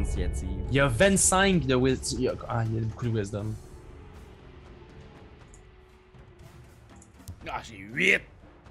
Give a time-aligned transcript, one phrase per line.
[0.00, 0.48] de l'initiative.
[0.70, 2.36] Il y a 25 de wisdom.
[2.48, 3.54] Ah, il y a beaucoup de wisdom.
[7.48, 8.20] Ah, j'ai 8.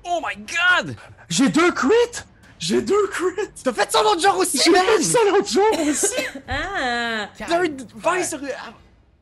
[0.06, 0.96] Oh my god!
[1.28, 2.24] J'ai deux crits!
[2.60, 3.50] J'ai deux crits!
[3.64, 6.14] T'as fait ça l'autre jour aussi, J'ai fait ça l'autre jour aussi!
[6.48, 7.30] Ah!
[7.38, 8.40] T'as eu 20 sur.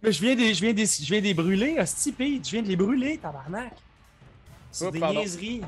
[0.03, 2.45] Mais je viens des, je viens des, je viens des brûler, hostie, Pete.
[2.45, 3.73] Je viens de les brûler, tabarnak.
[4.71, 5.19] C'est Oh, des pardon.
[5.21, 5.61] niaiseries.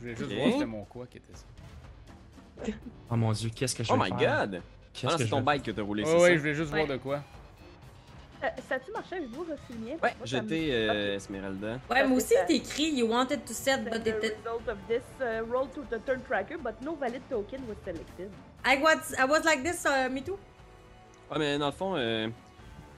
[0.04, 0.36] voulais juste Ok.
[0.36, 2.72] voir c'était mon quoi qui était ça.
[3.10, 4.46] Oh mon dieu, qu'est-ce que je Oh vais my faire?
[4.48, 4.62] god!
[4.92, 6.34] Qu'est-ce Ah, c'est je ton vais- bike que t'as roulé, Ouais, c'est ouais, ça?
[6.34, 6.84] je voulais juste Ouais.
[6.84, 7.22] voir de quoi.
[8.42, 9.96] Euh, ça a-tu marché avec vous, Rossigné?
[10.02, 11.80] Ouais, j'étais euh, Esmeralda.
[11.90, 14.34] Ouais, moi aussi, il t'écrit You wanted to set, but The it did.
[14.44, 18.30] result of this uh, roll to the turn tracker, but no valid token was selected.
[18.64, 20.38] I was, I was like this, uh, me too.
[21.30, 22.28] Ouais, mais dans le fond, euh,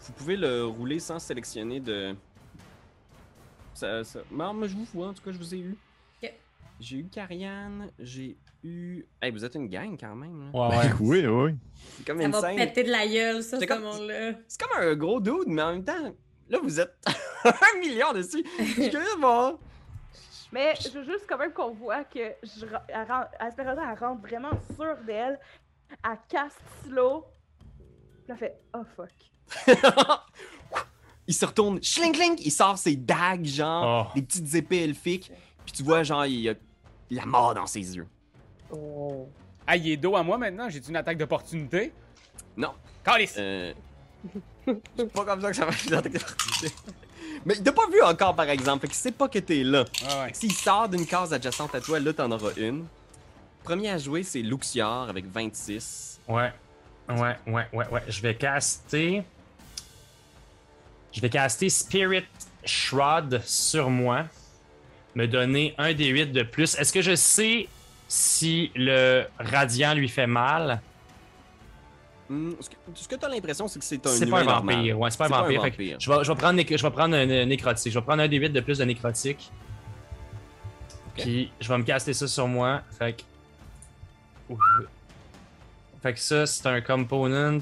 [0.01, 2.15] vous pouvez le rouler sans sélectionner de.
[3.75, 4.21] Ça, ça...
[4.31, 5.77] Non, mais je vous vois, en tout cas, je vous ai eu.
[6.83, 9.05] J'ai eu Karian, j'ai eu.
[9.23, 10.51] Hey, vous êtes une gang quand même.
[10.53, 10.69] Là.
[10.69, 10.93] Ouais, ouais.
[11.01, 11.55] oui, oui.
[11.99, 12.57] C'est comme Ça une va scène.
[12.57, 14.33] péter de la gueule, ça, C'est ce comme- monde-là.
[14.49, 16.15] C'est comme un gros dude, mais en même temps,
[16.49, 16.95] là, vous êtes
[17.45, 18.45] un million dessus.
[18.59, 19.55] Je suis curieux de voir.
[20.53, 24.21] Mais je veux juste quand même qu'on voit que je, elle ren- Esmeralda, elle rentre
[24.23, 25.39] vraiment sûre d'elle.
[26.05, 27.25] Elle casse slow.
[27.79, 29.11] Puis elle fait Oh fuck.
[31.27, 34.13] il se retourne, schling schling, il sort ses dagues, genre, Oh.
[34.17, 35.31] des petites épées elfiques.
[35.65, 36.55] Puis tu vois, genre, il y a
[37.11, 38.07] la mort dans ses yeux.
[38.73, 39.29] Oh.
[39.67, 40.69] Ah, il est dos à moi maintenant.
[40.69, 41.93] J'ai une attaque d'opportunité?
[42.57, 42.73] Non.
[43.05, 43.35] Calice!
[43.39, 43.73] Euh...
[44.97, 46.75] c'est pas comme ça que ça être l'attaque d'opportunité.
[47.45, 49.85] Mais il t'a pas vu encore, par exemple, fait qu'il sait pas que t'es là.
[50.09, 50.31] Ah ouais.
[50.35, 52.87] S'il sort d'une case adjacente à toi, là, t'en auras une.
[53.63, 56.21] Premier à jouer, c'est Luxior avec 26.
[56.29, 56.53] Ouais.
[57.09, 58.03] Ouais, ouais, ouais, ouais.
[58.09, 59.23] Je vais caster.
[61.13, 62.25] Je vais caster Spirit
[62.65, 64.25] Shroud sur moi.
[65.15, 66.77] Me donner un des 8 de plus.
[66.77, 67.69] Est-ce que je sais
[68.13, 70.81] si le radiant lui fait mal?
[72.29, 72.69] Hmm, ce
[73.09, 74.99] que, que t'as l'impression, c'est que c'est un C'est pas un vampire.
[74.99, 75.97] Ouais, c'est pas pas un vampire.
[76.01, 77.93] Je, vais, je vais prendre, je vais prendre un, un nécrotique.
[77.93, 79.53] Je vais prendre un des 8 de plus de nécrotique.
[81.15, 82.83] Puis je vais me caster ça sur moi.
[82.99, 83.13] Fait
[84.49, 84.55] que.
[86.03, 87.61] Fait que ça, c'est un component.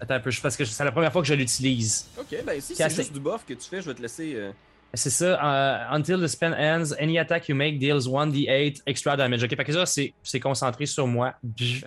[0.00, 2.08] Attends un peu, parce que c'est la première fois que je l'utilise.
[2.18, 4.32] Ok, ben si c'est juste du buff que tu fais, je vais te laisser.
[4.34, 4.50] euh,
[4.94, 9.42] C'est ça, euh, until the spell ends, any attack you make deals 1d8 extra damage.
[9.44, 11.34] Ok, fait que ça, c'est c'est concentré sur moi.
[11.56, 11.86] Parfait.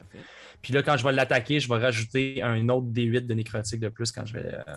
[0.61, 3.89] Puis là, quand je vais l'attaquer, je vais rajouter un autre D8 de nécrotique de
[3.89, 4.45] plus quand je vais.
[4.55, 4.75] euh,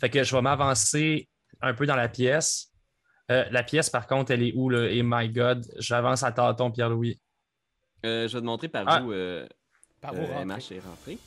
[0.00, 1.28] Fait que je vais m'avancer
[1.60, 2.70] un peu dans la pièce.
[3.32, 4.88] Euh, la pièce, par contre, elle est où, là?
[4.88, 7.18] Et my god, j'avance à tâton, Pierre-Louis.
[8.04, 9.02] Euh, je vais te montrer par Ah.
[9.02, 9.48] où euh,
[10.00, 10.18] Par où?
[10.18, 11.18] MH est rentré.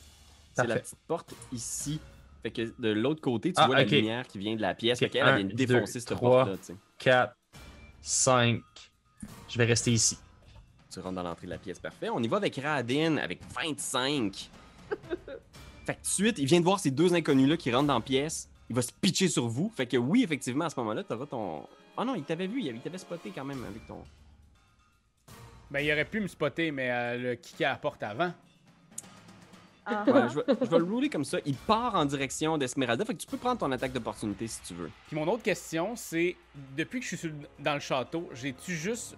[0.54, 2.00] C'est la petite porte ici.
[2.42, 4.98] Fait que de l'autre côté, tu Ah, vois la lumière qui vient de la pièce.
[4.98, 6.56] Ok, Fait qu'elle vient de deux, défoncer cette porte-là.
[6.56, 6.76] tu sais.
[6.98, 7.34] 4,
[8.00, 8.60] 5.
[9.48, 10.18] Je vais rester ici.
[10.92, 12.08] Tu rentres dans l'entrée de la pièce, parfait.
[12.10, 14.50] On y va avec Radin avec 25.
[14.90, 17.94] fait que tout de suite, il vient de voir ces deux inconnus-là qui rentrent dans
[17.94, 18.48] la pièce.
[18.68, 19.70] Il va se pitcher sur vous.
[19.76, 21.66] Fait que oui, effectivement, à ce moment-là, t'auras ton.
[21.96, 24.02] Oh non, il t'avait vu, il avait- il t'avait spoté quand même avec ton.
[25.70, 28.32] Ben, il aurait pu me spotter, mais euh, le kick à la porte avant.
[29.86, 31.38] Ah, Ouais, je, vais, je vais le rouler comme ça.
[31.46, 33.04] Il part en direction d'Esmeralda.
[33.04, 34.90] Fait que tu peux prendre ton attaque d'opportunité si tu veux.
[35.08, 36.36] Puis mon autre question, c'est
[36.76, 39.16] depuis que je suis dans le château, j'ai-tu juste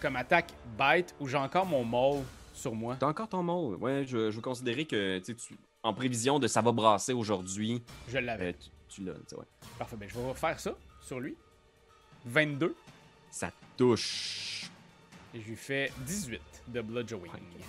[0.00, 2.96] comme attaque bite ou j'ai encore mon maul sur moi?
[2.98, 3.74] T'as encore ton mot.
[3.76, 5.36] Ouais, je, je veux considérer que tu
[5.82, 8.50] en prévision de ça va brasser aujourd'hui, Je l'avais.
[8.50, 9.12] euh, tu, tu l'as.
[9.14, 9.44] tu sais, ouais.
[9.78, 11.36] Parfait, ben je vais faire ça sur lui.
[12.26, 12.74] 22.
[13.30, 14.70] Ça touche.
[15.34, 17.30] Et je lui fais 18 de Bludgeoning.
[17.32, 17.64] Dix-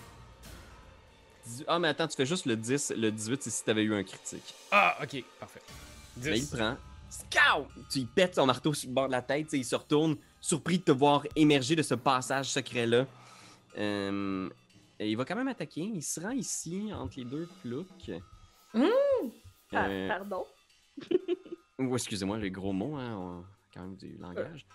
[1.67, 2.93] Ah, mais attends, tu fais juste le 10.
[2.97, 4.53] Le 18, c'est si t'avais eu un critique.
[4.71, 5.61] Ah, ok, parfait.
[6.17, 6.29] 10.
[6.29, 6.77] Là, il prend.
[7.09, 7.67] Scout!
[7.89, 10.79] Tu lui pètes son marteau sur le bord de la tête, il se retourne, surpris
[10.79, 13.05] de te voir émerger de ce passage secret-là.
[13.77, 14.49] Euh,
[14.99, 15.81] et il va quand même attaquer.
[15.81, 18.11] Il se rend ici, entre les deux ploucs.
[18.73, 18.83] Mmh!
[19.71, 20.45] par- Euh, Pardon.
[21.79, 23.43] ou excusez-moi, les gros mots, hein, on
[23.73, 24.65] quand même du langage.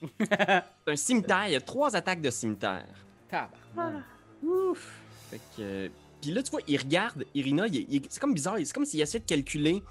[0.20, 2.86] C'est un cimetière, il y a trois attaques de cimetière.
[3.28, 3.52] Tabarnak.
[3.76, 4.46] Ah.
[4.46, 5.00] Ouf!
[5.30, 5.90] Fait que.
[6.20, 8.84] Euh, Puis là, tu vois, il regarde Irina, il- il- c'est comme bizarre, c'est comme
[8.84, 9.82] s'il essayait de calculer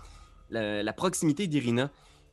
[0.49, 1.89] la, la proximité d'Irina.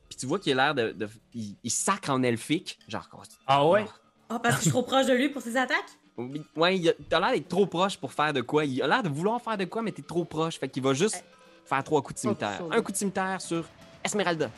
[0.09, 0.91] Puis tu vois qu'il a l'air de.
[0.93, 2.79] de- il, il sacre en elfique.
[2.87, 3.85] Genre, oh, Ah ouais?
[4.29, 5.77] Ah, parce que je suis trop proche de lui pour ses attaques?
[6.17, 8.65] Oui, Ouais, il a- t'as l'air d'être trop proche pour faire de quoi.
[8.65, 10.57] Il a l'air de vouloir faire de quoi, mais t'es trop proche.
[10.59, 11.23] Fait qu'il va juste
[11.65, 12.59] faire trois coups de cimetière.
[12.63, 13.65] Oh, Un coup de cimetière sur
[14.03, 14.49] Esmeralda.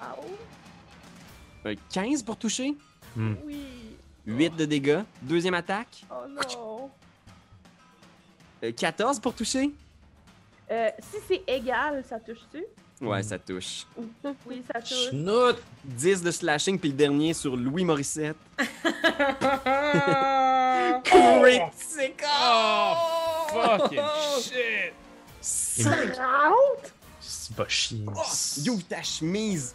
[0.00, 2.74] Ah, oh, Un 15 pour toucher.
[3.16, 3.60] oui.
[4.26, 5.02] 8 de dégâts.
[5.22, 6.04] Deuxième attaque.
[6.10, 6.90] Oh non.
[8.64, 9.70] Euh, 14 pour toucher?
[10.70, 12.64] Euh, si c'est égal, ça touche-tu?
[13.00, 13.86] Ouais, ça touche.
[14.46, 15.10] Oui, ça touche.
[15.10, 15.56] Schnout!
[15.84, 18.36] 10 de slashing, puis le dernier sur Louis Morissette.
[21.04, 22.24] Critique!
[22.24, 22.94] Oh,
[23.50, 24.00] Fucking
[24.42, 24.94] shit!
[25.40, 26.14] Cinq.
[27.20, 28.06] C'est pas chier.
[28.08, 28.22] Oh,
[28.62, 29.74] Yo, ta chemise!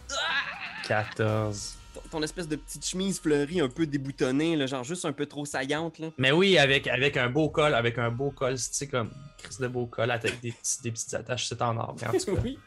[0.88, 1.76] 14.
[2.10, 5.44] Ton, espèce de petite chemise fleurie un peu déboutonnée, là, genre juste un peu trop
[5.44, 5.98] saillante.
[5.98, 6.08] Là.
[6.18, 9.56] Mais oui, avec, avec un beau col, avec un beau col, tu sais, comme Chris
[9.60, 11.94] de beau col avec des, petits- des petites attaches, c'est en or.
[12.00, 12.40] mais en tout cas.
[12.44, 12.58] oui.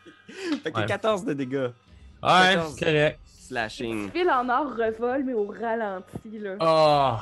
[0.64, 0.86] Fait que Ouais.
[0.86, 1.70] 14 de dégâts.
[2.24, 2.80] Ouais, 14.
[2.80, 3.20] correct.
[3.26, 4.12] Slashing.
[4.12, 6.56] Fil en or revole, mais au ralenti, là.
[6.62, 7.18] Oh!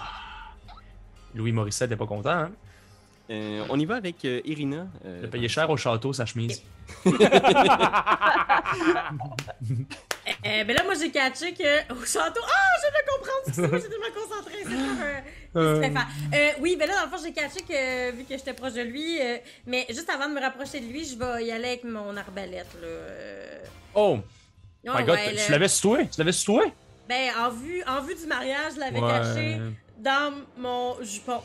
[1.33, 2.51] Louis Morissette n'est pas content, hein?
[3.31, 4.87] Euh, on y va avec euh, Irina.
[5.05, 6.61] euh, Il a payé cher au château, sa chemise.
[10.45, 12.41] Euh, ben là, moi, j'ai catché que au château.
[12.45, 13.67] Ah, je viens de comprendre ce que c'est.
[13.67, 14.57] Moi, j'étais tellement concentrée.
[14.63, 15.59] C'est comme un.
[15.59, 15.91] Euh.
[15.91, 16.03] fort.
[16.33, 18.81] Euh, oui, ben là, dans le fond, j'ai catché que vu que j'étais proche de
[18.81, 19.19] lui.
[19.21, 22.15] euh, mais juste avant de me rapprocher de lui, je vais y aller avec mon
[22.15, 22.87] arbalète, là.
[22.87, 23.59] Euh,
[23.93, 24.19] Oh!
[24.87, 25.97] oh, my god, ouais, tu l'avais toi?
[26.05, 26.63] Tu l'avais toi?
[27.09, 29.09] Ben, en vue, en vue du mariage, je l'avais Ouais.
[29.11, 29.57] caché
[29.97, 31.41] dans mon jupon.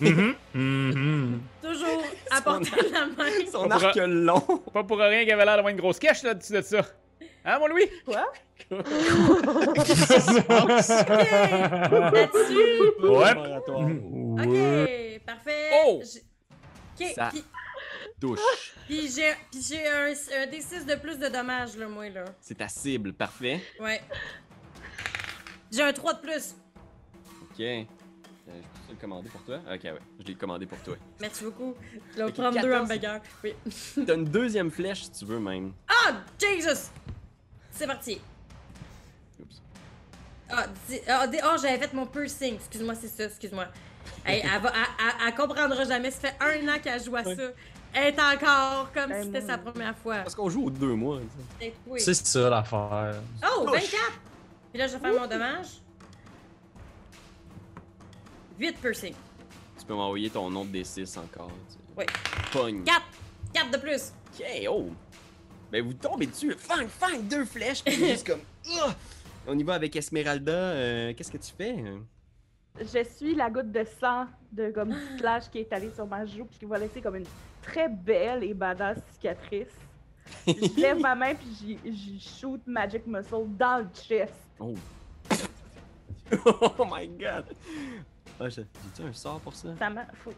[0.00, 1.40] Mhm, mhm.
[1.62, 3.30] Toujours à portée de la main.
[3.52, 4.40] Son arc long.
[4.72, 6.82] Pas pour rien qu'il avait l'air d'avoir une grosse cache là-dessus de ça.
[7.44, 7.90] Hein, mon Louis?
[8.06, 8.32] Quoi?
[12.00, 12.80] Là-dessus.
[13.02, 13.34] Ouais.
[14.40, 15.70] Ok, parfait.
[15.86, 16.02] Oh!
[17.14, 17.44] Ça- puis-
[18.20, 18.38] Touche.
[18.86, 22.24] puis j'ai puis j'ai un, un D6 de plus de dommages, là, moi, là.
[22.40, 23.12] C'est ta cible.
[23.12, 23.60] Parfait.
[23.80, 24.00] Ouais.
[25.70, 26.54] J'ai un 3 de plus.
[27.42, 27.60] Ok.
[27.60, 27.82] Euh,
[28.48, 29.56] je peux le commander pour toi?
[29.72, 29.98] Ok, ouais.
[30.20, 30.96] Je l'ai commandé pour toi.
[31.20, 31.74] Merci beaucoup.
[32.12, 32.82] Je vais Ok, prendre deux 14.
[32.90, 33.20] hamburgers.
[33.42, 33.54] Oui.
[34.06, 35.72] T'as une deuxième flèche si tu veux même.
[35.88, 36.90] Ah, Jesus!
[37.74, 38.20] C'est parti.
[39.40, 39.62] Oups.
[40.50, 40.66] Ah,
[41.08, 42.54] ah, di- ah, j'avais fait mon piercing.
[42.54, 43.66] Excuse-moi, c'est ça, excuse-moi.
[44.26, 46.10] Hey, elle, va, elle, elle- elle comprendra jamais.
[46.10, 47.30] Ça fait un an qu'elle joue à ça.
[47.94, 50.16] Elle est encore comme Ben, si c'était sa première fois.
[50.18, 51.20] Parce qu'on joue aux deux mois.
[51.86, 52.00] oui.
[52.00, 53.14] C'est ça l'affaire.
[53.42, 53.72] Oh, Touche.
[53.92, 54.12] 24!
[54.72, 55.66] Puis là, je vais faire mon dommage.
[58.58, 59.14] 8 piercing.
[59.78, 61.50] Tu peux m'envoyer ton nom de D6 encore.
[61.68, 61.78] tu sais.
[61.96, 62.04] Oui.
[62.52, 62.84] Pogne.
[62.84, 63.02] 4!
[63.54, 64.12] 4 de plus.
[64.38, 64.90] Ok, oh!
[65.74, 66.54] Ben, vous tombez dessus.
[66.56, 67.82] Fang, fang, deux flèches.
[67.82, 68.38] Puis juste comme.
[68.80, 68.94] Ah!
[69.48, 70.52] On y va avec Esmeralda.
[70.52, 71.74] euh, Qu'est-ce que tu fais?
[72.80, 76.44] Je suis la goutte de sang de comme slash qui est allée sur ma joue
[76.44, 77.26] puis qui va laisser comme une
[77.60, 79.66] très belle et badass cicatrice.
[80.46, 84.32] Je lève ma main puis j'y- shoot Magic Muscle dans le chest.
[84.60, 84.74] Oh.
[86.78, 87.46] oh my god!
[88.40, 89.74] Ah, j'ai- J'ai-tu un sort pour ça?
[89.76, 90.06] Ça m'a.
[90.22, 90.32] Faut...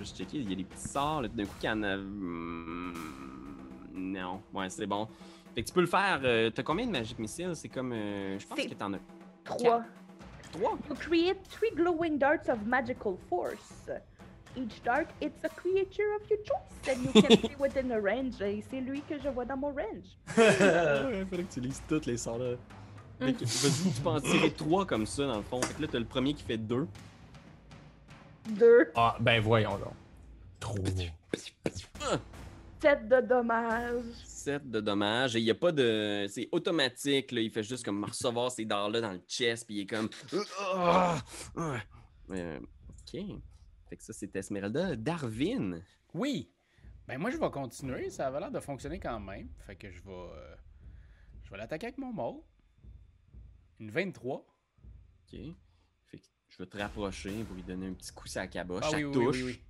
[0.00, 1.22] Juste checker, il y a des petits sorts.
[1.22, 1.96] là, D'un coup, qu'il y en a.
[3.94, 5.08] Non, ouais, c'est bon.
[5.54, 6.20] Fait que tu peux le faire.
[6.24, 7.52] Euh, t'as combien de Magic Missile?
[7.54, 7.92] C'est comme.
[7.92, 8.98] Euh, je pense que t'en as.
[9.44, 9.82] Trois.
[10.52, 10.78] Trois?
[10.88, 13.88] You create three glowing darts of magical force.
[14.56, 18.40] Each dart, it's a creature of your choice, and you can see within a range.
[18.40, 20.18] Et c'est lui que je vois dans mon range.
[20.36, 22.54] Il fallait que tu lises toutes les sorts là.
[23.20, 23.46] Fait que, mm.
[23.46, 25.60] vas-y, tu peux en tirer trois comme ça, dans le fond.
[25.62, 26.86] Fait que là, t'as le premier qui fait deux.
[28.50, 28.90] Deux.
[28.94, 29.94] Ah, ben voyons donc.
[30.60, 30.78] Trois.
[32.02, 32.18] Ah!
[32.84, 34.04] 7 de dommages.
[34.26, 35.36] 7 de dommages.
[35.36, 36.26] Et il n'y a pas de.
[36.28, 37.32] C'est automatique.
[37.32, 37.40] Là.
[37.40, 39.66] Il fait juste comme recevoir ces dards-là dans le chest.
[39.66, 40.10] Puis il est comme.
[40.60, 41.16] Ah!
[41.56, 43.20] Euh, ok.
[43.88, 44.96] Fait que ça, c'est Esmeralda.
[44.96, 45.82] Darwin.
[46.12, 46.52] Oui.
[47.08, 48.10] Ben moi, je vais continuer.
[48.10, 49.48] Ça avait l'air de fonctionner quand même.
[49.60, 50.10] Fait que je vais.
[50.10, 50.54] Euh,
[51.42, 52.46] je vais l'attaquer avec mon mot.
[53.80, 54.44] Une 23.
[55.22, 55.40] Ok.
[56.04, 58.84] Fait que je vais te rapprocher pour lui donner un petit coup sur la caboche.
[58.84, 59.36] Ah, ça oui, touche.
[59.36, 59.64] Oui, oui,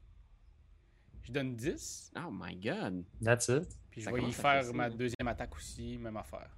[1.25, 3.03] je donne 10, Oh my god.
[3.23, 3.67] That's it.
[3.91, 6.49] puis je Ça vais y faire ma deuxième attaque aussi, même affaire.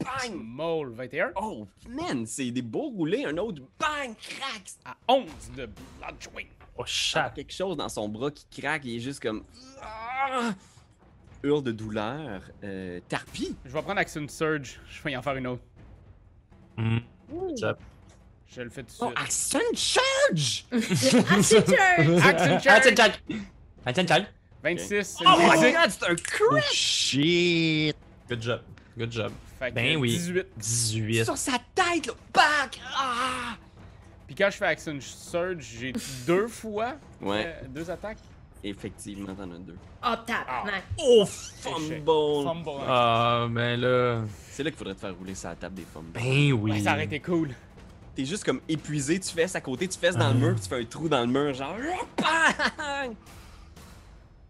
[0.00, 0.34] Bang!
[0.34, 3.24] Maul 21 Oh man, c'est des beaux roulés.
[3.24, 4.62] Un autre bang, crack.
[4.84, 5.26] à 11
[5.56, 5.66] de
[5.98, 6.48] Bloodwing.
[6.76, 7.30] Oh, chat.
[7.30, 9.44] quelque chose dans son bras qui craque, il est juste comme.
[9.82, 10.52] Ah!
[11.42, 12.42] Hurle de douleur.
[12.64, 13.56] Euh, Tarpi.
[13.64, 15.62] Je vais prendre Action Surge, je vais y en faire une autre.
[16.78, 17.56] Ouh.
[17.56, 17.76] Job.
[18.54, 19.12] Je le fais tout de Oh.
[19.16, 20.64] Action Charge!
[20.72, 22.18] Action turn!
[22.22, 22.86] Action Charge!
[22.86, 23.12] attends.
[23.84, 24.26] Attends, attends.
[24.62, 26.62] 26, c'est Oh my god, c'est un Oh, crit!
[26.72, 27.96] shit.
[28.28, 28.60] Good job.
[28.96, 29.32] Good job.
[29.58, 30.10] Fait que Ben oui.
[30.10, 30.46] 18.
[30.56, 31.24] 18.
[31.24, 32.12] Sur sa tête, là!
[32.34, 32.80] Back!
[32.96, 33.56] Ah!
[34.26, 35.92] Puis quand je fais Action Surge, j'ai
[36.26, 38.18] deux fois Ouais, euh, deux attaques.
[38.62, 39.76] effectivement, t'en as deux.
[40.04, 40.84] Oh, tabarnak.
[40.98, 42.02] Oh, Échec.
[42.04, 42.44] fumble!
[42.44, 42.82] Fumble.
[42.86, 44.22] Ah, ben là.
[44.50, 46.10] C'est là qu'il faudrait te faire rouler la table des fumbles.
[46.12, 46.72] Ben oui.
[46.72, 47.50] Ouais, ça aurait été cool.
[48.18, 50.68] T'es juste comme épuisé, tu fesses à côté, tu fesses dans le mur, puis tu
[50.68, 51.76] fais un trou dans le mur, genre.
[52.16, 53.12] Bang!
[53.12, 53.16] Tu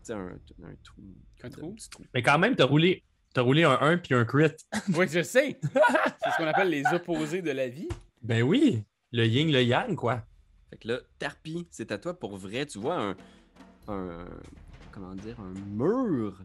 [0.04, 0.28] sais, un,
[0.64, 1.02] un trou.
[1.42, 1.74] Un trou?
[1.74, 2.02] petit trou.
[2.14, 3.04] Mais quand même, t'as roulé.
[3.34, 4.52] T'as roulé un 1 puis un crit.
[4.96, 5.60] Oui, je sais.
[5.62, 7.90] C'est ce qu'on appelle les opposés de la vie.
[8.22, 8.84] Ben oui.
[9.12, 10.22] Le yin, le yang, quoi.
[10.70, 12.64] Fait que là, Tarpi, c'est à toi pour vrai.
[12.64, 13.16] Tu vois un.
[13.88, 14.24] un
[14.90, 16.40] comment dire Un mur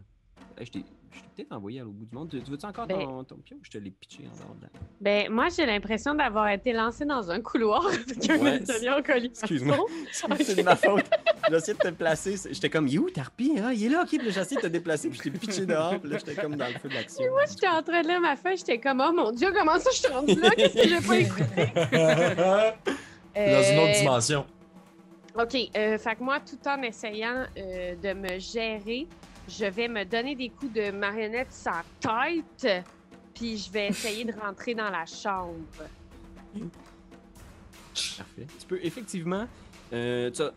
[0.58, 2.28] Hey, je t'ai je t'ai peut-être envoyé à l'autre bout du monde.
[2.30, 3.56] Tu tu veux-tu encore Ben- ton, ton pion?
[3.62, 4.68] Je te l'ai pitché en dehors de la-
[5.00, 9.02] Ben, moi, j'ai l'impression d'avoir été lancé dans un couloir avec un Ouais, médaillon en
[9.02, 9.26] colis.
[9.26, 9.76] Excuse-moi.
[10.40, 11.04] C'est de ma faute.
[11.48, 12.36] J'ai essayé de te placer.
[12.50, 13.52] J'étais comme, il est où, Tarpi?
[13.62, 14.08] Ah, il est là, ok.
[14.18, 15.98] Puis essayé de te déplacer, puis je t'ai pitché dehors.
[16.00, 17.24] Puis là, j'étais comme dans le feu de l'action.
[17.30, 19.90] Moi, j'étais en train de lire ma feuille, j'étais comme, oh mon dieu, comment ça
[19.92, 20.50] je suis rendue là?
[20.50, 22.74] Qu'est-ce que j'ai pas écouté?
[23.34, 24.46] Dans une autre Euh, dimension.
[25.36, 29.08] OK, euh, fait que moi, tout en essayant euh, de me gérer,
[29.48, 32.84] je vais me donner des coups de marionnette sans tête,
[33.34, 35.54] puis je vais essayer de rentrer dans la chambre.
[38.16, 38.46] Parfait.
[38.58, 39.46] Tu peux effectivement.
[39.92, 40.52] euh, tu, as-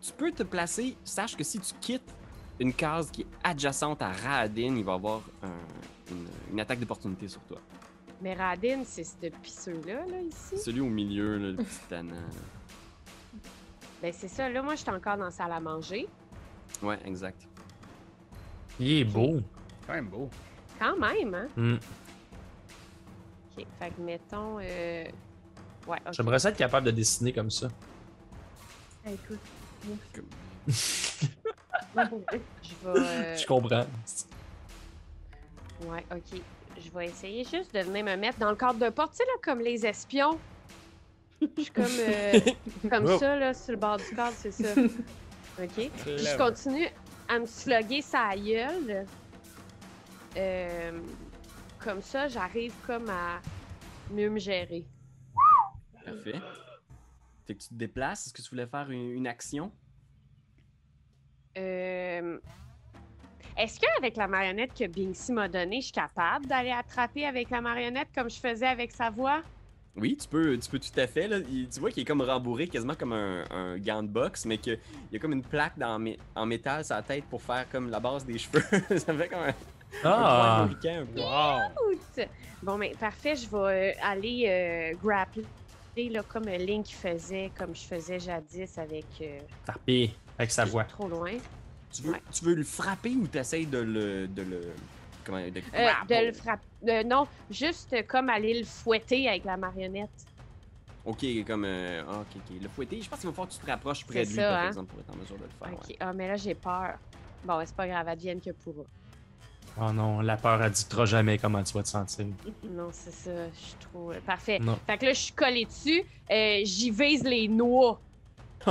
[0.00, 0.96] tu peux te placer.
[1.04, 2.14] Sache que si tu quittes
[2.58, 6.80] une case qui est adjacente à Raadin, il va y avoir un- une, une attaque
[6.80, 7.58] d'opportunité sur toi.
[8.22, 10.58] Mais Radin, c'est ce pisseux-là, là, ici.
[10.58, 12.16] Celui au milieu, là, le petit tannant.
[14.02, 16.06] Ben, c'est ça, là, moi, je suis encore dans la salle à manger.
[16.82, 17.46] Ouais, exact.
[18.80, 19.40] Il est beau.
[19.86, 20.28] Quand même beau.
[20.78, 21.48] Quand même, hein?
[21.56, 21.74] Hmm.
[23.58, 24.58] OK, fait que mettons...
[24.60, 25.04] Euh...
[25.86, 26.12] Ouais, OK.
[26.12, 27.68] J'aimerais ça être capable de dessiner comme ça.
[29.06, 29.38] Écoute,
[31.96, 32.98] Je vais...
[32.98, 33.86] euh, Je comprends.
[35.86, 36.40] Ouais, ok.
[36.82, 39.24] Je vais essayer juste de venir me mettre dans le cadre de porte, tu sais,
[39.24, 40.38] là, comme les espions.
[41.42, 42.40] Je suis comme, euh,
[42.90, 43.18] comme Oh.
[43.18, 44.68] ça, là, sur le bord du cadre, c'est ça.
[45.60, 45.68] Ok.
[45.74, 46.88] Puis je continue
[47.30, 49.06] à me slugger sa gueule.
[50.36, 51.00] Euh,
[51.78, 53.40] comme ça, j'arrive comme à
[54.10, 54.84] mieux me gérer.
[56.04, 56.40] Parfait.
[57.46, 58.26] Fait que tu te déplaces.
[58.26, 59.72] Est-ce que tu voulais faire une, une action?
[61.56, 62.38] Euh,
[63.56, 67.60] Est-ce qu'avec la marionnette que Binksy m'a donnée, je suis capable d'aller attraper avec la
[67.60, 69.42] marionnette comme je faisais avec sa voix?
[69.96, 71.26] Oui, tu peux, tu peux tout à fait.
[71.28, 71.38] Là.
[71.50, 74.56] Il- tu vois qu'il est comme rembourré, quasiment comme un, un gant de boxe, mais
[74.58, 74.78] qu'il
[75.12, 76.02] y a comme une plaque dans,
[76.34, 78.62] en métal sur la tête pour faire comme la base des cheveux.
[78.98, 79.54] ça fait comme un,
[80.04, 80.68] Ah!
[80.84, 81.04] un.
[81.16, 81.96] Wow!
[82.62, 85.44] Bon, mais parfait, je vais euh, aller euh, grappler
[86.10, 89.06] là, comme Link faisait, comme je faisais jadis avec.
[89.22, 90.84] Euh, Tarpé avec sa voix.
[90.84, 91.32] Trop loin.
[91.92, 92.22] Tu veux, Ouais.
[92.32, 94.60] tu veux le frapper ou t'essayes de le, de le.
[95.24, 96.64] Comment de Euh, de le frapper.
[96.88, 100.10] Euh, non, juste comme aller le fouetter avec la marionnette.
[101.04, 101.64] Ok, comme.
[101.64, 102.62] euh, ah, ok, ok.
[102.62, 104.48] Le fouetter, je pense qu'il va falloir que tu te rapproches près de lui, ça,
[104.50, 104.66] par hein?
[104.68, 105.72] exemple, pour être en mesure de le faire.
[105.72, 105.88] ok.
[105.88, 105.96] ouais.
[106.00, 106.94] Ah, mais là, j'ai peur.
[107.44, 108.82] Bon, c'est pas grave, advienne que pourra.
[109.80, 112.26] Oh non, la peur indiquera jamais comment tu vas te sentir.
[112.64, 114.12] Non, c'est ça, je suis trop.
[114.12, 114.58] euh, Parfait.
[114.58, 114.78] Non.
[114.86, 116.02] Fait que là, je suis collée dessus.
[116.30, 117.98] euh, J'y vise les noix.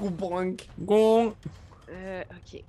[0.00, 0.66] Ou bonk!
[0.80, 1.32] Gong!
[1.90, 2.62] Euh, ok,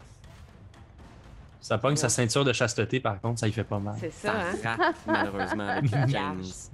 [1.61, 3.95] Ça pogne sa ceinture de chasteté, par contre, ça y fait pas mal.
[3.99, 4.77] c'est ça, Ça hein?
[4.77, 6.71] rate, malheureusement, avec le 15.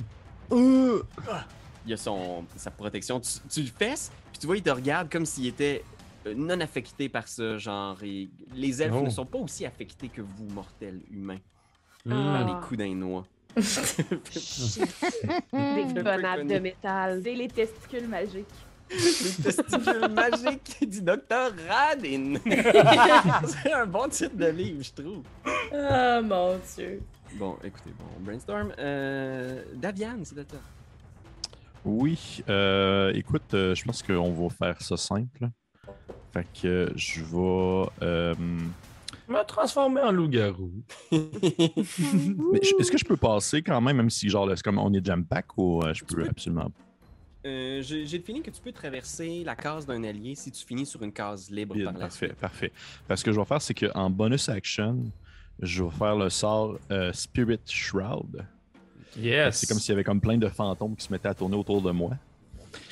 [0.53, 1.03] Euh!
[1.85, 3.19] Il y a son, sa protection.
[3.19, 5.83] Tu, tu le fesses, puis tu vois, il te regarde comme s'il était
[6.25, 7.57] euh, non affecté par ça.
[7.57, 9.01] Genre, et les elfes Oh.
[9.03, 11.39] ne sont pas aussi affectés que vous, mortels humains,
[12.07, 12.45] par Ah.
[12.47, 13.25] les coups d'un noix.
[13.57, 13.63] Des
[16.03, 17.21] bonades de métal.
[17.23, 18.45] c'est les testicules magiques.
[18.91, 22.35] Les testicules magiques du docteur Radin.
[23.47, 25.23] C'est un bon titre de livre, je trouve.
[25.45, 27.01] Oh mon dieu.
[27.37, 28.71] Bon, écoutez, bon, brainstorm.
[28.79, 30.59] Euh, Daviane, c'est de toi.
[31.83, 35.49] Oui, euh, écoute, euh, je pense qu'on va faire ça simple.
[36.33, 37.89] Fait que je vais.
[38.01, 38.35] euh,
[39.27, 40.71] Me transformer en loup-garou.
[41.11, 41.19] mais
[42.63, 44.93] je- est-ce que je peux passer quand même, même si genre là, c'est comme on
[44.93, 46.71] est jam pack ou euh, je peux peux- absolument.
[47.47, 50.85] Euh, J'ai j'ai definé que tu peux traverser la case d'un allié si tu finis
[50.85, 52.37] sur une case libre Bien, par la parfait, suite.
[52.39, 52.71] parfait.
[53.07, 55.05] Parce que je vais faire, c'est qu'en bonus action,
[55.61, 58.45] je vais faire le sort euh, Spirit Shroud.
[59.17, 59.57] Yes.
[59.59, 61.81] C'est comme s'il y avait comme plein de fantômes qui se mettaient à tourner autour
[61.81, 62.11] de moi.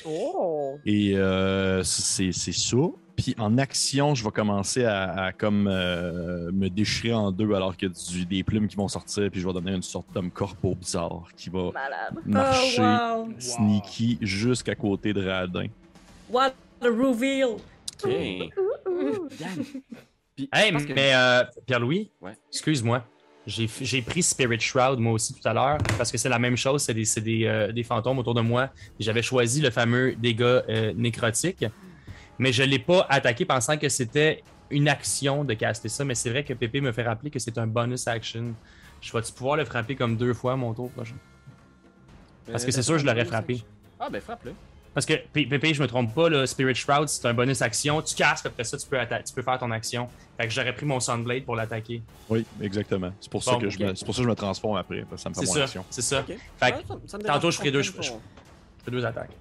[0.04, 0.78] Oh!
[0.84, 2.76] Et euh, c'est c'est ça.
[3.16, 7.74] Puis en action, je vais commencer à, à comme euh, me déchirer en deux alors
[7.76, 9.30] qu'il y a du- des plumes qui vont sortir.
[9.30, 12.18] Puis je vais donner une sorte d'homme corpo bizarre qui va Malade.
[12.26, 13.28] marcher Oh wow.
[13.38, 15.66] sneaky jusqu'à côté de Radin.
[16.30, 17.56] What a reveal.
[18.04, 18.10] Ok.
[19.40, 19.64] Dan.
[20.36, 22.36] Puis, Hey, que- mais euh, Pierre-Louis, Ouais.
[22.52, 23.02] excuse-moi.
[23.46, 26.82] J'ai pris Spirit Shroud moi aussi tout à l'heure parce que c'est la même chose,
[26.82, 28.70] c'est des, c'est des, euh, des fantômes autour de moi.
[28.98, 31.64] Et J'avais choisi le fameux dégât euh, nécrotique,
[32.38, 36.04] mais je ne l'ai pas attaqué pensant que c'était une action de caster ça.
[36.04, 38.54] Mais c'est vrai que Pépé me fait rappeler que c'est un bonus action.
[39.00, 41.14] Je vais-tu pouvoir le frapper comme deux fois mon tour prochain?
[42.50, 43.62] Parce que c'est sûr, je l'aurais frappé.
[43.98, 44.52] Ah, ben frappe-le.
[44.94, 48.00] Parce que Pépé, je me trompe pas, là, Spirit Shroud, c'est un bonus action.
[48.00, 50.08] Tu casses, après ça, tu peux, tu peux faire ton action.
[50.38, 52.00] Fait que j'aurais pris mon Sunblade pour l'attaquer.
[52.30, 53.12] Oui, exactement.
[53.20, 53.84] C'est pour, ça Bon, que je ok.
[53.84, 55.00] me- c'est pour ça que je me transforme après.
[55.02, 55.84] parce que ça me fait C'est mon ça, action.
[55.90, 56.22] c'est ça.
[56.22, 56.36] Fait
[56.72, 56.76] que
[57.06, 58.10] ça- tantôt, je ferai deux- je- je
[58.84, 59.32] fais deux attaques.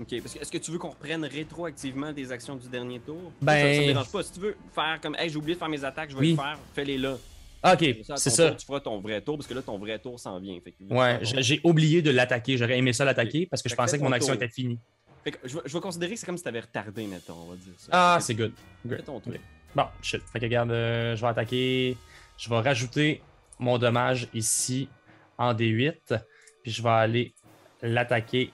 [0.00, 3.32] Ok, parce que est-ce que tu veux qu'on reprenne rétroactivement des actions du dernier tour?
[3.42, 4.22] Ben- Ça, me dérange pas.
[4.22, 6.30] Si tu veux faire comme, hey, j'ai oublié de faire mes attaques, je vais Oui.
[6.30, 7.16] le faire, fais-les là.
[7.62, 7.84] Ah, Ok,
[8.16, 8.48] c'est ça.
[8.48, 10.58] tour, tu feras ton vrai tour, parce que là, ton vrai tour s'en vient.
[10.64, 12.56] Fait que, Ouais, Fait j'ai oublié de l'attaquer.
[12.56, 14.42] J'aurais aimé ça l'attaquer parce que je Fait pensais que mon action tour.
[14.42, 14.78] était finie.
[15.22, 17.56] que je, vais, je vais considérer que c'est comme si t'avais retardé, mettons, on va
[17.56, 17.88] dire ça.
[17.92, 18.52] Ah, Fait c'est good.
[18.82, 19.04] Fais Great.
[19.04, 19.34] ton tour.
[19.76, 20.22] Bon, shit.
[20.32, 21.96] Fait que regarde, euh, je vais attaquer.
[22.38, 23.20] Je vais rajouter
[23.58, 24.88] mon dommage ici
[25.36, 26.18] en D8.
[26.62, 27.34] Puis je vais aller
[27.82, 28.52] l'attaquer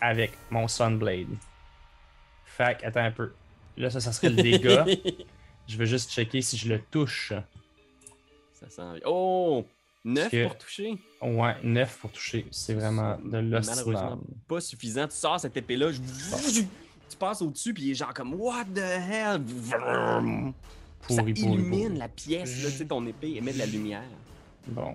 [0.00, 1.28] avec mon Sunblade.
[2.44, 3.32] Fait que, attends un peu.
[3.76, 4.84] Là, ça, ça serait le dégât.
[5.68, 7.32] je veux juste checker si je le touche.
[8.52, 9.02] ça s'en vient.
[9.06, 9.64] Oh!
[10.06, 10.98] 9 que- pour toucher?
[11.22, 12.46] Ouais, 9 pour toucher.
[12.50, 14.22] C'est vraiment de Malheureusement, l'ostinable.
[14.46, 15.08] pas suffisant.
[15.08, 18.78] Tu sors cette épée-là, je- tu passes au-dessus, puis il est genre comme What the
[18.78, 19.40] hell?
[19.70, 21.98] ça Pourri, pourri, illumine pourri.
[21.98, 24.02] la pièce, là, tu sais, ton épée émet de la lumière.
[24.68, 24.94] Bon.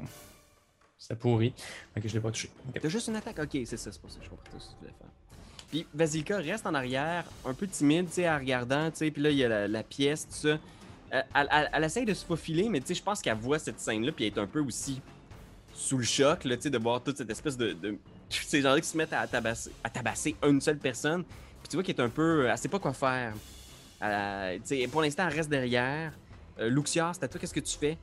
[0.99, 1.53] C'est pourri.
[1.93, 2.49] Fait que je l'ai pas touché.
[2.67, 2.79] Ok.
[2.81, 3.39] T'as juste une attaque?
[3.39, 5.07] Ok, c'est ça, c'est pour ça que je comprends tout ce que tu voulais faire.
[5.69, 9.21] Puis Vasilka reste en arrière, un peu timide, tu sais, en regardant, tu sais, puis
[9.21, 10.47] là, il y a la, pièce, tout ça.
[10.49, 13.59] Euh, elle, elle- elle essaye de se faufiler, mais tu sais, je pense qu'elle voit
[13.59, 15.01] cette scène-là, puis elle est un peu aussi
[15.73, 17.73] sous le choc, là, tu sais, de voir toute cette espèce de.
[17.73, 17.97] de
[18.29, 21.23] ces gens-là qui se mettent à tabasser, à tabasser une seule personne.
[21.23, 22.47] Puis tu vois qu'elle est un peu.
[22.47, 23.33] Elle sait pas quoi faire.
[24.91, 26.13] Pour l'instant, elle reste derrière.
[26.59, 27.97] Euh, Luxia, c'est à toi, qu'est-ce que tu fais?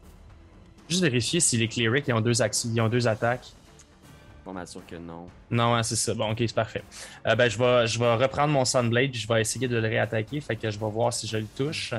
[0.88, 3.46] Juste vérifier si les clerics ils ont deux, actions, ils ont deux attaques.
[4.44, 5.26] Pas mal sûr que non.
[5.50, 6.14] Non, hein, c'est ça.
[6.14, 6.84] Bon, ok, c'est parfait.
[7.26, 10.40] Euh, ben, je vais, je vais reprendre mon Sunblade je vais essayer de le réattaquer.
[10.40, 11.94] Fait que je vais voir si je le touche.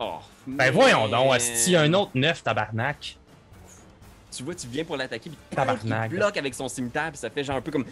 [0.00, 0.18] Oh.
[0.46, 3.16] Ben, voyons donc, a un autre 9, tabarnak.
[4.30, 6.10] Tu vois, tu viens pour l'attaquer, puis Tabarnak.
[6.10, 7.84] il bloque avec son cimetière, puis ça fait genre un peu comme.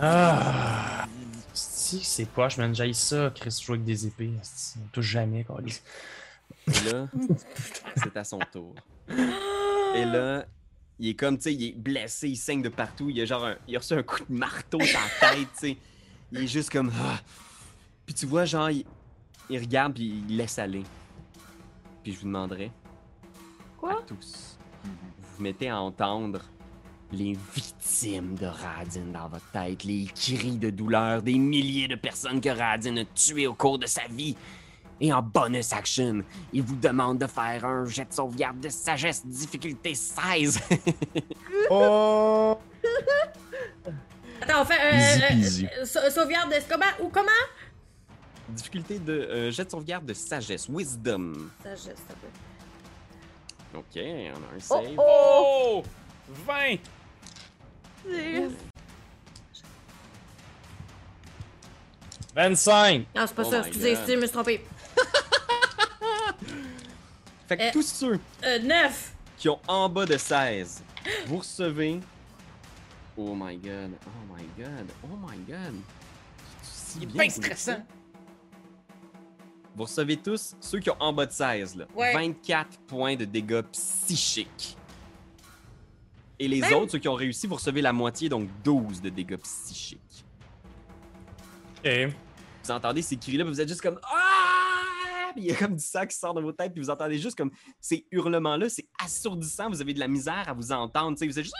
[0.00, 1.06] Ah!
[1.52, 2.74] Si, c'est poche, man.
[2.74, 4.32] J'aille ça, Chris, jouer avec des épées.
[4.78, 5.82] On touche jamais, câlisse.
[6.68, 7.08] Et là,
[7.96, 8.74] c'est à son tour.
[9.08, 10.44] Et là,
[10.98, 13.08] il est comme, tu sais, il est blessé, il saigne de partout.
[13.10, 15.68] Il a genre un, il a reçu un coup de marteau dans la tête, tu
[15.68, 15.76] sais.
[16.32, 16.90] Il est juste comme.
[17.00, 17.20] ah.
[18.04, 18.84] Puis tu vois, genre, il,
[19.48, 20.82] il regarde, puis il laisse aller.
[22.02, 22.70] Puis je vous demanderai.
[23.78, 24.00] Quoi?
[24.00, 24.58] À tous.
[24.84, 24.90] Vous
[25.36, 26.42] vous mettez à entendre
[27.12, 32.40] les victimes de Radin dans votre tête, les cris de douleur des milliers de personnes
[32.40, 34.36] que Radin a tuées au cours de sa vie.
[35.00, 39.24] Et en bonus action, il vous demande de faire un jet de sauvegarde de sagesse
[39.26, 40.60] difficulté 16.
[41.70, 42.58] Oh!
[44.40, 47.26] Attends, on fait euh, Easy euh, euh, sau- sauvegarde de comment ou comment?
[48.50, 51.32] Difficulté de euh, jet de sauvegarde de sagesse, wisdom.
[51.62, 53.78] Sagesse, ça peut.
[53.78, 54.96] Ok, on a un save.
[54.98, 55.82] Oh!
[56.46, 56.76] 20!
[58.08, 58.48] C'est-
[62.34, 63.06] 25!
[63.14, 63.92] Non, c'est pas Oh ça, my excusez, God.
[63.98, 64.64] excusez, je me suis trompé.
[67.48, 67.72] Fait que Euh.
[67.72, 69.12] tous ceux Euh, 9!
[69.36, 70.82] qui ont en bas de 16,
[71.26, 72.00] vous recevez.
[73.16, 75.74] Oh my god, oh my god, oh my god.
[76.62, 77.86] C'est Il est bien bien vous stressant.
[79.74, 82.12] Vous recevez tous, ceux qui ont en bas de 16, là, Ouais.
[82.14, 84.76] 24 points de dégâts psychiques.
[86.38, 89.08] Et les Même- autres, ceux qui ont réussi, vous recevez la moitié, donc 12 de
[89.10, 90.24] dégâts psychiques.
[91.84, 91.90] Ok.
[92.64, 94.15] Vous entendez ces cris-là, vous êtes juste comme Ah!
[95.36, 97.18] Puis il y a comme du sang qui sort de vos têtes, puis vous entendez
[97.18, 101.18] juste comme ces hurlements-là, c'est assourdissant, vous avez de la misère à vous entendre, tu
[101.18, 101.56] sais, vous êtes juste!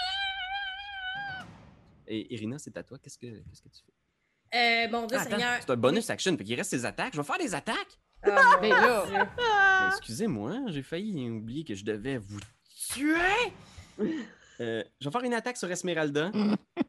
[2.07, 3.93] Et Irina, c'est à toi, qu'est-ce que, qu'est-ce que tu fais?
[4.87, 5.59] Euh, bon Dieu Ah, attends, Seigneur.
[5.61, 7.13] c'est un bonus action, fait qu'il reste ses attaques.
[7.13, 8.01] Je vais faire des attaques.
[8.25, 9.05] Mon Mais là.
[9.39, 12.41] Euh, Excusez-moi, j'ai failli oublier que je devais vous
[12.89, 13.13] tuer.
[14.61, 16.33] Euh, je vais faire une attaque sur Esmeralda.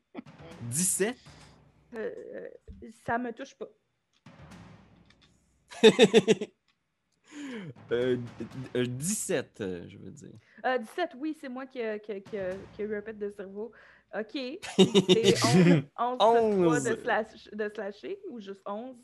[0.62, 1.18] 17.
[1.96, 2.12] Euh,
[3.06, 3.68] ça me touche pas.
[7.92, 8.18] Euh,
[8.76, 10.30] euh, 17, euh, je veux dire.
[10.66, 13.02] Euh, 17, oui, c'est moi qui a, qui, a, qui, a, qui a eu un
[13.02, 13.72] pet de cerveau.
[14.18, 14.32] OK.
[14.78, 15.36] C'est
[16.00, 16.84] 11, 11, 11.
[16.84, 18.96] de, slash, de slashing ou juste 11?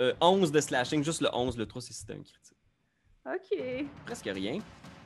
[0.00, 2.56] Euh, 11 de slashing, juste le 11, le 3 c'est si c'était un critique.
[3.26, 3.86] OK.
[4.06, 4.60] Presque rien.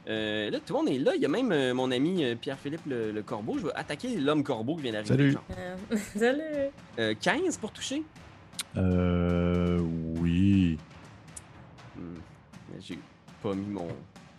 [0.06, 1.12] Euh, là, tout le monde est là.
[1.16, 3.58] Il y a même euh, mon ami euh, Pierre-Philippe le, le Corbeau.
[3.58, 5.32] Je vais attaquer l'homme Corbeau qui vient d'arriver.
[5.32, 5.36] Salut.
[5.58, 6.70] Euh, Salut.
[6.98, 8.02] Euh, 15 pour toucher.
[8.76, 9.78] Euh.
[10.20, 10.78] Oui.
[12.86, 12.98] J'ai
[13.42, 13.88] pas mis mon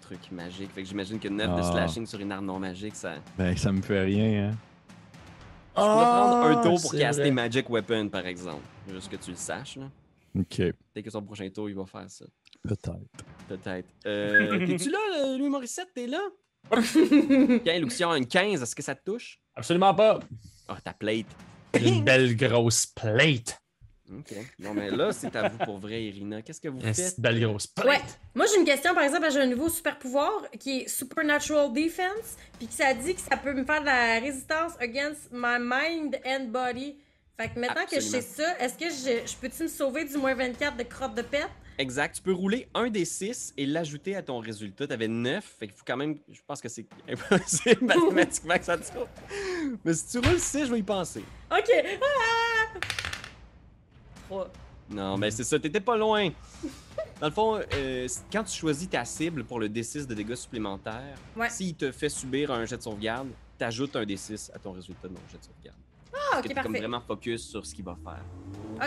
[0.01, 0.71] truc magique.
[0.71, 1.71] Fait que j'imagine que 9 de Ah.
[1.71, 3.15] slashing sur une arme non magique, ça.
[3.37, 4.57] Ben, ça me fait rien, hein.
[5.77, 7.31] Je pourrais prendre un tour pour caster vrai.
[7.31, 8.63] Magic Weapon, par exemple.
[8.89, 9.89] Juste que tu le saches, là.
[10.37, 12.25] Ok, Peut-être que son prochain tour, il va faire ça.
[12.63, 13.25] peut-être.
[13.47, 13.87] Peut-être.
[14.05, 15.89] Euh, T'es-tu là, euh, Louis Morissette?
[15.93, 16.19] T'es là?
[17.63, 19.39] Tiens, Luxion, une 15, est-ce que ça te touche?
[19.55, 20.19] Absolument pas.
[20.67, 21.27] Ah, ta plate.
[21.79, 23.61] Une belle grosse plate.
[24.11, 24.35] Ok.
[24.59, 26.41] Non, mais là, c'est à vous pour vrai, Irina.
[26.41, 27.19] Qu'est-ce que vous Une faites?
[27.19, 27.67] belle grosse.
[27.83, 27.99] Ouais.
[28.35, 32.37] Moi, j'ai une question, par exemple, j'ai un nouveau super pouvoir qui est Supernatural Defense,
[32.59, 36.19] puis que ça dit que ça peut me faire de la résistance against my mind
[36.25, 36.97] and body.
[37.37, 40.17] Fait que maintenant que je sais ça, est-ce que je, je peux-tu me sauver du
[40.17, 41.49] moins 24 de crotte de pète?
[41.77, 42.15] Exact.
[42.15, 44.87] Tu peux rouler un des 6 et l'ajouter à ton résultat.
[44.87, 45.43] T'avais 9.
[45.59, 46.15] Fait qu'il faut quand même.
[46.31, 48.83] Je pense que c'est impossible mathématiquement que ça te.
[49.83, 51.23] Mais si tu roules 6, je vais y penser.
[51.51, 51.69] Ok!
[52.01, 52.79] Ah!
[54.89, 55.57] Non, mais c'est ça.
[55.59, 56.29] T'étais pas loin.
[57.19, 61.15] Dans le fond, euh, quand tu choisis ta cible pour le D6 de dégâts supplémentaires,
[61.35, 61.49] Ouais.
[61.49, 65.13] s'il te fait subir un jet de sauvegarde, t'ajoutes un D6 à ton résultat de
[65.15, 65.77] ton jet de sauvegarde.
[66.13, 66.79] Ah, ok, t'es comme parfait.
[66.79, 68.23] vraiment focus sur ce qu'il va faire.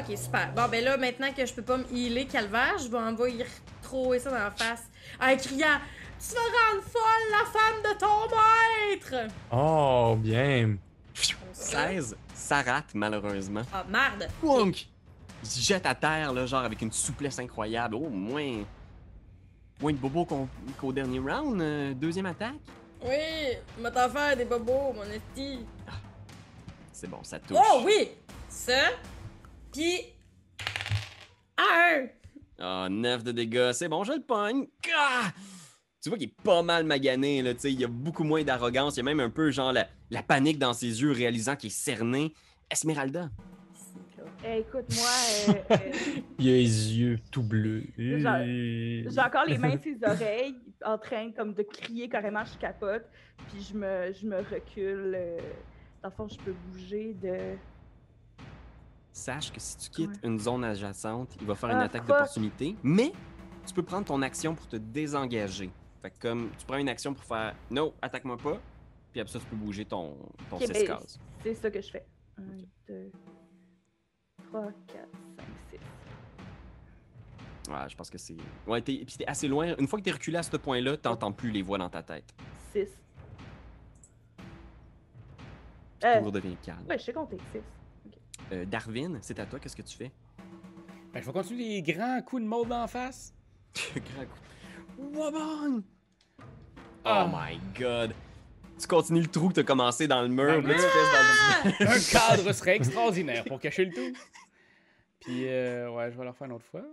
[0.03, 0.53] Ok, super.
[0.55, 3.44] Bon, ben là, maintenant que je peux pas me healer calvaire, je vais envoyer
[3.83, 4.85] trouver ça dans la face
[5.20, 5.79] en criant
[6.20, 9.33] Tu vas rendre folle la femme de ton maître!
[9.53, 10.77] Oh, bien.
[11.14, 11.88] Comme ça.
[11.88, 13.62] 16, ça rate malheureusement.
[13.72, 14.29] Ah, merde!
[14.42, 14.87] Wonk!
[15.42, 17.94] Il se jette à terre, là, genre avec une souplesse incroyable.
[17.96, 18.64] Oh, moins.
[19.81, 20.48] Moins de bobo qu'on-
[20.81, 21.61] qu'au dernier round.
[21.61, 22.55] euh, deuxième attaque.
[23.03, 25.61] Oui, m'a t'en faire des bobos, mon esti.
[26.92, 27.57] C'est bon, ça touche.
[27.61, 28.09] Oh oui!
[28.48, 28.88] Ça,
[29.72, 30.01] pis.
[31.57, 32.07] Un!
[32.59, 33.70] Ah, 9 de dégâts.
[33.72, 34.66] C'est bon, je le pogne.
[34.96, 35.31] Ah!
[36.03, 37.72] Tu vois qu'il est pas mal magané, là, tu sais.
[37.72, 38.94] Il y a beaucoup moins d'arrogance.
[38.96, 41.68] Il y a même un peu, genre, la, la panique dans ses yeux, réalisant qu'il
[41.68, 42.35] est cerné.
[42.70, 43.31] Esmeralda.
[44.44, 45.77] Eh, écoute, moi, euh,
[46.38, 47.85] Il a les yeux tout bleus.
[47.96, 48.24] J'ai
[49.20, 53.05] encore les mains sur les oreilles, en train comme de crier carrément, je capote.
[53.48, 55.12] Puis je me, je me recule.
[55.16, 55.38] euh,
[56.03, 57.57] dans le fond, je peux bouger de.
[59.12, 60.29] Sache que si tu quittes Ouais.
[60.29, 62.77] une zone adjacente, il va faire une Ah, attaque d'opportunité.
[62.85, 63.11] Mais
[63.66, 65.70] tu peux prendre ton action pour te désengager.
[66.01, 68.59] Fait que comme tu prends une action pour faire No, attaque-moi pas.
[69.11, 70.16] Puis après ça, tu peux bouger ton,
[70.48, 71.18] ton Ok, 6 ben, cases.
[71.42, 72.07] C'est ça que je fais.
[72.38, 72.42] 1,
[72.87, 73.11] 2,
[74.50, 75.78] 3, 4, 5, 6.
[77.70, 78.37] Ouais, je pense que c'est.
[78.66, 79.04] Ouais, t'es...
[79.06, 79.74] puis t'es assez loin.
[79.78, 82.34] Une fois que t'es reculé à ce point-là, t'entends plus les voix dans ta tête.
[82.72, 82.87] 6.
[86.00, 86.87] Tout Euh, redevient calme.
[86.88, 87.38] ouais, je sais compter.
[87.52, 87.61] 6.
[88.52, 90.12] Euh, Darwin, c'est à toi, qu'est-ce que tu fais?
[91.12, 93.34] Ben, je vais continuer les grands coups de mold d'en face.
[93.94, 94.38] Grand coup.
[95.18, 95.82] Wabang!
[97.04, 97.24] Ah.
[97.26, 98.14] Oh my god!
[98.80, 101.96] Tu continues le trou que t'as commencé dans le mur, là, tu fais dans le-
[101.96, 104.18] Un cadre serait extraordinaire pour cacher le tout.
[105.20, 106.84] Puis, euh, ouais, je vais le refaire une autre fois.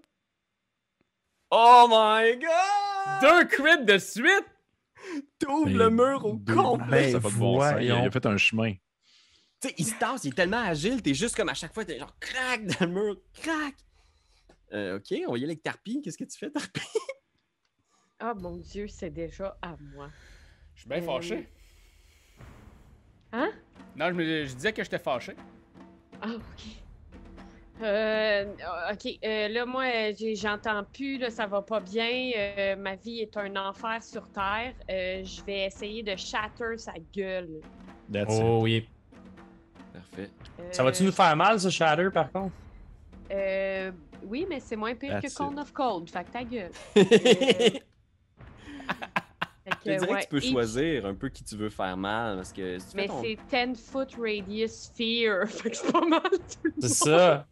[1.52, 3.22] Oh my god!
[3.22, 4.46] Deux crits de suite!
[5.40, 7.14] T'ouvres le mur au complet!
[7.14, 7.74] Ben, ça de bon sens.
[7.82, 8.74] Il a- fait un chemin.
[9.62, 11.86] Tu sais, il se tasse, il est tellement agile, t'es juste comme à chaque fois,
[11.86, 13.76] t'es genre crac dans le mur, crac!
[14.74, 16.02] Euh, ok, on va y aller avec Tarpi.
[16.02, 16.82] Qu'est-ce que tu fais, Tarpi?
[18.20, 20.10] Ah mon Dieu, c'est déjà à moi.
[20.74, 21.48] Je suis bien Euh, fâché.
[23.34, 23.50] Hein?
[23.96, 25.36] Non, je, me- je disais que j'étais fâché.
[26.22, 26.44] Ah, ok.
[27.82, 28.46] Euh,
[28.94, 29.84] ok, euh, là, moi,
[30.34, 32.32] j'entends plus, là, ça va pas bien.
[32.38, 34.74] euh, ma vie est un enfer sur Terre.
[34.90, 37.60] Euh, je vais essayer de shatter sa gueule.
[38.12, 38.42] That's it.
[38.46, 38.88] Oh oui.
[39.92, 40.30] Parfait.
[40.60, 42.54] Euh, Ça va-tu nous faire mal, ce Shatter, par contre?
[43.32, 43.92] euh,
[44.24, 45.50] oui, mais c'est moins pire That's que it.
[45.50, 46.72] Cone of Cold, fait que ta gueule.
[49.66, 51.98] Je Fait te dirais ouais, que tu peux choisir un peu qui tu veux faire
[51.98, 53.22] mal, parce que si tu Mais ton...
[53.24, 57.20] c'est 10 foot radius sphere, fait que c'est pas mal tout le C'est monde.
[57.20, 57.48] ça.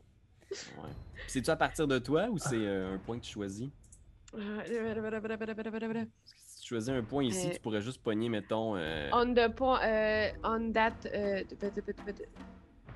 [0.51, 0.89] Ouais.
[1.27, 3.69] C'est-tu à partir de toi ou c'est euh, un point que tu choisis?
[4.31, 8.75] Parce que si tu choisis un point ici, Euh, tu pourrais juste pogner, mettons...
[8.77, 11.41] euh, On the point, euh, on that, euh,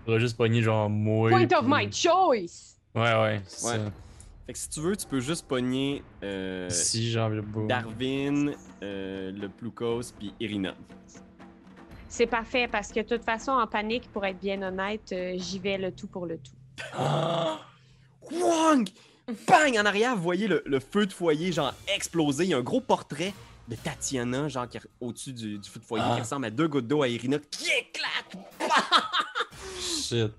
[0.08, 1.30] On va juste pogner genre moi.
[1.30, 2.80] point of my choice.
[2.96, 3.42] Ouais, ouais.
[3.46, 3.76] c'est Ouais.
[3.78, 3.92] ça.
[4.48, 7.14] Fait que si tu veux, tu peux juste pogner euh, Si.
[7.68, 10.74] Darwin, euh, le Ploukos, puis Irina.
[12.08, 15.60] C'est parfait parce que de toute façon, en panique, pour être bien honnête, euh, j'y
[15.60, 16.54] vais le tout pour le tout.
[18.32, 18.90] Wong!
[19.48, 19.78] Bang!
[19.78, 22.46] En arrière, vous voyez le, le feu de foyer, genre, exploser.
[22.46, 23.34] Il y a un gros portrait
[23.68, 26.16] de Tatiana, genre, qui est au-dessus du, du feu de foyer, Ah.
[26.16, 28.38] qui ressemble à deux gouttes d'eau à Irina, qui éclate!
[29.82, 30.32] Shit.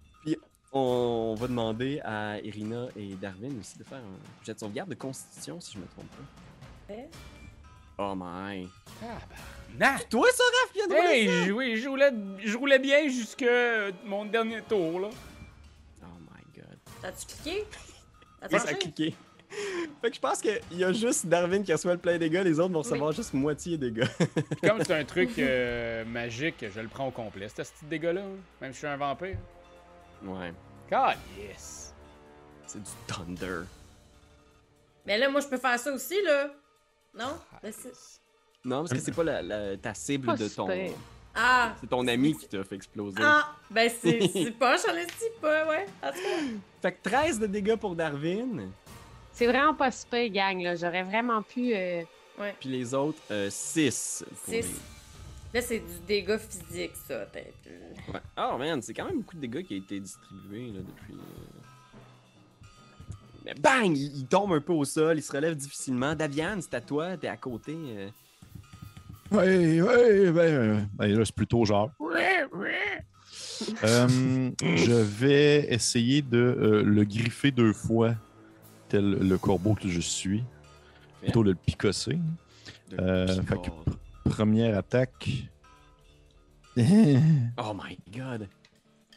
[0.79, 4.95] On va demander à Irina et Darwin aussi de faire un jet de sauvegarde de
[4.95, 6.95] constitution, si je me trompe pas.
[6.95, 7.09] Ouais.
[7.99, 8.69] Oh my.
[9.01, 10.09] Tabarnak!
[10.09, 11.53] Toi, ça, Raph, rouler Hey, ça?
[11.53, 12.13] oui, je, roulais,
[12.45, 13.45] je roulais bien jusque
[14.05, 15.09] mon dernier tour, là.
[16.03, 16.79] Oh my god.
[17.03, 17.65] T'as-tu cliqué?
[18.41, 19.15] T'as Oui, ça a cliqué.
[20.03, 22.61] Fait que je pense qu'il y a juste Darwin qui reçoit le plein dégâts, les
[22.61, 24.05] autres vont recevoir juste moitié dégâts.
[24.63, 28.21] Comme c'est un truc euh, magique, je le prends au complet, ce petit dégât-là.
[28.21, 28.37] hein.
[28.61, 29.39] Même si je suis un vampire.
[30.25, 30.53] Ouais,
[30.91, 31.93] God, yes!
[32.67, 33.63] c'est du thunder.
[35.07, 36.49] Mais là, moi, je peux faire ça aussi, là.
[37.15, 37.39] Non?
[37.53, 37.67] Ah,
[38.65, 40.67] Non, parce que c'est pas la, la- ta cible Pas de ton.
[40.67, 40.91] super.
[41.35, 41.75] Ah!
[41.81, 43.17] C'est ton ami qui t'a fait exploser.
[43.23, 43.55] Ah!
[43.71, 45.87] Ben, c'est pas, j'en ai dit pas, ouais.
[46.03, 46.45] En tout cas.
[46.83, 48.71] Fait que 13 de dégâts pour Darwin.
[49.33, 50.75] C'est vraiment pas super, gang, là.
[50.75, 51.75] J'aurais vraiment pu.
[51.75, 52.03] euh,
[52.61, 53.21] Puis les autres,
[53.51, 54.25] 6.
[54.47, 54.67] Six.
[55.55, 57.55] Là, c'est du dégât physique, ça, peut-être.
[58.13, 58.21] Ouais.
[58.37, 61.15] Oh man, c'est quand même beaucoup de dégâts qui a été distribué là, depuis.
[61.15, 62.69] euh.
[63.47, 63.97] Mais bang!
[63.97, 66.15] Il, il tombe un peu au sol, il se relève difficilement.
[66.15, 67.75] Daviane, c'est à toi, t'es à côté.
[67.77, 68.09] euh.
[69.31, 71.91] Ouais, ouais, ben, ben, là, c'est plutôt genre.
[73.85, 78.15] Euh, je vais essayer de euh, le griffer deux fois,
[78.89, 80.45] tel le corbeau que je suis.
[81.23, 82.19] Plutôt de le picosser.
[82.99, 83.71] Euh, fait que-
[84.29, 85.29] Première attaque.
[86.79, 88.47] Oh my god!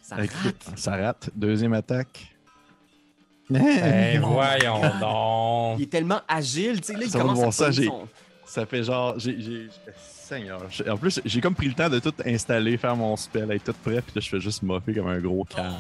[0.02, 0.72] Ça Avec- rate!
[0.76, 1.30] Ça rate.
[1.36, 2.28] Deuxième attaque.
[3.50, 5.80] Ben voyons donc.
[5.80, 8.08] Il est tellement agile, tu sais, là, il Ça commence voir à ça, son-
[8.46, 9.14] Ça fait genre.
[9.20, 10.62] j'ai- Seigneur.
[10.90, 13.74] En plus, j'ai comme pris le temps de tout installer, faire mon spell, être tout
[13.84, 15.74] prêt, puis là, je fais juste moffer comme un gros cave.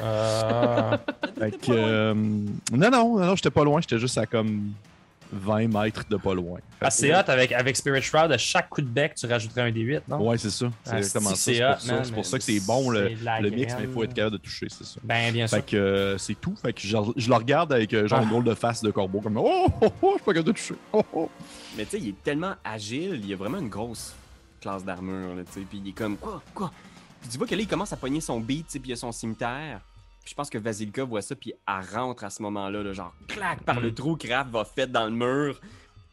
[0.00, 0.96] Euh,
[1.38, 4.72] Fait que, euh, non, non, non, non, j'étais pas loin, j'étais juste à comme
[5.32, 6.58] 20 mètres de pas loin.
[6.80, 9.70] Ah, c'est hot avec, avec Spirit Shroud, à chaque coup de bec, tu rajouterais un
[9.70, 10.26] D8, non?
[10.28, 10.70] Ouais, c'est ça.
[10.84, 11.36] C'est Ah, exactement ça.
[11.36, 13.08] c'est pour ça, pour ça que c'est bon le,
[13.50, 15.00] mix, mais il faut être capable de toucher, c'est ça.
[15.02, 15.58] Ben, bien sûr.
[15.58, 16.54] Fait que euh, c'est tout.
[16.56, 18.22] Fait que je, je le regarde avec euh, genre Ah.
[18.24, 20.52] une drôle de face de corbeau, comme oh, oh, oh, je suis pas capable de
[20.52, 20.74] toucher.
[20.92, 21.30] Oh, oh.
[21.76, 24.14] Mais tu sais, il est tellement agile, il a vraiment une grosse
[24.60, 25.66] classe d'armure, là, tu sais.
[25.68, 26.72] Puis il est comme, quoi, quoi?
[27.20, 28.92] Puis tu vois que là, il commence à pogner son beat, tu sais, puis il
[28.92, 29.80] a son cimetière.
[30.28, 33.14] Puis je pense que Vasilka voit ça, puis elle rentre à ce moment-là, là, genre,
[33.28, 35.58] clac, par le trou que Raph va fait dans le mur.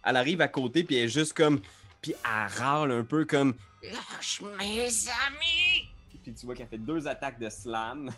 [0.05, 1.59] Elle arrive à côté, puis elle est juste comme.
[2.01, 3.55] Puis elle râle un peu comme.
[3.83, 5.89] Lâche mes amis!
[6.23, 8.09] Puis tu vois qu'elle fait deux attaques de slam.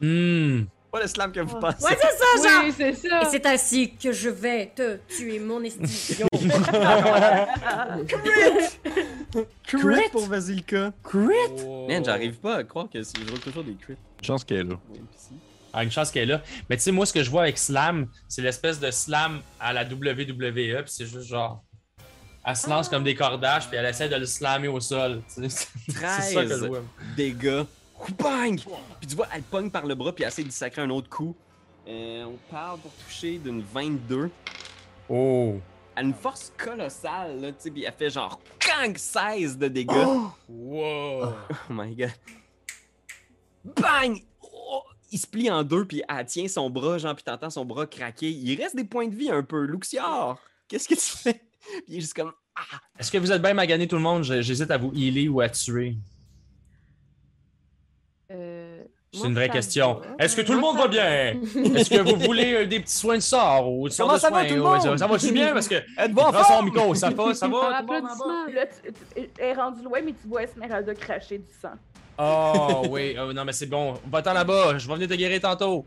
[0.00, 0.66] Hmm.
[0.92, 1.60] Pas le slam que vous Ouais.
[1.60, 1.84] pensez.
[1.84, 2.62] Ouais, c'est ça, genre!
[2.66, 3.22] Oui, c'est ça.
[3.22, 6.16] Et c'est ainsi que je vais te tuer, mon esti.
[9.64, 10.92] Crit pour Vasilka.
[11.02, 11.66] Crit!
[11.88, 13.96] Man, j'arrive pas à croire que je roule toujours des crits.
[14.22, 14.76] Chance qu'elle est là.
[15.72, 16.42] Ah, une chance qu'elle est là.
[16.68, 19.72] Mais tu sais, moi, ce que je vois avec Slam, c'est l'espèce de Slam à
[19.72, 21.62] la WWE, puis c'est juste genre.
[22.44, 25.20] Elle se lance comme des cordages, puis elle essaie de le slammer au sol.
[25.28, 25.66] C'est ça
[26.42, 26.80] que je 13 vois.
[27.14, 27.64] dégâts.
[28.18, 28.58] Bang!
[28.98, 31.10] Puis tu vois, elle pogne par le bras puis elle essaie de sacrer un autre
[31.10, 31.36] coup.
[31.86, 34.30] Euh, on parle pour toucher d'une 22.
[35.10, 35.60] Oh.
[35.94, 39.68] Elle a une force colossale, là, tu sais, puis elle fait genre kang 16 de
[39.68, 39.92] dégâts.
[40.48, 41.34] Wow!
[41.68, 42.10] Oh my god.
[43.64, 44.22] Bang!
[44.42, 44.82] Oh!
[45.12, 47.86] Il se plie en deux, puis elle tient son bras, genre, puis t'entends son bras
[47.86, 48.30] craquer.
[48.30, 49.64] Il reste des points de vie un peu.
[49.64, 51.34] Luxior, qu'est-ce que tu fais?
[51.34, 52.32] Puis il est juste comme.
[52.56, 52.78] Ah!
[52.98, 54.22] Est-ce que vous êtes bien magané tout le monde?
[54.22, 55.96] J'hésite à vous healer ou à tuer.
[58.30, 60.00] euh, C'est une vraie question.
[60.18, 61.40] Est-ce que tout le monde va bien?
[61.74, 64.20] Est-ce que vous voulez euh, des petits soins de sort ou des sortes Comment de
[64.20, 64.48] ça va, soins?
[64.48, 64.82] tout le Ouais, monde?
[64.82, 65.52] Ça, ça va-tu bien?
[65.52, 65.74] Parce que.
[65.98, 67.52] En prend son micro, ça va, ça va?
[67.52, 67.96] Tout le monde en bas?
[67.96, 68.46] applaudissement.
[68.54, 71.72] Là, tu, tu- elle est rendue loin, mais tu vois Esmeralda cracher du sang.
[72.22, 73.94] Oh oui, oh, non mais c'est bon.
[74.10, 75.86] Va-t'en là-bas, je vais venir te guérir tantôt.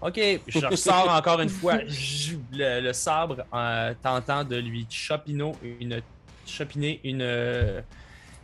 [0.00, 1.74] Ok, je ressors encore une fois
[2.52, 6.00] le, le sabre en tentant de lui chopino une
[6.46, 7.80] chopiner une euh,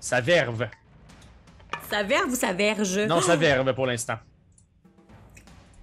[0.00, 0.68] sa verve.
[1.90, 2.98] Ça verve ou ça verge?
[3.00, 4.18] Non, sa verve pour l'instant.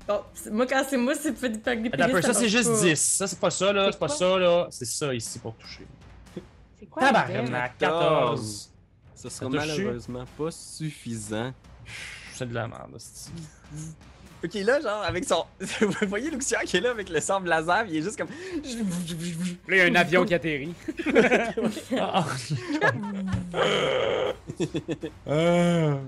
[0.07, 2.81] Bon, c'est- moi, quand c'est moi, c'est pas peu, pénis, ça c'est juste pas.
[2.81, 2.95] 10.
[2.99, 5.87] Ça c'est pas ça là, C'est pas ça là, c'est ça ici pour toucher.
[6.79, 7.03] C'est quoi?
[7.03, 8.70] Tabarnak, 14.
[9.21, 11.53] Ce sera malheureusement pas suffisant.
[12.33, 12.95] C'est de la merde.
[12.97, 13.31] c'est-
[14.43, 15.45] Ok, là, genre, avec son.
[15.59, 18.27] Vous voyez Luxian qui est là avec le sabre laser, il est juste comme.
[18.29, 18.33] Là,
[19.69, 20.73] il y a un avion qui atterrit.
[25.27, 25.99] Ah.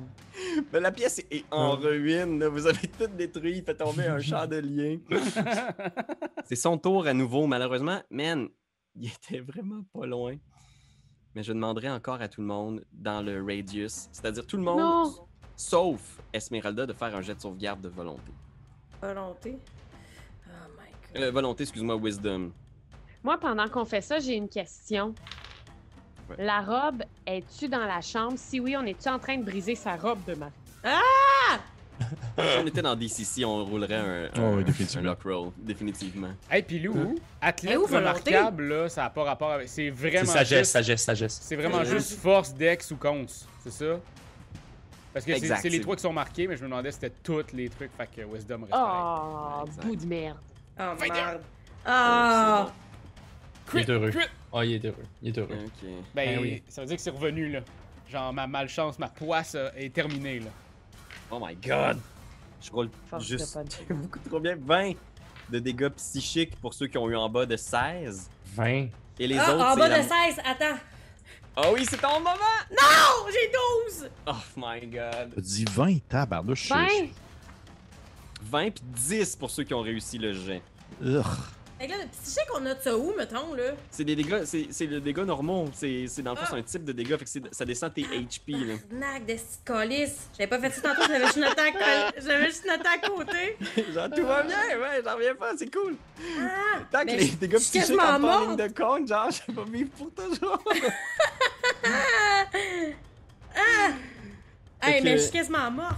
[0.71, 2.49] Mais la pièce est- est en ruine, là.
[2.49, 4.99] Vous avez tout détruit, il fait tomber un chandelier.
[6.45, 8.01] C'est son tour à nouveau, malheureusement.
[8.09, 8.47] Man,
[8.95, 10.35] il était vraiment pas loin.
[11.35, 14.79] Mais je demanderai encore à tout le monde dans le radius, c'est-à-dire tout le monde,
[14.79, 15.15] Non.
[15.55, 18.31] sauf Esmeralda, de faire un jet de sauvegarde de volonté.
[19.01, 19.57] Volonté?
[20.47, 21.23] Oh my god.
[21.23, 22.51] Euh, volonté, excuse-moi, wisdom.
[23.23, 25.15] Moi, pendant qu'on fait ça, j'ai une question.
[26.29, 26.35] Ouais.
[26.45, 28.33] La robe, es-tu dans la chambre?
[28.37, 30.49] Si oui, on est-tu en train de briser sa robe de ma...
[32.37, 35.01] Si on était dans DCC, on roulerait un, Oh, un, oui, définitivement.
[35.01, 36.29] un lock roll, définitivement.
[36.49, 38.31] Hey, puis Lou, athlète Eh, où, volonté?
[38.35, 39.67] remarquable, là, ça n'a pas rapport avec.
[39.69, 40.25] C'est C'est vraiment.
[40.31, 41.39] sagesse, juste- sagesse, sagesse.
[41.43, 43.25] C'est vraiment Euh, juste force, dex ou cons,
[43.63, 43.99] c'est ça?
[45.13, 46.99] Parce que c'est c'est les c'est- trois qui sont marqués, mais je me demandais si
[46.99, 48.73] c'était tous les trucs, fait que Wisdom reste.
[48.75, 50.37] Oh, bout de merde.
[50.79, 51.41] Oh merde.
[51.85, 52.71] Ah!
[53.75, 54.11] Il est heureux.
[54.51, 54.95] Oh, il est heureux.
[55.21, 55.55] Il est C'est heureux.
[55.55, 55.65] bon.
[55.65, 55.89] Ok.
[56.15, 56.63] Ben, Ben oui.
[56.67, 57.59] ça veut dire que c'est revenu, là.
[58.11, 60.49] Genre, ma malchance, ma poisse euh, est terminée, là.
[61.31, 61.99] Oh my god!
[62.63, 63.57] Je roule Force de juste
[63.89, 64.55] de- beaucoup trop bien.
[64.59, 64.93] 20
[65.49, 68.29] de dégâts psychiques pour ceux qui ont eu en bas de 16.
[68.55, 68.87] 20.
[69.19, 70.79] Et les Ah, autres, en bas la- de 16, attends.
[71.57, 72.33] Oh oui, c'est ton moment!
[72.71, 73.51] Oh, j'ai
[74.01, 74.09] 12!
[74.27, 75.33] Oh my god.
[75.35, 76.69] T'as dit 20, tabarnouche.
[76.69, 76.87] Ben,
[78.41, 80.61] 20 puis 10 pour ceux qui ont réussi le jet.
[81.03, 81.23] Ugh.
[81.83, 83.73] Fait que là, tu sais qu'on a de ça où, mettons, là?
[83.91, 85.67] C'est des dégâts, c'est le dégâts normaux.
[85.73, 86.49] C'est dans le fond, Ah.
[86.51, 88.75] c'est un type de dégâts, fait que ça descend tes HP, là.
[88.89, 90.29] Nac de calice.
[90.31, 93.57] J'avais pas fait ça tantôt, j'avais juste noté à, j'avais juste noté à côté.
[93.93, 95.97] Genre, tout va bien, ouais, j'en reviens pas, c'est cool.
[96.39, 96.79] Ah!
[96.89, 100.09] Tant que les dégâts psychiques en ligne de compte, genre, je vais pas vivre pour
[100.13, 100.63] toujours.
[101.85, 102.45] Ah!
[103.57, 103.91] Ah!
[104.81, 105.97] Hey, mais je suis quasiment morte.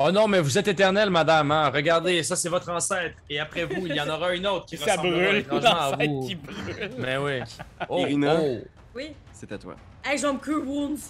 [0.00, 1.50] Oh non, mais vous êtes éternelle, madame.
[1.50, 1.70] hein.
[1.70, 3.16] Regardez, ça, c'est votre ancêtre.
[3.28, 5.96] Et après vous, il y en aura une autre qui Ça ressemblera brûle, étrangement à
[5.96, 6.26] vous.
[6.26, 6.90] qui brûle.
[6.98, 7.40] Mais oui.
[7.88, 8.36] Oh, Irina.
[8.40, 8.58] oh.
[8.94, 9.12] Oui.
[9.32, 9.74] C'est à toi.
[10.04, 11.00] Hey, je vais me cure wounds.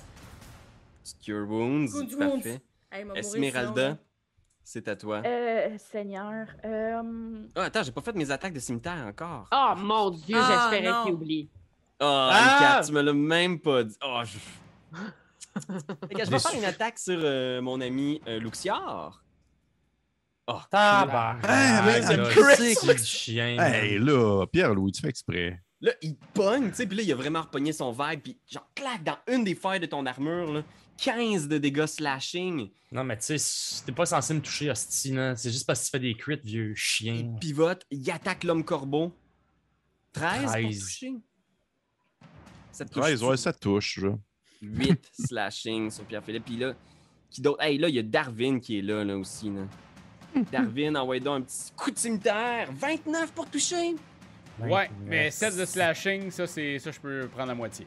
[1.24, 2.61] Cure Wounds, Good parfait.
[2.92, 3.96] Hey, Esmeralda,
[4.62, 5.22] c'est à toi.
[5.24, 6.46] Euh, Seigneur.
[6.64, 7.03] Euh...
[7.57, 9.46] Ah, attends, j'ai pas fait mes attaques de cimetière encore.
[9.53, 11.48] Oh mon dieu, Ah, j'espérais qu'il oublie.
[12.01, 12.31] Oh, Ah!
[12.77, 13.96] Anne-Cat, tu me l'as même pas dit.
[14.05, 14.98] Oh, je...
[15.66, 18.40] Que je vais faire une attaque sur euh, mon ami euh.
[20.51, 21.42] Oh, Tabarnak.
[21.47, 23.59] Là, c'est chien.
[23.59, 25.62] Hey, là, Pierre-Louis, tu fais exprès.
[25.81, 28.68] Là, il pogne, tu sais, puis là, il a vraiment repogné son vibe, puis genre,
[28.75, 30.64] clac, dans une des failles de ton armure, là,
[30.97, 32.71] 15 de dégâts slashing.
[32.90, 35.37] Non, mais tu sais, t'es pas censé me toucher, hostie, là.
[35.37, 37.37] C'est juste parce que tu fais des crits, vieux Il chien.
[37.38, 39.14] pivote, il attaque l'homme corbeau.
[40.14, 40.81] 13 pour 13.
[40.81, 41.12] toucher.
[42.73, 44.18] Ça te touche 13, ouais, ça touche, là.
[44.62, 46.44] 8 slashing sur Pierre-Philippe.
[46.44, 46.75] Puis là,
[47.31, 47.62] qui d'autre?
[47.62, 49.51] Hey, là, il y a Darwin qui est là, là aussi.
[49.51, 49.62] Là.
[50.53, 52.68] Darwin, envoie donc un petit coup de cimetière.
[52.73, 53.94] 29 pour toucher.
[54.61, 57.87] Ouais, mais 7 de slashing, ça, c'est ça, je peux prendre la moitié.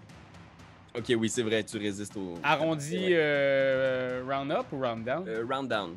[0.96, 2.36] Ok, oui, c'est vrai, tu résistes au.
[2.44, 3.10] Arrondi Ouais.
[3.14, 5.26] euh, round up ou round down?
[5.28, 5.96] Euh, round down.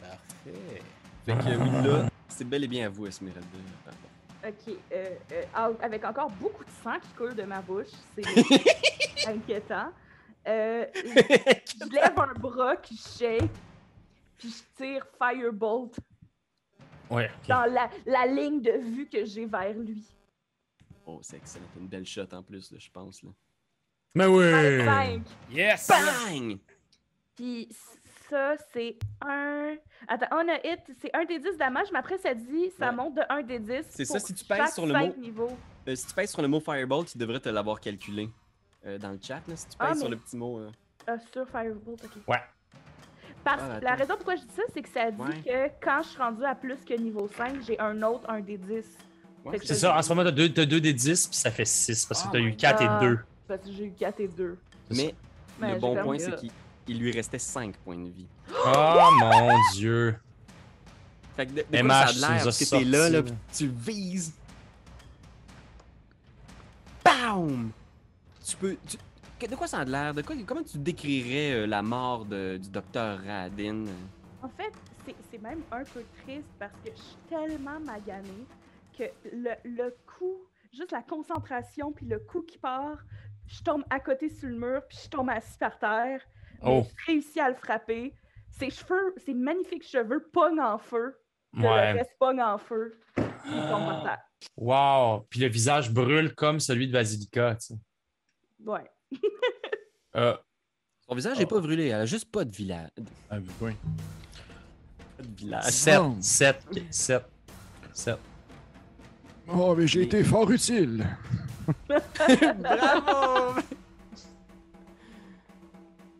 [0.00, 0.82] Parfait.
[1.24, 3.46] Fait que oui, là, c'est bel et bien à vous, Esmeralda.
[4.46, 8.24] Ok, euh, euh, avec encore beaucoup de sang qui coule de ma bouche, c'est
[9.28, 9.92] inquiétant.
[10.46, 13.50] Euh, je lève un bras qui shake,
[14.38, 15.98] puis je tire Firebolt
[17.10, 20.04] Ouais, dans la, la ligne de vue que j'ai vers lui.
[21.04, 21.66] Oh, c'est excellent.
[21.78, 23.22] Une belle shot en plus, là, je pense.
[23.22, 23.30] Là.
[24.14, 24.44] Mais oui!
[24.84, 25.22] 25.
[25.50, 25.88] Yes!
[25.88, 26.58] Bang!
[27.34, 27.68] Puis
[28.30, 29.74] ça, c'est un.
[30.08, 32.94] Attends, on a hit, c'est un des 10 damage, mais après, ça dit, ça Ouais.
[32.96, 33.84] monte de 1 des 10.
[33.90, 35.48] C'est ça, si tu pèses sur le mot-.
[35.88, 38.28] Euh, si tu pèses sur le mot Firebolt, tu devrais te l'avoir calculé
[38.86, 39.40] euh, dans le chat.
[39.48, 40.58] Là, si tu pèses Ah, sur mais- le petit mot.
[40.58, 40.70] euh,
[41.06, 42.10] Ah, sur Firebolt, ok.
[42.28, 42.36] Ouais.
[43.44, 45.40] Parce Ah, que la raison pourquoi je dis ça, c'est que ça dit Ouais.
[45.70, 48.58] que quand je suis rendu à plus que niveau 5, j'ai un autre, un des
[48.58, 48.84] 10.
[49.44, 51.36] ouais, Fait que C'est ça, en ce moment, t'as 2 t'as deux des 10, puis
[51.36, 53.02] ça fait 6, parce que Oh t'as eu my 4 God.
[53.02, 53.18] et 2.
[53.46, 54.58] Parce que j'ai eu 4 et 2.
[54.90, 55.14] Mais
[55.60, 56.50] Mais le bon point, c'est qu'il
[56.88, 58.26] il lui restait 5 points de vie.
[58.66, 60.16] Oh mon dieu!
[61.36, 62.44] Fait que de, de MH, quoi ça a l'air?
[62.44, 64.32] Parce que t'es là, là, pis tu vises.
[67.04, 67.70] BAM!
[68.44, 68.76] Tu peux.
[68.86, 68.98] tu-
[69.48, 70.14] De quoi ça a l'air?
[70.14, 73.84] De quoi, comment tu décrirais euh, la mort de- du docteur Radin?
[74.42, 74.72] En fait,
[75.04, 78.46] c'est- c'est même un peu triste parce que je suis tellement maganée
[78.96, 80.38] que le, le coup,
[80.72, 82.96] juste la concentration, puis le coup qui part,
[83.46, 86.20] je tombe à côté sur le mur, puis je tombe assis par terre.
[86.62, 86.86] Oh.
[86.96, 88.14] je réussis à le frapper.
[88.50, 91.14] Ses cheveux, ses magnifiques cheveux pognent en feu.
[91.54, 91.92] que Le Ouais.
[91.92, 92.98] reste pogne en feu.
[93.14, 94.18] puis Il tombe par terre.
[94.56, 95.26] Wow!
[95.30, 97.74] Puis le visage brûle comme celui de Basilica, tu sais.
[98.64, 98.84] Ouais.
[100.14, 100.36] Euh,
[101.08, 102.90] Son visage n'est pas brûlé, elle a juste pas de village.
[103.30, 103.72] Ah, oui.
[105.16, 105.64] Pas de village.
[105.70, 106.16] 7, bon.
[106.22, 107.24] 7, 7,
[107.92, 108.18] 7.
[109.48, 111.06] Oh, mais j'ai été fort utile.
[112.58, 113.60] Bravo!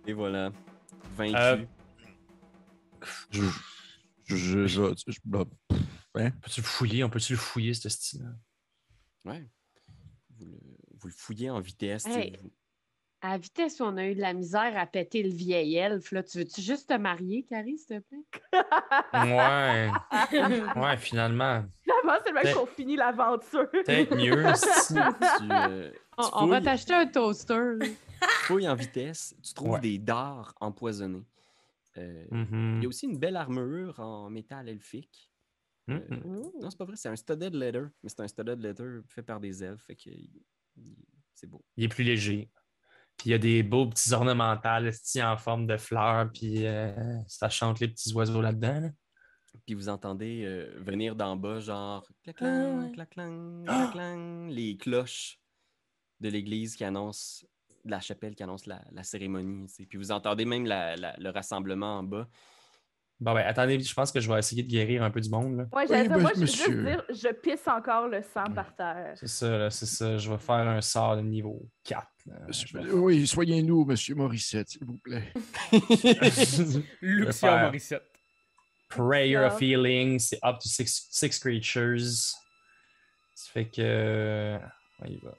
[0.07, 0.51] Et voilà.
[1.17, 1.35] Vaincu.
[1.37, 1.57] Euh,
[3.31, 3.43] Je.
[4.25, 4.37] Je.
[4.37, 4.67] Je.
[4.67, 5.45] je, je- bah,
[6.17, 6.31] hein?
[6.43, 7.05] Peux-tu le fouiller?
[7.05, 8.35] On peut-tu le fouiller, ce style
[9.25, 9.45] Ouais.
[10.39, 10.59] Vous le,
[11.01, 12.07] vous le fouillez en vitesse.
[12.07, 12.37] Hey.
[12.43, 12.51] vous-
[13.23, 16.13] À la vitesse où on a eu de la misère à péter le vieil elfe,
[16.13, 18.63] là, tu veux-tu juste te marier, Carrie, s'il te plaît?
[19.15, 19.91] Ouais.
[20.77, 21.65] Ouais, finalement.
[21.83, 23.69] Finalement, c'est le Peut- qu'on finit l'aventure.
[23.71, 24.95] Peut-être mieux, si.
[24.95, 27.79] tu, euh, tu On, on va t'acheter un toaster.
[28.45, 29.81] Fouilles en vitesse, tu trouves Ouais.
[29.81, 31.25] des dards empoisonnés.
[31.99, 32.27] Euh,
[32.79, 35.31] Il y a aussi une belle armure en métal elfique.
[35.89, 36.51] Mhm.
[36.61, 39.39] Non, c'est pas vrai, c'est un studded leather, mais c'est un studded leather fait par
[39.41, 40.11] des elfes, fait que
[41.35, 41.65] c'est beau.
[41.77, 42.51] Il est plus léger.
[43.17, 44.93] Puis il y a des beaux petits ornementales
[45.23, 46.93] en forme de fleurs, puis euh,
[47.29, 48.81] ça chante les petits oiseaux là-dedans.
[48.81, 48.91] là.
[49.65, 55.41] Puis vous entendez euh, venir d'en bas, genre claclang, claclang, claclang, les cloches
[56.21, 57.47] de l'église qui annoncent,
[57.87, 59.67] de la chapelle qui annonce la, la cérémonie.
[59.69, 59.87] tu sais.
[59.87, 62.29] Puis vous entendez même la- la- le rassemblement en bas.
[63.19, 65.57] Bon, ben, attendez, je pense que je vais essayer de guérir un peu du monde.
[65.57, 65.65] Là.
[65.73, 66.67] Ouais, j'allais Oui, dire, moi, je veux monsieur.
[66.67, 69.15] juste dire, je pisse encore le sang par terre.
[69.17, 70.19] C'est ça, là, c'est ça.
[70.19, 72.07] Je vais faire un sort de niveau 4.
[72.27, 72.35] là.
[72.47, 75.33] Monsieur- Je vais- oui, soyez-nous, monsieur Morissette, s'il vous plaît.
[77.33, 78.03] Faire- Morissette.
[78.91, 79.61] Prayer of.
[79.61, 82.01] Healing, c'est up to six, six creatures.
[83.35, 84.59] Ça fait que.
[85.01, 85.33] Ouais, il va.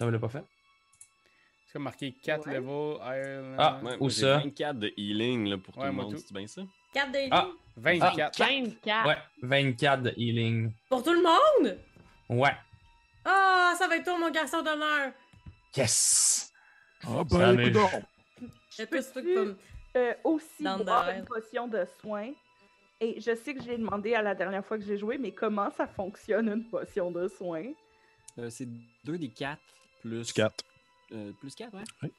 [0.00, 0.42] Ça ne l'a pas fait?
[1.66, 2.54] C'est comme marqué 4 Ouais.
[2.54, 3.56] level Ireland.
[3.58, 4.38] Ah, Ouais, j'ai ça?
[4.38, 6.62] 24 de healing là, pour Ouais, tout le moi monde, c'est bien ça?
[6.94, 7.28] 4 de healing?
[7.32, 7.48] Ah.
[7.76, 8.38] 24.
[8.38, 9.06] 24.
[9.06, 10.72] Ouais, 24 de healing.
[10.88, 11.78] Pour tout le monde?
[12.30, 12.56] Ouais.
[13.26, 15.12] Ah, ça va être toi, mon garçon d'honneur.
[15.76, 16.50] Yes!
[17.02, 17.82] Ah Ça ben, m'est- écoute
[18.70, 19.58] C'est toi, c'est toi qui vas me-
[19.96, 22.30] Euh, aussi Dans boire une potion de soin?
[23.02, 25.70] Et je sais que j'ai demandé à la dernière fois que j'ai joué, mais comment
[25.72, 27.64] ça fonctionne une potion de soin?
[28.38, 28.68] Euh, c'est
[29.04, 29.60] 2 des 4
[30.00, 30.32] plus.
[30.32, 30.64] 4.
[31.12, 31.84] euh, plus 4, ouais?
[32.02, 32.12] Oui.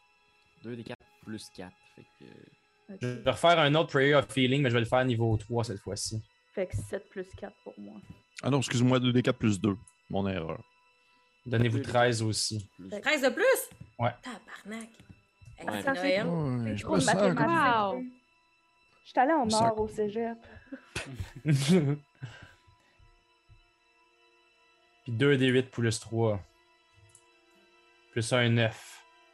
[0.63, 1.71] 2 des 4 plus 4.
[1.95, 2.25] Fait que.
[2.25, 2.97] euh.
[3.01, 5.63] Je vais refaire un autre Prayer of Healing, mais je vais le faire niveau 3
[5.63, 6.21] cette fois-ci.
[6.53, 7.95] Fait que 7 plus 4 pour moi.
[8.43, 9.77] Ah non, excuse-moi, 2d4 plus 2.
[10.09, 10.61] Mon erreur.
[11.45, 12.67] Donnez-vous 13 aussi.
[12.77, 13.69] plus- 13 de plus?
[13.97, 14.11] Ouais.
[14.21, 14.89] Tabarnak.
[15.57, 16.27] Hey, c'est Ça, Noël.
[16.27, 17.39] Ouais, C'est je mathématiques.
[17.47, 18.03] Wow.
[19.03, 20.37] Je suis allée en or au cégep.
[25.03, 26.39] Puis 2 des 8 plus 3.
[28.11, 28.87] Plus un 9.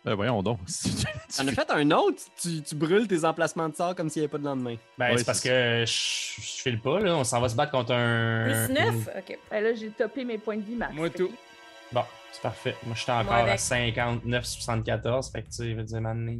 [0.05, 0.59] Ben voyons donc.
[1.37, 2.21] T'en as fait un autre?
[2.41, 4.75] Tu, tu brûles tes emplacements de sort comme s'il n'y avait pas de lendemain.
[4.97, 7.15] Ben, Ouais, c'est parce que je, je file pas, là.
[7.17, 8.65] On s'en va se battre contre un.
[8.67, 9.09] Plus 9?
[9.17, 9.39] Ok.
[9.51, 10.93] Ben là, j'ai topé mes points de vie max.
[10.93, 11.27] Moi tout.
[11.27, 11.33] que-
[11.91, 12.75] Bon, c'est parfait.
[12.85, 13.53] Moi, j'étais encore Moi, avec.
[13.53, 15.29] à 59, 74.
[15.31, 16.39] Fait que, tu sais, je veux dire, m'amener.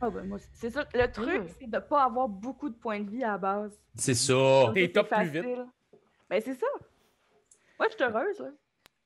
[0.00, 0.84] Ah ben moi, c'est ça.
[0.94, 1.46] Le truc, Mm.
[1.58, 3.72] c'est de pas avoir beaucoup de points de vie à la base.
[3.96, 4.70] C'est ça.
[4.74, 5.42] T'es top plus vite.
[5.42, 5.64] facile.
[6.30, 6.66] Ben c'est ça.
[7.80, 8.48] Ouais, je suis heureuse, là.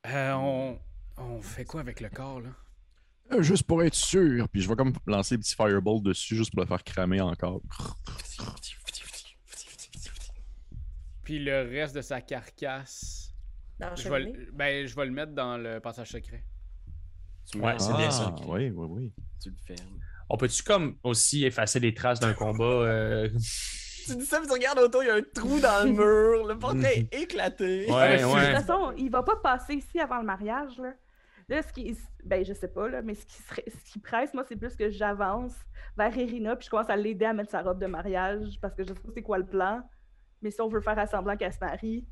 [0.06, 0.78] Euh, on...
[1.18, 2.48] on fait quoi avec le corps, là?
[3.34, 4.48] Euh, Juste pour être sûr.
[4.48, 7.60] Puis je vais comme lancer des petits fireballs dessus juste pour le faire cramer encore.
[11.24, 13.32] Puis le reste de sa carcasse,
[13.78, 16.44] Dans je vais, le- ben, je vais le mettre dans le passage secret.
[17.54, 18.34] Ouais, en- c'est bien ça.
[18.36, 19.12] Ah, Oui, oui, oui.
[19.42, 19.98] Tu le fermes.
[20.28, 23.28] On peut-tu, comme, aussi effacer les traces d'un combat euh,
[24.06, 26.46] Tu dis ça, puis tu regardes autour, il y a un trou dans le mur.
[26.46, 27.86] Le portrait est éclaté.
[27.88, 28.54] Ouais, c'est- De ouais.
[28.56, 30.92] toute façon, il va pas passer ici avant le mariage, là.
[31.52, 31.94] Là, ce qui.
[32.24, 33.64] Ben, je sais pas, là, mais ce qui, serait...
[33.68, 35.52] ce qui presse, moi, c'est plus que j'avance
[35.98, 38.82] vers Irina, puis je commence à l'aider à mettre sa robe de mariage, parce que
[38.84, 39.82] je sais pas c'est quoi le plan.
[40.40, 42.06] Mais si on veut faire à semblant qu'elle se marie.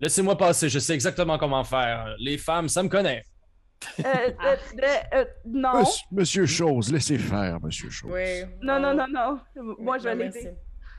[0.00, 2.16] Laissez-moi passer, je sais exactement comment faire.
[2.18, 3.24] Les femmes, ça me connaît.
[4.00, 5.78] Euh, euh, euh, euh, non.
[5.78, 8.10] Monsieur, monsieur Chose, laissez faire, monsieur Chose.
[8.12, 8.44] Oui.
[8.60, 9.40] Non, non, non, non.
[9.78, 10.50] Moi, je vais Non, l'aider.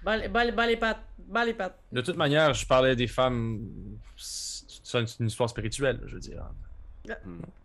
[0.04, 1.04] Bas les- pattes.
[1.28, 1.78] Bas les pattes.
[1.92, 3.60] De toute manière, je parlais des femmes.
[4.16, 6.46] C'est une histoire spirituelle, je veux dire.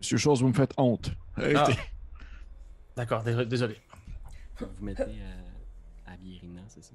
[0.01, 1.11] Monsieur Chose, vous me faites honte.
[1.37, 1.79] Arrêtez.
[2.97, 3.77] D'accord, dé- désolé.
[4.59, 6.93] Vous mettez à, à Virina, c'est ça?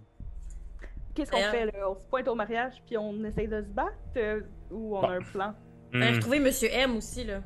[1.13, 1.89] Qu'est-ce qu'on D'ailleurs- fait, là?
[1.89, 5.07] On se pointe au mariage, puis on essaye de se battre, euh, ou on Bon.
[5.07, 5.53] a un plan?
[5.93, 7.41] Hmm, retrouver Monsieur M aussi, là.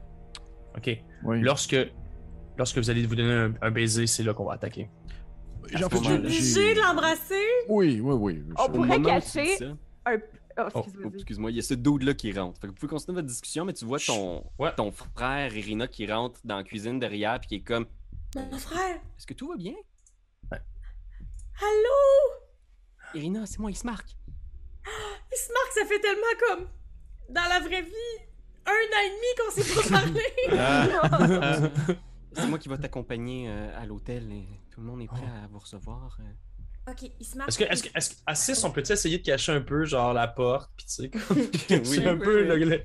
[0.77, 0.89] Ok.
[1.23, 1.41] Oui.
[1.41, 1.75] Lorsque,
[2.57, 4.89] lorsque vous allez vous donner un, un baiser, c'est là qu'on va attaquer.
[5.73, 7.43] J'ai- en fait, moment-là, j'ai- Obligé de l'embrasser?
[7.67, 8.43] Oui, oui, oui.
[8.59, 9.57] On pourrait cacher
[10.05, 10.17] un...
[10.57, 11.05] Oh, Oh, excuse-moi.
[11.11, 12.59] oh, excuse-moi, il y a ce dude-là qui rentre.
[12.61, 14.73] Fait que vous pouvez continuer votre discussion, mais tu vois ton, Ouais.
[14.75, 17.85] ton frère Irina qui rentre dans la cuisine derrière puis qui est comme
[18.35, 18.95] Mon frère!
[19.17, 19.73] Est-ce que tout va bien?
[21.61, 22.41] Allô?
[23.13, 24.09] Irina, c'est moi, il se marque.
[25.31, 26.67] Il se marque, ça fait tellement comme.
[27.29, 28.17] Dans la vraie vie,
[28.65, 30.21] un an et demi qu'on s'est pas parlé.
[32.33, 35.47] C'est moi qui va t'accompagner euh, à l'hôtel et tout le monde est prêt à
[35.47, 36.17] vous recevoir.
[36.88, 37.49] Ok, il se marque.
[37.49, 39.86] Est-ce que, est-ce que, est-ce que, à 6, on peut essayer de cacher un peu,
[39.86, 41.38] genre, la porte, pis tu sais, comme,
[41.89, 42.47] Oui, un oui, peu oui.
[42.47, 42.81] Le, le-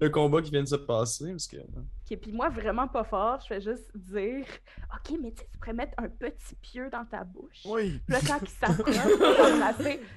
[0.00, 1.56] le combat qui vient de se passer, parce que...
[1.58, 4.44] Ok, puis moi, vraiment pas fort, je fais juste dire
[4.92, 7.60] Ok, mais tu sais, tu pourrais mettre un petit pieu dans ta bouche.
[7.64, 8.00] Oui.
[8.06, 8.94] Puis là, quand il s'approche,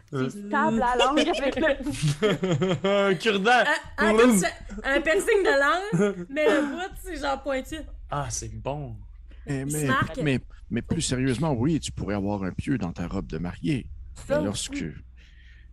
[0.10, 2.88] tu se tables la langue avec le.
[3.12, 3.64] un cure-dent!
[3.98, 4.48] Un, un, ça-
[4.84, 7.76] un piercing de langue, mais le bout, c'est genre pointu.
[8.10, 8.96] Ah, c'est bon!
[9.46, 9.66] Mais,
[10.22, 10.40] mais,
[10.70, 13.88] mais plus sérieusement, oui, tu pourrais avoir un pieu dans ta robe de mariée.
[14.28, 14.84] Ça et, lorsque,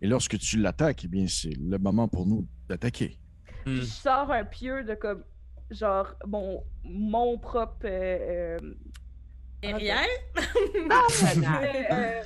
[0.01, 3.17] et lorsque tu l'attaques, eh bien, c'est le moment pour nous d'attaquer.
[3.65, 3.75] Hmm.
[3.77, 5.23] Je sors un pieu de comme.
[5.69, 7.85] Genre, mon, mon propre.
[7.85, 8.73] euh, euh,
[9.61, 10.05] Derrière?
[10.37, 10.41] euh,
[11.91, 12.21] euh,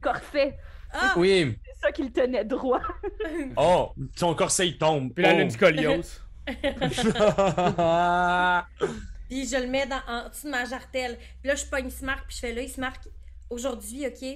[0.00, 0.56] corset.
[0.92, 1.14] Ah!
[1.16, 1.56] Oui!
[1.64, 2.80] C'est ça qui le tenait droit.
[3.56, 3.92] Oh!
[4.16, 5.12] Ton corset, il tombe!
[5.12, 5.44] Puis là, elle a oh.
[5.44, 6.20] une scoliose.
[9.30, 11.16] Puis je le mets dans, en dessous de ma jartelle.
[11.40, 13.08] Puis là, je pogne Smart, puis je fais là, il se marque
[13.48, 14.26] aujourd'hui, OK?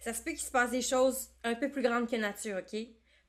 [0.00, 2.80] Ça se peut qu'il se passe des choses un peu plus grandes que nature, OK?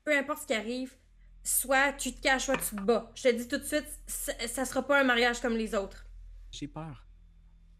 [0.05, 0.95] Peu importe ce qui arrive,
[1.43, 3.11] soit tu te caches, soit tu te bats.
[3.15, 6.05] Je te dis tout de suite, ça, ça sera pas un mariage comme les autres.
[6.51, 7.05] J'ai peur.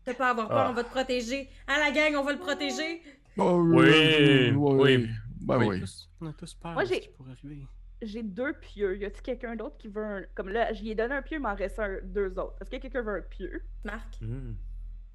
[0.04, 0.70] T'as pas à avoir peur, Ah.
[0.70, 1.50] on va te protéger.
[1.66, 3.02] À la gang, on va le protéger.
[3.38, 5.08] Oh, Oui, oui.
[5.42, 5.84] Ben Oui, oui.
[6.22, 7.66] on a tous peur Moi, de ce j'ai- qui pourrait arriver.
[8.06, 8.98] J'ai deux pieux.
[8.98, 10.24] Y a-t-il quelqu'un d'autre qui veut un.
[10.36, 12.56] Comme là, j'y ai donné un pieu, il m'en reste un, deux autres.
[12.62, 13.62] Est-ce que quelqu'un veut un pieu?
[13.84, 14.54] Marc, Hmm.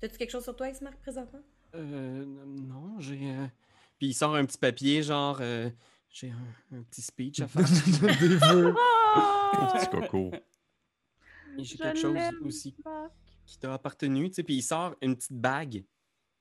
[0.00, 1.42] t'as-tu quelque chose sur toi, X-Marc, présentement?
[1.74, 3.30] Euh, non, j'ai.
[3.30, 3.46] euh,
[3.98, 5.38] Puis il sort un petit papier, genre.
[5.40, 5.68] euh,
[6.10, 7.62] J'ai un, un petit speech à faire.
[8.20, 8.74] Des vœux.
[8.74, 9.66] Oh!
[9.74, 10.30] Petit coco.
[11.58, 13.12] Et J'ai quelque chose aussi Marc.
[13.44, 14.42] qui t'a appartenu, tu sais.
[14.42, 15.84] Puis il sort une petite bague, tu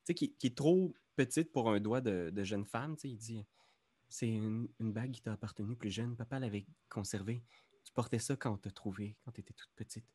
[0.06, 3.10] sais, qui, qui est trop petite pour un doigt de, de jeune femme, tu sais.
[3.10, 3.45] Il dit
[4.10, 6.16] C'est une, une bague qui t'a appartenu plus jeune.
[6.16, 7.43] Papa l'avait conservée.
[7.84, 10.05] Tu portais ça quand on t'a trouvé, quand t'étais toute petite.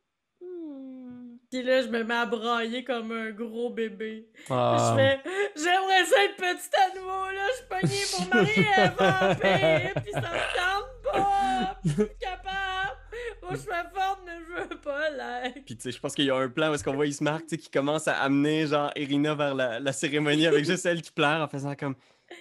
[0.41, 1.37] Hmm.
[1.51, 4.29] Puis là, je me mets à brailler comme un gros bébé.
[4.51, 4.77] Ah.
[4.91, 7.47] Je fais J'aimerais ça être petite à nouveau, là.
[7.51, 10.03] Je suis pognée pour marier un vampire.
[10.03, 11.81] Puis ça me tente pas.
[11.85, 12.99] Je suis capable.
[13.43, 15.65] Moi, je suis forte, mais je veux pas l'être.
[15.65, 17.43] Puis tu sais, je pense qu'il y a un plan où est-ce qu'on voit Ismark,
[17.43, 21.03] tu sais, qui commence à amener, genre, Irina vers la, la cérémonie avec juste elle
[21.03, 21.97] qui pleure en faisant comme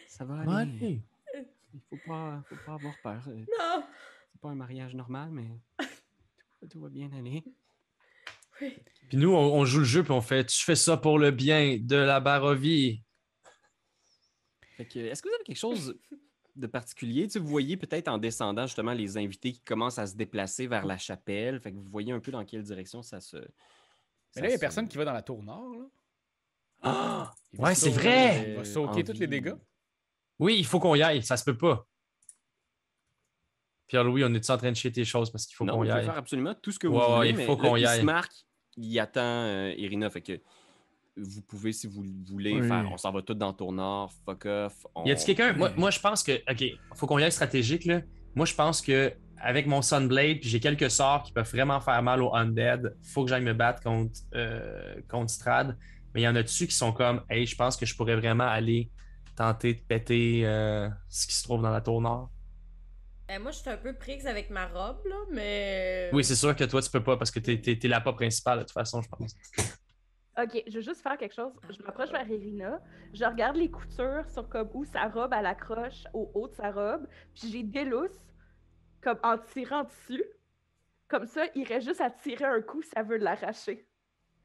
[0.07, 1.01] Ça va aller.
[1.73, 3.21] Il faut pas, faut pas avoir peur.
[3.27, 3.83] euh, Non.
[4.31, 5.47] C'est pas un mariage normal, mais
[6.59, 7.43] tout, tout va bien aller.
[8.59, 11.31] Puis nous, on, on joue le jeu, puis on fait Tu fais ça pour le
[11.31, 13.01] bien de la Barovie.
[14.77, 15.97] Fait que, est-ce que vous avez quelque chose
[16.55, 17.23] de particulier?
[17.27, 20.67] Tu sais, vous voyez peut-être en descendant justement les invités qui commencent à se déplacer
[20.67, 21.59] vers la chapelle.
[21.59, 23.37] Fait que vous voyez un peu dans quelle direction ça se.
[24.35, 25.73] Mais là, il n'y a se- personne qui va dans la tour nord.
[25.75, 25.85] Là.
[26.83, 27.31] Ah!
[27.57, 28.51] Ouais, c'est vrai!
[28.51, 29.53] Il va sauter tous les dégâts.
[30.41, 31.87] Oui, il faut qu'on y aille, ça se peut pas.
[33.87, 36.05] Pierre-Louis, on est en train de chier tes choses parce qu'il faut qu'on y aille?
[36.05, 37.29] faire absolument tout ce que vous Ouais, ouais, voulez.
[37.31, 38.03] il mais faut qu'on y il aille.
[38.03, 38.31] marque,
[38.77, 40.09] il attend euh, Irina.
[40.09, 40.39] Fait que
[41.17, 42.67] vous pouvez, si vous le voulez, Oui.
[42.67, 44.87] faire on s'en va tous dans le tour nord, fuck off.
[44.95, 45.53] on- Y a-t-il quelqu'un?
[45.57, 46.41] moi, moi, je pense que.
[46.49, 46.63] OK,
[46.95, 48.01] faut qu'on y aille stratégique, là.
[48.33, 49.13] Moi, je pense que
[49.43, 53.23] avec mon Sunblade, puis j'ai quelques sorts qui peuvent vraiment faire mal aux Undead, faut
[53.25, 55.77] que j'aille me battre contre, euh, contre Strad.
[56.13, 58.15] Mais il y en a dessus qui sont comme, hey, je pense que je pourrais
[58.15, 58.89] vraiment aller
[59.41, 62.29] tenter de péter euh, ce qui se trouve dans la tour nord.
[63.31, 66.09] Euh, moi, je suis un peu prise avec ma robe, là, mais.
[66.13, 68.13] Oui, c'est sûr que toi, tu peux pas parce que t'es, t'es, t'es la pas
[68.13, 69.35] principale, de toute façon, je pense.
[70.41, 71.51] Ok, je veux juste faire quelque chose.
[71.69, 72.79] Je m'approche vers Irina.
[73.13, 76.71] Je regarde les coutures sur comme où sa robe elle accroche au haut de sa
[76.71, 77.05] robe.
[77.35, 78.25] Puis j'ai des lousses
[79.01, 80.23] comme en tirant dessus.
[81.09, 83.85] Comme ça, il reste juste à tirer un coup si elle veut l'arracher.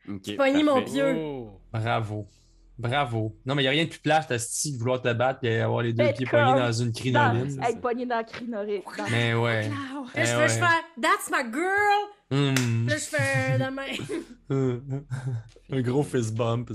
[0.09, 1.15] Ok, Pogné mon pieu.
[1.17, 1.61] Oh.
[1.73, 2.27] Bravo.
[2.79, 3.35] Bravo.
[3.47, 5.61] Non, mais il n'y a rien de plus plate, Asti, de vouloir te battre et
[5.61, 7.63] avoir les deux Ben, pieds comme poignés dans une Dans, crinoline.
[7.63, 8.83] être pogné dans la crinoline.
[9.11, 9.69] Mais ouais.
[9.69, 9.75] Là,
[10.15, 10.49] Eh je, ouais.
[10.49, 12.07] je fais That's my girl!
[12.31, 12.87] Hmm.
[12.89, 13.59] Là, je fais
[14.51, 15.07] même.
[15.71, 16.71] un gros fist bump.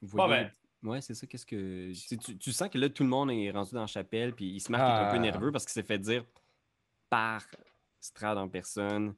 [0.00, 0.90] Vous voyez- bien.
[0.90, 1.26] Ouais, c'est ça.
[1.26, 1.92] Qu'est-ce que.
[2.38, 4.70] tu, sens que là, tout le monde est rendu dans la chapelle, puis il se
[4.70, 5.18] marque un peu Ah.
[5.18, 6.24] nerveux parce qu'il s'est fait dire
[7.10, 7.42] par
[8.00, 9.14] Strad en personne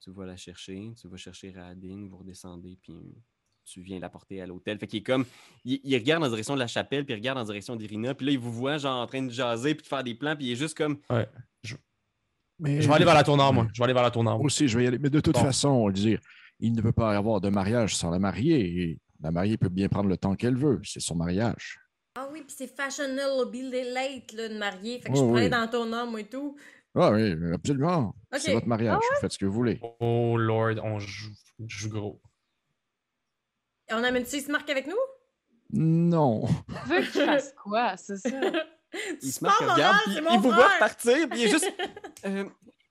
[0.00, 2.94] tu vas la chercher, tu vas chercher Radin, vous redescendez, puis
[3.66, 4.78] tu viens la porter à l'hôtel.
[4.78, 5.24] Fait qu'il est comme.
[5.64, 8.26] Il, il regarde en direction de la chapelle, puis il regarde en direction d'Irina, puis
[8.26, 10.46] là, il vous voit, genre, en train de jaser, puis de faire des plans, puis
[10.46, 10.98] il est juste comme.
[12.58, 13.66] Mais Je vais aller vers la tour nord, moi.
[13.74, 14.38] Je vais aller vers la tour nord.
[14.38, 14.98] Moi aussi, je vais y aller.
[14.98, 15.42] Mais de toute Bon.
[15.42, 16.20] façon, on va dire,
[16.58, 18.60] il ne peut pas y avoir de mariage sans la mariée.
[18.82, 20.80] Et la mariée peut bien prendre le temps qu'elle veut.
[20.82, 21.78] C'est son mariage.
[22.18, 23.50] Ah oui, puis c'est fashionable
[23.92, 25.00] late, là, de marier.
[25.00, 25.52] Fait que Ouais, je pourrais oui.
[25.54, 26.56] aller dans nord, moi et tout.
[26.94, 28.14] Ah oui, absolument.
[28.38, 28.96] C'est votre mariage.
[29.02, 29.78] Ah Vous faites ce que vous voulez.
[30.00, 32.22] Oh Lord, on joue, on joue gros.
[33.88, 34.96] Et on amène-tu marque avec nous?
[35.72, 36.46] Non.
[36.46, 37.96] Tu veux je fasse quoi?
[37.96, 38.30] C'est ça?
[39.60, 41.70] Regarde, puis il vous voit partir, puis il est juste.
[42.24, 42.44] Euh,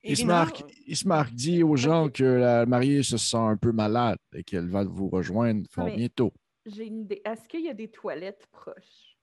[0.04, 3.36] Il se Irina, marque, il se marque dit aux gens que la mariée se sent
[3.38, 6.32] un peu malade et qu'elle va vous rejoindre fort mais- bientôt.
[6.68, 7.22] J'ai une idée.
[7.26, 9.18] Est-ce qu'il y a des toilettes proches?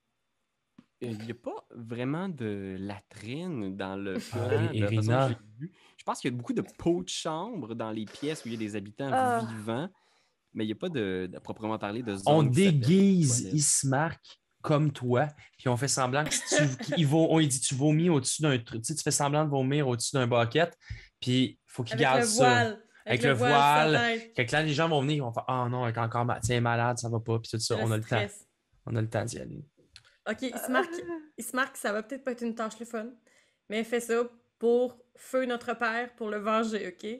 [1.02, 4.40] Euh, Il n'y a pas vraiment de latrine dans le plan.
[4.50, 5.72] Ah, de façon vu.
[5.96, 8.54] Je pense qu'il y a beaucoup de pots de chambre dans les pièces où il
[8.54, 9.40] y a des habitants Ah.
[9.56, 9.88] vivants,
[10.54, 12.22] mais il n'y a pas de, de proprement parler de zone.
[12.26, 13.48] On déguise.
[13.52, 14.20] Ismark
[14.62, 15.26] comme toi,
[15.58, 18.42] puis on fait semblant que si tu, qu'il va- on lui dit tu vomis au-dessus
[18.42, 20.76] d'un truc, tu sais, tu fais semblant de vomir au-dessus d'un bucket,
[21.20, 22.44] puis faut qu'il garde le ça.
[22.44, 22.82] voile.
[23.04, 24.18] Avec le voile.
[24.36, 26.24] Fait que là, les gens vont venir, ils vont faire Ah non, elle est encore
[26.24, 28.24] ma- tiens, malade, ça va pas, puis tout ça, on a le temps.
[28.86, 29.64] On a le temps d'y aller.
[30.30, 30.92] Ok, il se marque,
[31.36, 33.08] il se marque, ça va peut-être pas être une tâche le fun,
[33.68, 34.22] mais fais ça
[34.60, 37.10] pour feu notre père, pour le venger, ok?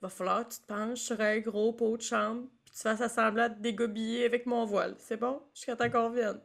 [0.00, 3.48] Va falloir que tu te penches sur un gros pot de chambre, tu fasses semblant
[3.48, 4.94] de dégobiller avec mon voile.
[4.98, 5.40] C'est bon?
[5.54, 6.40] Jusqu'à temps qu'on revienne.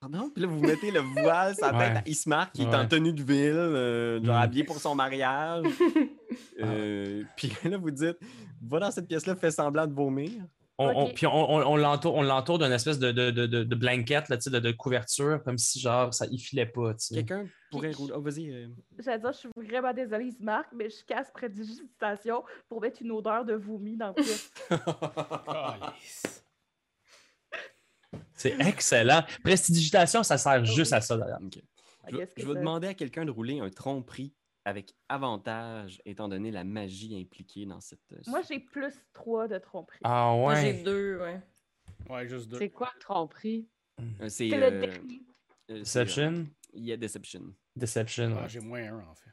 [0.00, 0.30] Pardon?
[0.34, 1.96] Puis là, vous mettez le voile sur la tête Ouais.
[1.98, 4.42] à Ismark, qui est en tenue de ville, euh, genre Mm.
[4.42, 5.64] habillé pour son mariage.
[6.60, 8.16] Euh, Puis là, vous dites
[8.62, 10.30] Va dans cette pièce-là, fais semblant de vomir.
[10.78, 13.62] On, on- puis on, on- on l'entoure, on l'entoure d'une espèce de, de, de, de,
[13.62, 16.94] de blanket, là, de, de couverture, comme si genre ça y filait pas.
[17.08, 17.44] Quelqu'un
[17.76, 18.12] pourrait rouler.
[18.16, 18.50] Oh, vas-y.
[18.50, 18.68] euh.
[18.98, 23.44] J'allais dire, je suis vraiment désolée, Marc, mais je casse prédigitation pour mettre une odeur
[23.44, 24.70] de vomi dans le.
[28.34, 29.22] C'est excellent.
[29.42, 31.40] Prestidigitation, ça sert juste à ça d'ailleurs.
[32.10, 34.34] Je, vais- ça- demander à quelqu'un de rouler un tromperie
[34.66, 38.00] avec avantage, étant donné la magie impliquée dans cette.
[38.12, 40.00] euh, Moi, j'ai plus 3 de tromperie.
[40.04, 40.82] Ah Moi, j'ai ouais.
[40.82, 41.40] deux, ouais.
[42.08, 42.58] Ouais, juste deux.
[42.58, 43.68] C'est quoi le tromperie?
[44.20, 44.52] Euh, C'est.
[44.52, 45.22] Euh, le dernier.
[45.68, 46.46] Deception?
[46.74, 47.54] Il y a Deception.
[47.76, 48.34] Deception.
[48.38, 48.48] Ah, ouais.
[48.48, 49.30] j'ai moins un, en fait.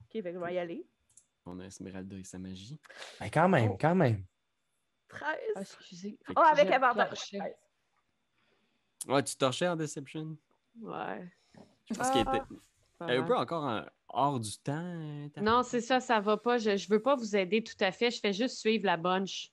[0.00, 0.86] Ok, fait que je vais y aller.
[1.46, 2.78] On a Esmeralda et sa magie.
[3.20, 3.78] Ben, quand même, Oh.
[3.80, 4.24] quand même.
[5.08, 5.38] 13.
[5.56, 6.18] Ah, excusez.
[6.36, 7.08] Oh, avec avantage.
[7.10, 7.38] torchais.
[7.38, 7.54] 13.
[9.08, 10.36] Ouais, tu torchais en Deception?
[10.80, 11.28] Ouais.
[11.90, 12.20] Je pense Ah.
[12.20, 12.46] était pas
[13.08, 14.94] elle est un peu encore en- hors du temps.
[15.38, 16.58] Non, c'est ça, ça va pas.
[16.58, 18.12] Je, je veux pas vous aider tout à fait.
[18.12, 19.50] Je fais juste suivre la bunch.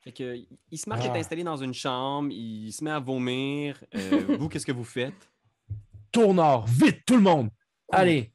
[0.00, 0.36] Fait que,
[0.70, 1.14] il se marche Ah.
[1.14, 3.84] est installé dans une chambre, il se met à vomir.
[3.94, 3.98] Euh,
[4.40, 5.30] vous, qu'est-ce que vous faites?
[6.16, 7.50] Tourneur, vite, tout le monde.
[7.92, 8.32] Allez.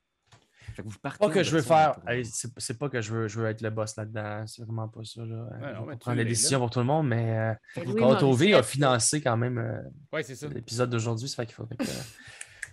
[0.75, 1.99] Fait que vous partez Pas que je veux faire.
[2.05, 4.45] la c'est pas que je veux, je veux être le boss là-dedans.
[4.45, 5.25] C'est vraiment pas ça.
[5.25, 5.47] Là.
[5.73, 6.65] non, mais pas tu prendre les décisions là.
[6.65, 9.81] pour tout le monde, mais euh, OV a financé quand même euh,
[10.13, 10.47] Ouais, ça.
[10.47, 11.85] l'épisode d'aujourd'hui, ça fait qu'il faut que, euh,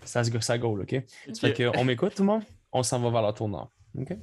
[0.04, 0.88] ça se ça goal, OK?
[0.90, 1.36] tour.
[1.40, 2.42] Fait que, on m'écoute, tout le monde?
[2.70, 3.70] On s'en va vers le tournant.
[3.96, 4.14] OK?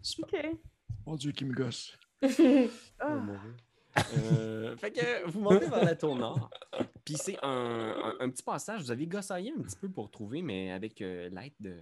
[0.00, 0.44] Super.
[0.44, 0.58] Ok.
[1.06, 1.98] Mon Dieu, qui me gosse.
[2.22, 3.54] On mourir.
[3.96, 6.50] Euh, fait que vous montez vers la tour nord.
[7.04, 8.82] Puis c'est un, un- petit passage.
[8.82, 11.80] Vous avez gossaillé un petit peu pour trouver, mais avec euh, l'aide de,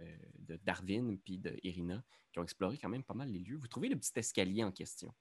[0.00, 2.02] euh, de Darwin puis de Irina,
[2.32, 3.56] qui ont exploré quand même pas mal les lieux.
[3.56, 5.12] Vous trouvez le petit escalier en question.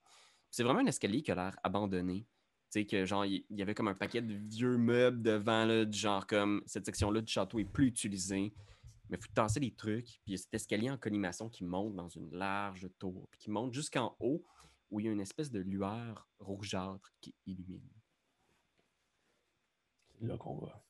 [0.49, 2.25] C'est vraiment un escalier qui a l'air abandonné.
[2.71, 5.85] Tu sais, que genre, il y avait comme un paquet de vieux meubles devant, là,
[5.85, 8.53] du genre comme cette section-là du château est plus utilisée.
[9.09, 10.05] Mais il faut tasser les trucs.
[10.05, 13.27] Puis il y a cet escalier en collimation qui monte dans une large tour.
[13.31, 14.43] Puis qui monte jusqu'en haut
[14.89, 17.89] où il y a une espèce de lueur rougeâtre qui illumine.
[20.19, 20.83] C'est là qu'on va.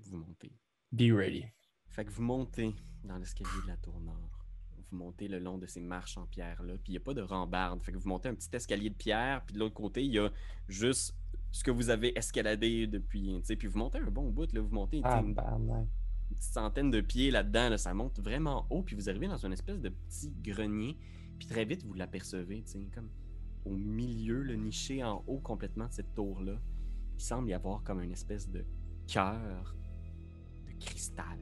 [0.00, 0.52] Vous montez.
[0.92, 1.46] Be ready.
[1.88, 2.74] Fait que vous montez
[3.04, 4.44] dans l'escalier de la tour nord.
[4.90, 6.74] Vous montez le long de ces marches en pierre-là.
[6.74, 7.82] Puis il n'y a pas de rambarde.
[7.82, 9.44] Fait que vous montez un petit escalier de pierre.
[9.46, 10.30] Puis de l'autre côté, il y a
[10.68, 11.16] juste
[11.52, 13.40] ce que vous avez escaladé depuis.
[13.58, 14.52] Puis vous montez un bon bout.
[14.52, 14.60] Là.
[14.60, 15.88] Vous montez Ah, une, ben,
[16.30, 17.70] une petite centaine de pieds là-dedans.
[17.70, 17.78] là.
[17.78, 18.82] Ça monte vraiment haut.
[18.82, 20.96] Puis vous arrivez dans une espèce de petit grenier.
[21.38, 22.62] Puis très vite, vous l'apercevez.
[22.62, 23.08] tu sais, Comme
[23.64, 26.58] au milieu, le niché en haut complètement de cette tour-là.
[27.16, 28.64] Il semble y avoir comme une espèce de
[29.06, 29.74] cœur
[30.66, 31.38] de cristal.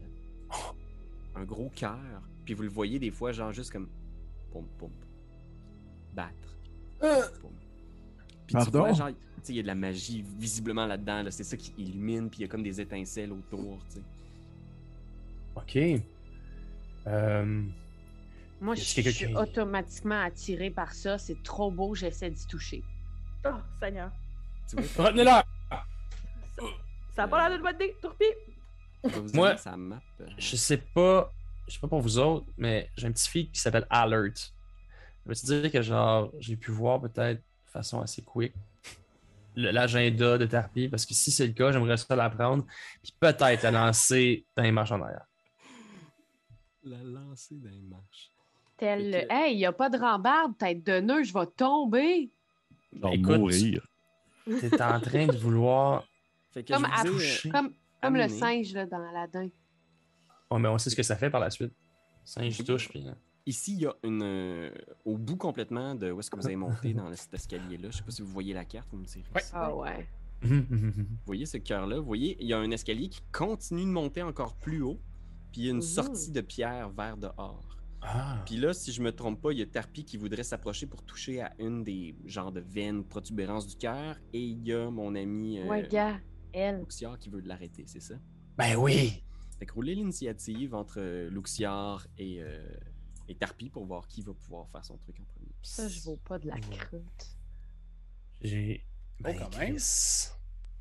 [1.35, 2.23] Un gros cœur.
[2.45, 3.89] Puis vous le voyez des fois, genre juste comme.
[4.51, 4.91] Poum, poum.
[6.15, 6.57] Battre.
[7.41, 7.53] Poum.
[8.47, 8.79] Puis tu Pardon?
[8.81, 11.23] vois, genre, tu sais, il y a de la magie visiblement là-dedans.
[11.23, 11.31] Là.
[11.31, 14.03] C'est ça qui illumine, puis il y a comme des étincelles autour, tu sais.
[15.57, 16.03] OK.
[17.07, 17.63] Euh,
[18.63, 21.19] Moi, je suis qui- automatiquement attirée par ça.
[21.19, 22.85] C'est trop beau, j'essaie d'y toucher.
[23.45, 23.51] Oh,
[23.81, 24.13] Seigneur.
[24.97, 25.45] Retenez-la!
[27.11, 27.97] Ça a pas l'air d'une bonne idée.
[28.01, 28.25] Tourpi.
[29.35, 30.01] Moi, sa map.
[30.39, 31.33] Je sais pas.
[31.67, 34.55] Je sais pas pour vous autres, mais j'ai un petit fille qui s'appelle Alert.
[35.25, 38.53] Je veux te dire que genre j'ai pu voir peut-être de façon assez quick
[39.57, 42.65] l'agenda de Tarpi, parce que si c'est le cas, j'aimerais ça l'apprendre,
[43.03, 45.27] puis peut-être la lancer dans les marches en arrière.
[46.85, 48.31] La lancer dans les marches.
[48.83, 51.47] Tel, Fait que- hey, il n'y a pas de rambarde, tête de nœud, je vais
[51.57, 52.31] tomber.
[53.01, 53.87] Genre Écoute, mourir.
[54.45, 56.05] T'es en train de vouloir.
[56.51, 57.49] Fait que Comme, je vous à- ai, euh, toucher.
[57.51, 57.73] comme,
[58.03, 59.49] comme le singe là, dans Aladdin.
[60.51, 61.73] Ouais, mais on sait ce que ça fait par la suite.
[62.25, 63.07] Singe touche, puis.
[63.09, 63.13] euh,
[63.47, 64.23] Ici, il y a une.
[64.23, 64.71] euh,
[65.05, 67.89] au bout complètement de où est-ce que vous avez monté dans cet escalier-là.
[67.91, 69.25] Je sais pas si vous voyez la carte, vous me direz.
[69.35, 69.43] Ouais.
[69.53, 70.07] Ah ouais.
[70.43, 72.01] Vous voyez ce cœur-là?
[72.01, 74.99] Vous voyez, il y a un escalier qui continue de monter encore plus haut.
[75.53, 75.83] Puis il y a une Mhm.
[75.83, 77.77] sortie de pierre vers dehors.
[78.05, 78.43] Ah.
[78.45, 81.05] Puis là, si je me trompe pas, il y a Tarpi qui voudrait s'approcher pour
[81.05, 84.19] toucher à une des genres de veines, protubérances du cœur.
[84.33, 86.21] Et il y a mon ami euh, Ouais, gars,
[86.53, 86.81] elle.
[86.81, 88.15] Luxiar qui veut l'arrêter, c'est ça?
[88.59, 89.23] Ben oui!
[89.59, 92.67] Fait que roulez l'initiative entre euh, Luxiar et, euh,
[93.29, 95.55] et Tarpi pour voir qui va pouvoir faire son truc en premier.
[95.63, 97.37] Ça, je vaux pas de la croûte.
[98.41, 98.85] J'ai.
[99.21, 99.77] Ben, quand même.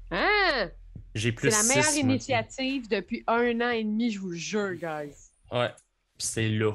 [0.10, 0.72] Hein?
[1.14, 2.14] J'ai C'est plus la meilleure six, moi.
[2.14, 5.14] initiative depuis un an et demi, je vous le jure, guys.
[5.52, 5.70] Ouais.
[6.18, 6.74] C'est là.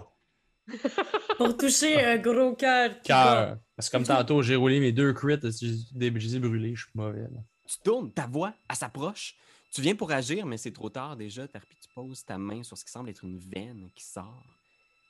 [1.37, 3.01] Pour toucher un gros cœur.
[3.03, 3.59] Cœur.
[3.77, 6.93] Parce que comme tantôt, j'ai roulé mes deux crits, j'ai les ai brûlés, je suis
[6.95, 7.23] mauvais.
[7.23, 7.41] Là.
[7.67, 9.37] Tu tournes, ta voix, elle s'approche.
[9.73, 11.47] Tu viens pour agir, mais c'est trop tard déjà.
[11.47, 14.43] Tarpi, tu poses ta main sur ce qui semble être une veine qui sort.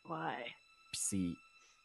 [0.09, 0.47] Ouais.
[0.93, 1.31] Puis c'est,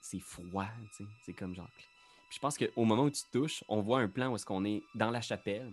[0.01, 1.09] c'est froid, tu sais.
[1.25, 1.69] C'est comme genre.
[1.75, 1.85] Puis
[2.31, 4.81] je pense qu'au moment où tu touches, on voit un plan où est-ce qu'on est
[4.95, 5.71] dans la chapelle.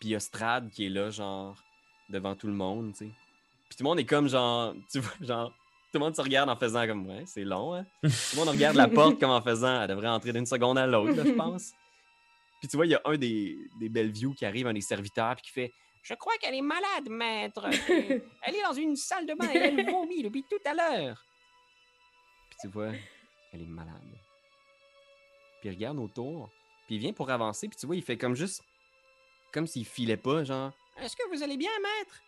[0.00, 1.56] Puis il y a Strad qui est là, genre,
[2.08, 3.10] devant tout le monde, tu sais.
[3.68, 5.54] Puis tout le monde est comme genre, tu vois, genre,
[5.98, 7.86] le monde se regarde en faisant comme ouais, c'est long, hein?
[8.02, 10.86] Tout le monde regarde la porte comme en faisant, elle devrait entrer d'une seconde à
[10.86, 11.72] l'autre, je pense.
[12.60, 15.34] Puis tu vois, il y a un des, des Bellevue qui arrive, un des serviteurs,
[15.34, 15.72] puis qui fait
[16.02, 17.66] Je crois qu'elle est malade, maître.
[17.88, 21.24] Elle est dans une salle de bain et elle vomit depuis tout à l'heure.
[22.50, 22.92] Puis tu vois,
[23.52, 23.94] elle est malade.
[25.60, 26.50] Puis il regarde autour,
[26.86, 28.62] puis il vient pour avancer, puis tu vois, il fait comme juste.
[29.52, 32.22] Comme s'il filait pas, genre Est-ce que vous allez bien, maître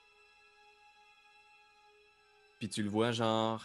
[2.58, 3.64] Puis tu le vois, genre.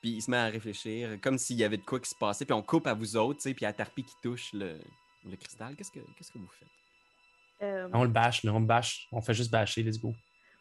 [0.00, 2.44] Puis il se met à réfléchir, comme s'il y avait de quoi qui se passait,
[2.44, 4.80] puis on coupe à vous autres, tu sais, puis à Tarpi qui touche le,
[5.24, 5.76] le cristal.
[5.76, 6.68] Qu'est-ce que, qu'est-ce que vous faites?
[7.62, 9.06] Euh, On le bâche, là, on le bâche.
[9.12, 10.12] On fait juste bâcher, let's go.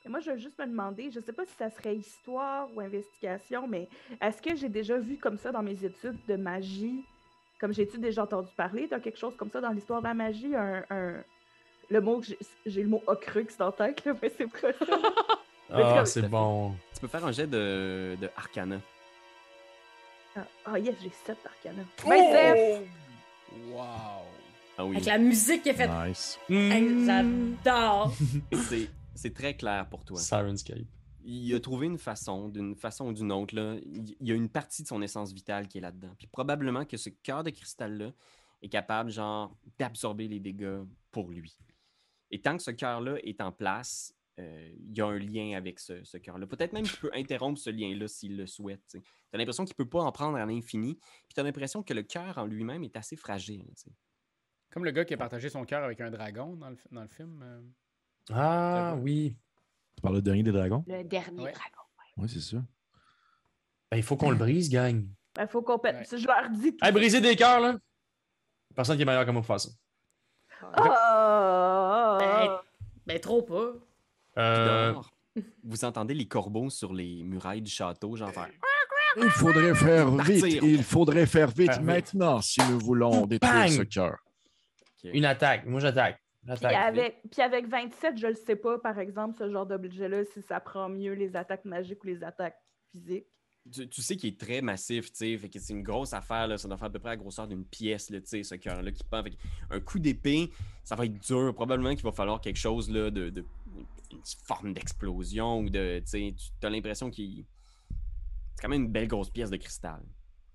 [0.06, 2.82] mais moi, je veux juste me demander, je sais pas si ça serait histoire ou
[2.82, 3.88] investigation, mais
[4.22, 7.04] est-ce que j'ai déjà vu comme ça dans mes études de magie?
[7.60, 10.56] Comme j'ai-tu déjà entendu parler de quelque chose comme ça dans l'histoire de la magie?
[10.56, 11.24] Un, un-
[11.90, 12.38] Le mot que j'ai,
[12.68, 14.86] j'ai le mot ocrux dans la tête, là, mais c'est pas ça.
[15.74, 16.76] Ah, c'est bon.
[16.94, 18.80] Tu peux faire un jet de, de Arcana.
[20.36, 21.84] Ah, ah, yes, j'ai 7 arcana.
[22.06, 22.84] Ben,
[23.70, 23.82] Wow!
[24.78, 24.96] Ah oui.
[24.96, 26.08] Avec la musique qui a fait.
[26.08, 26.40] Nice.
[26.50, 28.14] Hey, J'adore!
[28.54, 30.18] C'est, c'est très clair pour toi.
[30.18, 30.88] Sirenscape.
[31.24, 33.54] Il a trouvé une façon, d'une façon ou d'une autre.
[33.54, 33.76] Là.
[33.84, 36.10] Il y a une partie de son essence vitale qui est là-dedans.
[36.18, 38.12] Puis probablement que ce cœur de cristal-là
[38.62, 40.80] est capable, genre, d'absorber les dégâts
[41.12, 41.58] pour lui.
[42.32, 44.16] Et tant que ce cœur-là est en place,
[44.80, 46.48] il y a un lien avec ce, ce cœur-là.
[46.48, 48.82] Peut-être même qu'il peut interrompre ce lien-là s'il le souhaite.
[48.92, 49.00] Tu
[49.34, 50.96] as l'impression qu'il ne peut pas en prendre à l'infini.
[50.96, 53.66] Puis tu as l'impression que le cœur en lui-même est assez fragile.
[54.72, 57.08] Comme le gars qui a partagé son cœur avec un dragon dans le, dans le
[57.10, 57.42] film.
[57.44, 57.62] euh.
[58.32, 59.36] Ah, oui.
[59.96, 60.84] Tu parles de dernier des dragons?
[60.88, 61.52] Le dernier Ouais.
[61.52, 61.82] dragon.
[62.18, 62.58] Oui, c'est ça.
[63.92, 65.06] Ben, il faut qu'on le brise, gang.
[65.36, 66.10] ben, faut qu'on pète.
[66.12, 66.18] Ouais.
[66.18, 67.78] Je leur dis tout Hey, briser des cœurs, là.
[68.74, 69.70] Personne qui est meilleur que moi pour faire ça.
[70.74, 72.18] Ah!
[72.20, 72.60] Ben,
[73.06, 73.74] ben, trop pas.
[74.38, 74.94] Euh,
[75.64, 78.50] vous entendez les corbeaux sur les murailles du château, genre faire
[79.18, 80.36] Il faudrait faire Partir.
[80.46, 80.60] vite.
[80.64, 81.86] Il faudrait faire vite Faire vite.
[81.86, 83.70] maintenant si nous voulons détruire Bang!
[83.70, 84.18] ce cœur.
[85.04, 85.66] Une attaque.
[85.66, 86.16] Moi, j'attaque.
[86.44, 86.76] Puis J'attaque.
[86.76, 90.60] avec, puis avec 27, je le sais pas, par exemple, ce genre d'objet-là, si ça
[90.60, 92.58] prend mieux les attaques magiques ou les attaques
[92.92, 93.28] physiques.
[93.72, 96.48] tu, tu sais qu'il est très massif, tu sais, fait que c'est une grosse affaire,
[96.48, 98.56] là, ça doit faire à peu près la grosseur d'une pièce, là, tu sais, ce
[98.56, 99.22] cœur-là qui pend.
[99.24, 99.36] Fait que
[99.70, 100.50] un coup d'épée,
[100.84, 101.54] ça va être dur.
[101.54, 103.46] Probablement qu'il va falloir quelque chose là, de, de-
[104.12, 106.36] une forme d'explosion ou de, tu
[106.66, 107.46] as l'impression qu'il
[108.56, 110.02] c'est quand même une belle grosse pièce de cristal.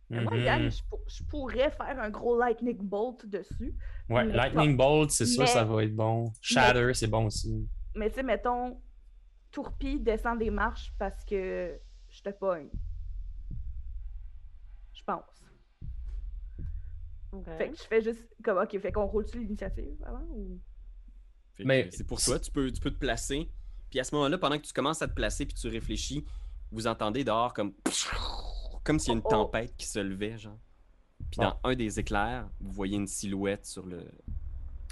[0.08, 0.36] Mais Moi.
[0.36, 3.74] Yann, je, pour- je pourrais faire un gros lightning bolt dessus.
[4.08, 6.32] Ouais, Lightning Bolt, c'est sûr, ça va être bon.
[6.40, 7.68] Shatter, c'est bon aussi.
[7.96, 8.80] Mais tu sais, mettons,
[9.50, 12.70] Tourpi descend des marches parce que je te pogne.
[14.94, 15.44] Je pense.
[17.58, 20.60] Fait que je fais juste comme, ok, fait qu'on roule-tu l'initiative avant ou?
[21.64, 23.48] Mais- c'est pour toi, tu peux, tu peux te placer.
[23.90, 26.24] Puis à ce moment-là, pendant que tu commences à te placer puis tu réfléchis,
[26.72, 27.72] vous entendez dehors comme
[28.84, 29.30] comme s'il y a une Oh, oh.
[29.44, 30.58] tempête qui se levait, genre.
[31.30, 34.04] Puis dans un des éclairs, vous voyez une silhouette sur le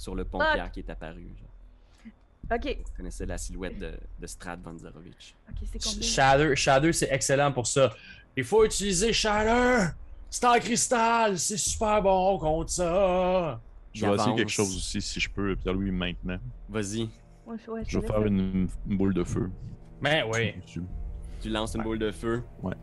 [0.00, 0.52] sur le pont Fuck.
[0.54, 1.28] pierre qui est apparu.
[1.38, 2.52] genre.
[2.52, 4.74] Ok, Vous connaissez la silhouette de, de Strad ok,
[5.72, 6.02] c'est Sh- combien?
[6.08, 7.94] Shatter, Shatter, c'est excellent pour ça.
[8.36, 9.92] Il faut utiliser Shatter!
[10.28, 11.38] C'est en cristal!
[11.38, 13.60] C'est super bon contre ça!
[13.94, 16.38] Je vais essayer quelque chose aussi, si je peux, Pierre-Louis, maintenant.
[16.68, 17.08] Vas-y,
[17.46, 19.50] Ouais, je- ouais, Je vais faire une, une boule de feu.
[20.02, 20.54] Ben oui.
[21.40, 22.42] tu lances une boule de feu.
[22.62, 22.74] Ouais.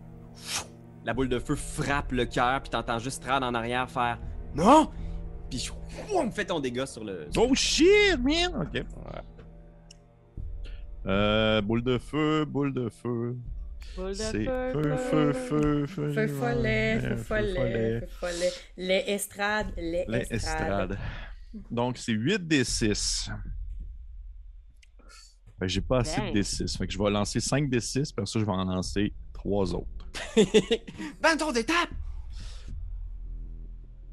[1.04, 4.20] La boule de feu frappe le cœur, puis t'entends juste Strad en arrière faire
[4.56, 4.90] Non!
[5.50, 5.70] Puis
[6.26, 7.28] me fait ton dégât sur le.
[7.38, 8.62] Oh shit, man!
[8.62, 8.86] Ok.
[11.08, 13.36] Euh, boule de feu, boule de feu.
[14.14, 16.28] C'est feu, feu, feu, feu, feu.
[16.28, 18.52] Follet, feu follet, feu follet.
[18.78, 20.98] Les estrades, les, estrades.
[21.70, 23.30] Donc, c'est 8 des 6.
[25.60, 26.78] Fait que j'ai pas assez de D6.
[26.78, 29.76] Fait que je vais lancer 5 des 6, puis ça, je vais en lancer 3
[29.76, 29.88] autres.
[31.22, 31.90] Bâton d'étape!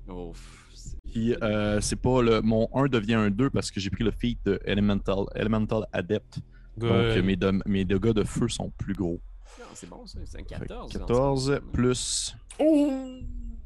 [0.09, 0.33] Oh,
[0.75, 2.41] c'est- Puis, euh, c'est pas le.
[2.43, 6.39] Mon 1 devient un 2 parce que j'ai pris le feat de Elemental, Elemental Adept.
[6.77, 7.25] Donc, Good.
[7.25, 9.21] mes, de- mes dégâts de feu sont plus gros.
[9.59, 10.19] Non, c'est bon, ça.
[10.25, 10.93] C'est un Fait que 14.
[10.93, 12.37] 14 plus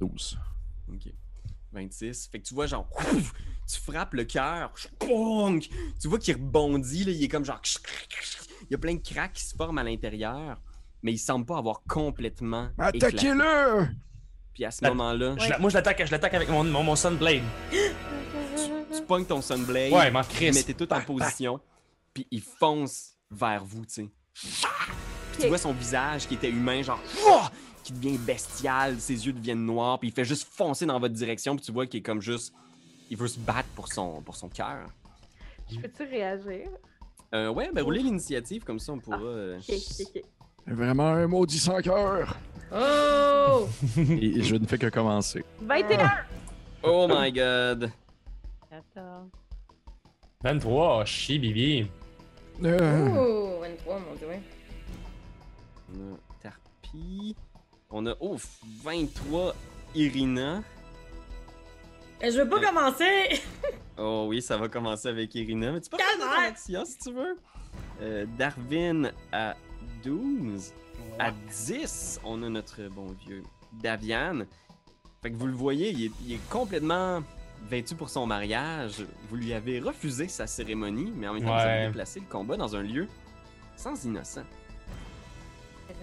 [0.00, 0.38] 12.
[0.88, 1.12] Ok.
[1.72, 2.28] 26.
[2.30, 3.32] Fait que tu vois, genre, ouf,
[3.66, 4.72] tu frappes le cœur.
[5.00, 7.60] Tu vois qu'il rebondit, là, il est comme genre.
[8.62, 10.60] Il y a plein de cracks qui se forment à l'intérieur,
[11.02, 12.68] mais il semble pas avoir complètement.
[12.78, 13.88] Attaquez-le!
[14.54, 17.42] Puis à ce moment-là, moi, je l'attaque, je l'attaque avec mon, mon, mon Sunblade.
[17.70, 19.92] tu pognes ton Sunblade.
[19.92, 20.54] Ouais, m'en Vous crisse.
[20.54, 21.58] mettez tout en position,
[22.12, 24.10] puis il fonce vers vous, tu sais.
[25.32, 27.00] Puis tu vois son visage qui était humain, genre,
[27.82, 31.56] qui devient bestial, ses yeux deviennent noirs, puis il fait juste foncer dans votre direction,
[31.56, 32.52] puis tu vois qu'il est comme juste.
[33.10, 34.86] Il veut se battre pour son, pour son cœur.
[35.70, 36.68] Je peux-tu réagir?
[37.34, 39.18] Euh, ouais, ben roulez l'initiative, comme ça on pourra.
[39.20, 40.22] euh, Ok, ok, ok.
[40.66, 42.36] Vraiment un maudit sans cœur.
[42.74, 43.66] Oh!
[43.98, 45.44] Et je ne fais que commencer.
[45.60, 46.10] 21!
[46.84, 47.90] Oh my god.
[48.70, 49.28] 14.
[50.42, 51.86] 23, chi bibi.
[52.62, 53.58] Oh!
[53.60, 54.28] 23, mon dieu.
[55.94, 57.36] On a Tarpi.
[57.90, 59.54] On a, ouf, 23
[59.94, 60.62] Irina.
[62.22, 62.66] Euh, Je veux pas Euh.
[62.66, 63.40] commencer!
[63.98, 65.70] Oh oui, ça va commencer avec Irina.
[65.72, 67.36] Mais tu peux faire ton action si tu veux.
[68.00, 69.54] Euh, Darwin à
[70.02, 70.72] 12.
[71.18, 73.42] À 10, on a notre bon vieux
[73.82, 74.44] Davian.
[75.20, 77.22] Fait que vous le voyez, il est, il est complètement
[77.68, 79.04] vêtu pour son mariage.
[79.28, 82.56] Vous lui avez refusé sa cérémonie, mais en même temps, vous avez déplacé le combat
[82.56, 83.06] dans un lieu
[83.76, 84.42] sans innocent.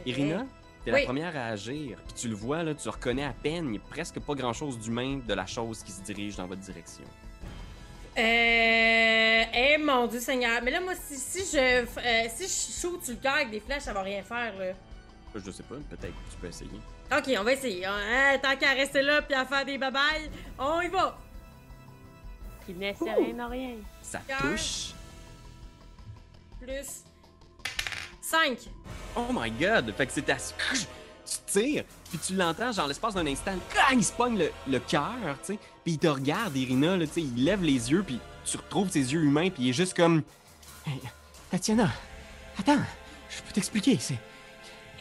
[0.05, 0.45] Irina,
[0.85, 0.99] t'es Oui.
[1.01, 1.97] la première à agir.
[2.05, 4.77] Puis tu le vois, là, tu reconnais à peine, il n'y a presque pas grand-chose
[4.79, 7.03] d'humain de la chose qui se dirige dans votre direction.
[8.17, 9.43] Euh.
[9.53, 10.61] Eh mon dieu Seigneur.
[10.63, 11.57] Mais là, moi, si, si je.
[11.85, 14.73] euh, si je shoot sur le cœur avec des flèches, ça va rien faire, là.
[15.35, 16.69] Je sais pas, peut-être que tu peux essayer.
[17.15, 17.85] Ok, on va essayer.
[17.85, 21.17] Hein, tant qu'à rester là puis à faire des babayes, on y va!
[22.65, 23.75] Qui n'essaie rien rien.
[24.01, 24.37] Ça Cœur.
[24.41, 24.93] touche.
[26.61, 27.03] Plus.
[28.29, 28.57] 5.
[29.15, 29.91] Oh my god!
[29.95, 30.35] Fait que c'est à...
[30.35, 34.79] Tu tires, puis tu l'entends, genre l'espace d'un instant, ah, il se pogne le, le
[34.79, 38.01] cœur, tu sais, puis il te regarde, Irina, là, tu sais, il lève les yeux,
[38.01, 40.23] puis tu retrouves ses yeux humains, puis il est juste comme...
[40.87, 40.99] Hey,
[41.51, 41.91] Tatiana,
[42.57, 42.79] attends,
[43.29, 44.17] je peux t'expliquer, c'est...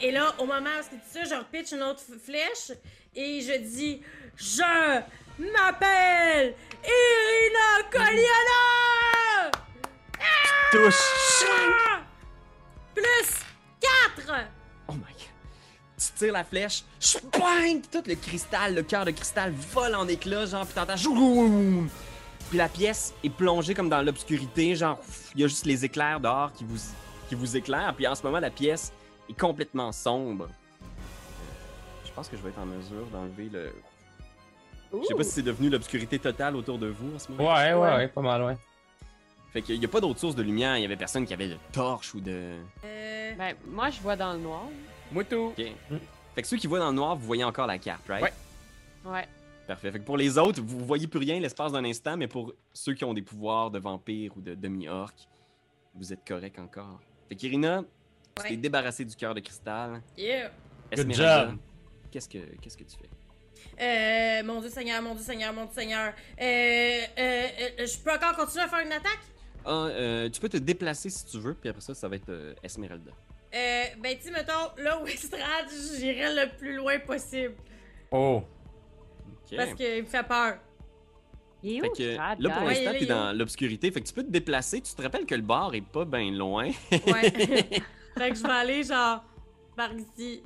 [0.03, 2.73] Et là, au moment où tu dis ça, je repitch une autre flèche
[3.15, 4.03] et je dis
[4.37, 5.01] Je
[5.39, 6.55] m'appelle
[6.85, 9.51] Irina Coliana!
[10.71, 11.98] Touche!
[12.99, 13.45] Plus
[14.17, 14.33] 4!
[14.89, 15.13] Oh my god.
[15.97, 16.85] Tu tires la flèche!
[17.01, 20.95] Puis tout le cristal, le cœur de cristal vole en éclats, genre, puis t'entends!
[22.49, 24.99] Puis la pièce est plongée comme dans l'obscurité, genre,
[25.35, 26.79] il y a juste les éclairs dehors qui vous,
[27.29, 27.95] qui vous éclairent.
[27.95, 28.93] Puis en ce moment, la pièce
[29.29, 30.49] est complètement sombre.
[32.05, 33.73] Je pense que je vais être en mesure d'enlever le.
[34.93, 37.55] Je sais pas si c'est devenu l'obscurité totale autour de vous en ce moment.
[37.55, 38.57] Ouais, ouais, ouais, pas mal, ouais.
[39.53, 40.77] Fait qu'il y a pas d'autre source de lumière.
[40.77, 42.57] Il y avait personne qui avait de torche ou de.
[42.85, 43.35] Euh.
[43.37, 44.65] Ben, moi, je vois dans le noir.
[45.11, 45.55] Moi tout.
[45.59, 45.65] Ok.
[46.35, 48.23] Fait que ceux qui voient dans le noir, vous voyez encore la carte, right?
[48.23, 48.33] Ouais.
[49.11, 49.27] Ouais.
[49.67, 49.91] Parfait.
[49.91, 52.95] Fait que pour les autres, vous voyez plus rien l'espace d'un instant, mais pour ceux
[52.95, 55.13] qui ont des pouvoirs de vampire ou de demi-orc,
[55.95, 57.01] vous êtes correct encore.
[57.29, 57.83] Fait qu'Irina,
[58.37, 58.49] tu Ouais.
[58.51, 60.01] t'es débarrassé du cœur de cristal.
[60.17, 60.51] Yeah!
[60.95, 61.57] Good job.
[62.11, 63.11] Qu'est-ce que qu'est-ce que tu fais?
[63.81, 64.43] Euh.
[64.45, 66.13] Mon dieu Seigneur, mon dieu Seigneur, mon dieu Seigneur.
[66.41, 66.45] Euh.
[66.45, 67.47] euh,
[67.81, 69.19] euh, je peux encore continuer à faire une attaque?
[69.65, 72.29] Ah, euh, tu peux te déplacer si tu veux, puis après ça, ça va être
[72.29, 73.13] euh, Esmeralda.
[73.55, 73.85] Euh.
[74.01, 77.55] Ben, tu sais, mettons, là où Estrade, j'irai le plus loin possible.
[78.11, 78.43] Oh.
[79.57, 80.59] Parce qu'il me fait peur.
[81.63, 82.67] Il est Fait où, que Strad, là, pour?
[82.67, 84.81] Ouais, l'instant, t'es dans l'obscurité, fait que tu peux te déplacer.
[84.81, 86.71] Tu te rappelles que le bar est pas bien loin.
[86.93, 87.31] Ouais.
[88.17, 89.25] fait que je vais aller, genre,
[89.77, 90.43] par ici.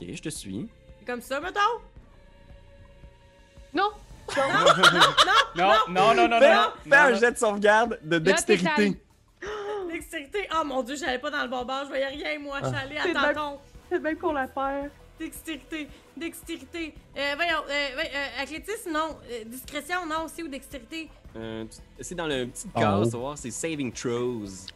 [0.00, 0.68] ok, je te suis.
[1.06, 1.60] Comme ça, mettons?
[3.74, 3.90] Non!
[5.56, 6.62] Non, non, non, non, Fais, non.
[6.82, 7.16] fais non, un non.
[7.18, 8.96] jet de sauvegarde de dextérité.
[9.90, 10.48] Dextérité.
[10.54, 12.58] Oh mon dieu, j'allais pas dans le bon bar, je voyais rien, moi.
[12.58, 13.58] Suis allée à tâtons.
[13.90, 14.90] C'est bien qu'on la perd.
[15.18, 15.88] Dextérité.
[16.16, 16.94] Dextérité.
[17.16, 19.18] Euh, voyons, euh, euh, athlétisme, non.
[19.30, 21.10] Euh, discrétion, non, aussi, ou dextérité?
[21.36, 21.64] Euh,
[22.00, 23.04] c'est dans le petit haut.
[23.04, 24.66] tu voir, c'est saving throws.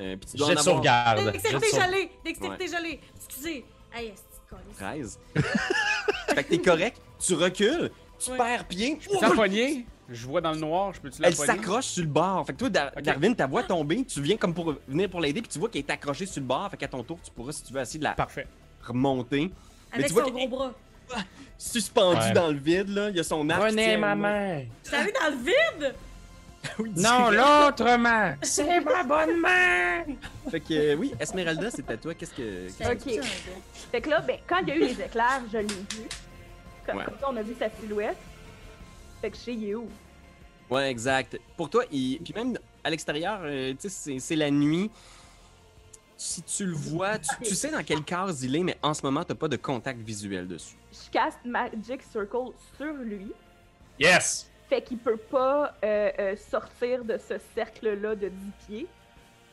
[0.00, 1.32] Euh, puis tu dois Jet de sauvegarde.
[1.32, 2.10] Dextérité, j'allais.
[2.24, 3.00] Dextérité, j'allais.
[3.16, 3.64] Excusez.
[3.92, 5.18] Hey, est-ce que 13.
[6.34, 7.90] fait que t'es correct, tu recules,
[8.24, 8.36] tu Ouais.
[8.36, 8.98] perds pied.
[9.00, 9.86] Je peux la poignée?
[10.08, 12.44] Je vois dans le noir, je peux-tu la Elle s'accroche sur le bord.
[12.46, 12.92] Fait que toi, Dar-.
[13.02, 15.82] Darwin, ta voix tombée, tu viens comme pour venir pour l'aider, puis tu vois qu'elle
[15.82, 16.68] est accrochée sur le bord.
[16.70, 18.46] Fait qu'à ton tour, tu pourras, si tu veux, essayer de la Parfait.
[18.82, 19.50] remonter.
[19.92, 20.72] Avec tu vois son que- gros bras.
[21.58, 22.32] Suspendu Ouais.
[22.32, 23.60] dans le vide, là, il y a son arc.
[23.60, 24.62] Prenez ma main.
[24.88, 25.94] Je allée dans le vide?
[26.78, 28.36] Oui, Non, l'autre main.
[28.42, 30.04] C'est ma bonne main.
[30.48, 32.14] Fait que, euh, oui, Esmeralda, c'est à toi.
[32.14, 32.68] Qu'est-ce que.
[32.68, 33.24] que- Ok.
[33.90, 36.06] Fait que là, ben, quand il y a eu les éclairs, je l'ai vu.
[36.86, 37.04] Comme, Ouais.
[37.04, 38.16] comme ça, on a vu sa silhouette.
[39.20, 39.88] Fait que je sais, il est où?
[40.70, 41.38] Ouais, exact.
[41.56, 42.18] Pour toi, il...
[42.20, 44.90] puis même à l'extérieur, euh, tu sais, c'est- la nuit.
[46.16, 49.02] Si tu le vois, tu, tu sais dans quelle case il est, mais en ce
[49.02, 50.76] moment, t'as pas de contact visuel dessus.
[50.92, 53.32] Je casse Magic Circle sur lui.
[53.98, 54.48] Yes.
[54.68, 58.34] Fait qu'il peut pas euh, euh, sortir de ce cercle-là de 10
[58.66, 58.86] pieds.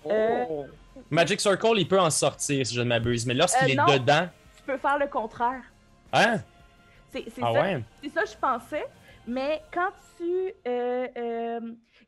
[0.05, 0.63] Euh,
[1.09, 3.97] Magic Circle, il peut en sortir si je ne m'abuse, mais lorsqu'il Euh, est non.
[3.97, 4.29] dedans.
[4.57, 5.63] Tu peux faire le contraire.
[6.13, 6.37] Hein?
[7.11, 7.83] C'est Ah ça, ouais?
[8.03, 8.85] c'est ça que je pensais.
[9.27, 11.59] Mais quand tu, euh, euh,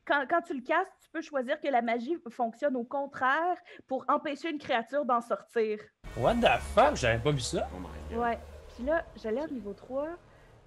[0.05, 4.05] quand, quand tu le casses, tu peux choisir que la magie fonctionne au contraire pour
[4.07, 5.79] empêcher une créature d'en sortir.
[6.17, 6.95] What the fuck?
[6.95, 7.67] J'avais pas vu ça.
[7.75, 8.17] Oh my god.
[8.19, 8.39] Ouais.
[8.75, 10.07] Puis là, j'allais au niveau 3.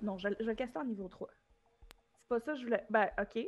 [0.03, 1.29] Non, je, je vais le casser en niveau 3.
[2.21, 2.85] C'est pas ça que je voulais.
[2.91, 3.39] Ben, ok.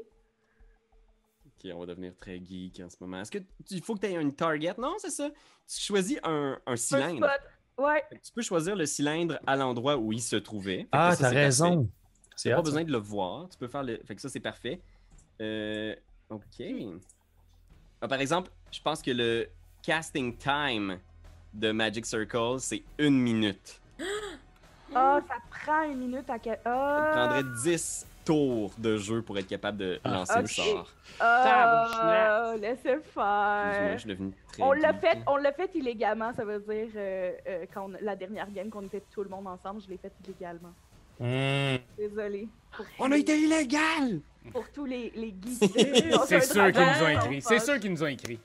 [1.46, 3.20] Ok, on va devenir très geek en ce moment.
[3.20, 4.74] Est-ce que tu- il faut que tu aies une target?
[4.78, 5.28] Non, c'est ça?
[5.68, 7.26] Tu choisis un, un Un cylindre.
[7.28, 7.40] spot.
[7.78, 8.02] Ouais.
[8.22, 10.86] Tu peux choisir le cylindre à l'endroit où il se trouvait.
[10.92, 11.88] Ah, t'as raison.
[12.42, 13.48] T'as pas besoin de le voir.
[13.48, 13.98] Tu peux faire le.
[14.04, 14.80] Fait que ça, c'est parfait.
[15.40, 15.94] Euh,
[16.30, 16.62] ok.
[18.00, 19.48] Ah, par exemple, je pense que le
[19.82, 20.98] casting time
[21.52, 23.80] de Magic Circle, c'est une minute.
[24.94, 26.58] Ah, ça prend une minute à quel.
[26.62, 30.90] Ça Ah, prendrait 10 tours de jeu pour être capable de Ah, lancer le sort.
[31.20, 33.98] ah, laissez Excuse-moi, faire.
[33.98, 34.06] je
[34.52, 34.62] très.
[34.62, 38.16] On l'a fait, on l'a fait illégalement, ça veut dire euh, euh, quand on- la
[38.16, 40.72] dernière game qu'on était tout le monde ensemble, je l'ai fait illégalement.
[41.18, 41.76] Hmm.
[41.96, 42.46] Désolé.
[42.98, 44.20] On a été illégal!
[44.52, 45.72] pour tous les, les geeks.
[46.26, 47.42] C'est sûr qu'ils nous ont écrit.
[47.42, 48.38] C'est sûr qu'ils nous ont écrit.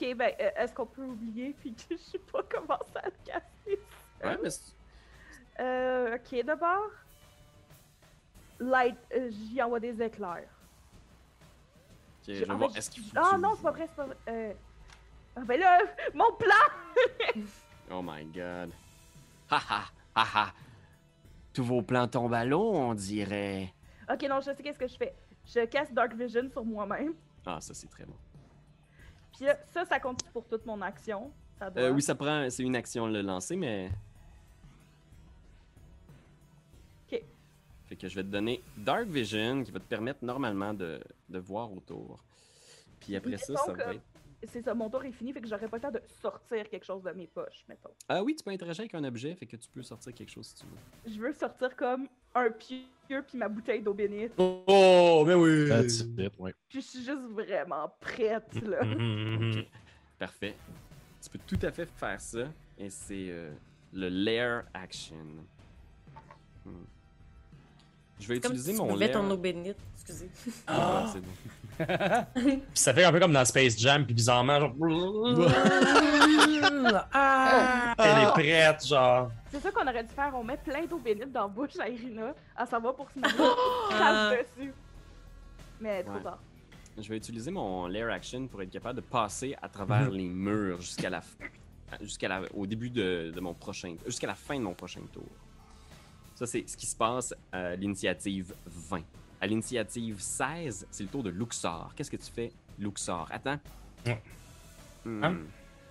[0.00, 1.54] Ok, ben, euh, est-ce qu'on peut oublier?
[1.60, 3.80] Puis que je sais pas comment ça le casser?
[4.24, 4.48] Ouais, mais
[5.60, 6.90] Euh, ok, d'abord.
[8.62, 10.48] Light, euh, j'y envoie des éclairs.
[12.22, 12.70] Ok, je vais voir.
[12.72, 13.16] fait, Est-ce qu'il faut.
[13.16, 14.16] Ah non, c'est pas vrai, c'est pas vrai.
[14.28, 14.52] Euh...
[15.34, 15.78] Ah ben là,
[16.14, 17.42] mon plan!
[17.90, 18.72] Oh my god.
[19.50, 19.84] Ha ha
[20.14, 20.52] ha ha.
[21.52, 23.74] Tous vos plans tombent à l'eau, on dirait.
[24.10, 25.14] Ok, non, je sais qu'est-ce que je fais.
[25.44, 27.12] Je casse Dark Vision sur moi-même.
[27.44, 28.14] Ah, ça, c'est très bon.
[29.36, 31.30] Puis là, ça, ça compte pour toute mon action.
[31.58, 31.82] Ça doit.
[31.82, 32.48] Euh, oui, ça prend.
[32.48, 33.90] C'est une action de le lancer, mais.
[37.92, 41.38] Fait que je vais te donner Dark Vision qui va te permettre normalement de, de
[41.38, 42.24] voir autour.
[42.98, 44.00] Puis après ça, ça va être.
[44.44, 46.86] C'est ça, mon tour est fini, fait que j'aurais pas le temps de sortir quelque
[46.86, 47.90] chose de mes poches, mettons.
[48.08, 50.46] Ah oui, tu peux interagir avec un objet, fait que tu peux sortir quelque chose
[50.46, 51.12] si tu veux.
[51.14, 52.86] Je veux sortir comme un pieu
[53.28, 54.32] puis ma bouteille d'eau bénite.
[54.38, 55.68] Oh, mais oui.
[55.68, 56.54] That's it, ouais.
[56.70, 58.80] Puis je suis juste vraiment prête, là.
[60.18, 60.54] Parfait.
[61.20, 62.48] Tu peux tout à fait faire ça.
[62.78, 63.52] Et c'est euh,
[63.92, 65.26] le Lair Action.
[66.64, 66.84] Hmm.
[68.22, 69.10] Je vais Comme utiliser si mon Lair.
[69.12, 69.76] ton eau bénite.
[69.94, 70.30] Excusez.
[70.66, 71.28] Ah, c'est bon.
[72.34, 74.74] Puis ça fait un peu comme dans Space Jam, puis bizarrement, genre.
[77.12, 79.30] ah, elle est prête, genre.
[79.50, 81.88] C'est ça qu'on aurait dû faire, on met plein d'eau bénite dans la bouche à
[81.88, 83.34] Irina, à savoir pour se mettre
[83.92, 84.32] Ah.
[84.56, 84.72] dessus.
[85.80, 86.22] Mais trop Ouais.
[86.22, 86.38] tard.
[86.98, 90.14] Je vais utiliser mon Lair Action pour être capable de passer à travers Mhm.
[90.16, 94.34] les murs jusqu'à la f- jusqu'à la au début de, de mon prochain jusqu'à la
[94.34, 95.24] fin de mon prochain tour.
[96.42, 99.02] Ça c'est ce qui se passe à l'initiative 20.
[99.40, 101.92] À l'initiative 16, c'est le tour de Luxor.
[101.94, 103.28] Qu'est-ce que tu fais, Luxor?
[103.30, 103.60] Attends.
[104.04, 104.20] Ouais.
[105.04, 105.22] Hmm.
[105.22, 105.36] Hein?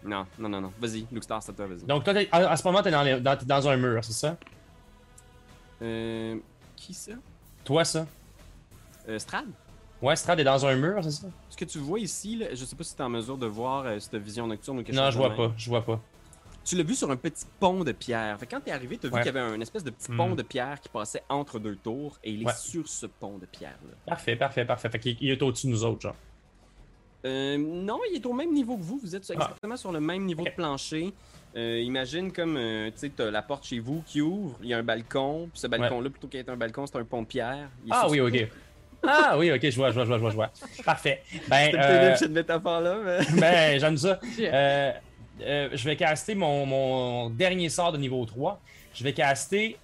[0.03, 0.73] Non, non, non, non.
[0.77, 1.85] Vas-y, Luxor, c'est à toi, vas-y.
[1.85, 4.03] Donc, toi, t'es- à, à ce moment, t'es dans, les- dans, t'es dans un mur,
[4.03, 4.35] c'est ça?
[5.81, 6.37] Euh,
[6.75, 7.13] qui ça?
[7.63, 8.05] Toi, ça?
[9.07, 9.45] euh, Strad?
[10.01, 11.27] Ouais, Strad est dans un mur, c'est ça?
[11.49, 13.45] Ce que tu vois ici, là, je sais pas si tu es en mesure de
[13.47, 15.37] voir euh, cette vision nocturne ou quelque Non, chose je de vois même.
[15.37, 16.01] pas, je vois pas.
[16.63, 18.37] Tu l'as vu sur un petit pont de pierre.
[18.39, 19.21] Fait que quand t'es arrivé, t'as vu Ouais.
[19.21, 20.17] qu'il y avait un espèce de petit Hmm.
[20.17, 22.53] pont de pierre qui passait entre deux tours et il est Ouais.
[22.55, 23.95] sur ce pont de pierre-là.
[24.05, 24.89] Parfait, parfait, parfait.
[24.89, 26.15] Fait qu'il il est au-dessus de nous autres, genre.
[27.25, 28.99] Euh, non, il est au même niveau que vous.
[28.99, 31.13] Vous êtes exactement sur le même niveau de plancher.
[31.55, 34.73] Euh, imagine comme, euh, tu sais, t'as la porte chez vous qui ouvre, il y
[34.73, 37.69] a un balcon, puis ce balcon-là, plutôt qu'être un balcon, c'est un pont de pierre.
[37.89, 38.47] Ah oui, ok.
[39.03, 40.51] Ah oui, ok, je vois, je vois, je vois, je vois, je vois.
[40.85, 41.23] Parfait.
[41.49, 43.41] Ben, euh, cette métaphore-là, mais...
[43.41, 44.19] ben j'aime ça.
[44.39, 44.91] Euh,
[45.41, 48.59] euh, je vais caster mon, mon dernier sort de niveau 3.
[48.93, 49.77] Je vais caster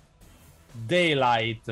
[0.75, 1.71] Daylight.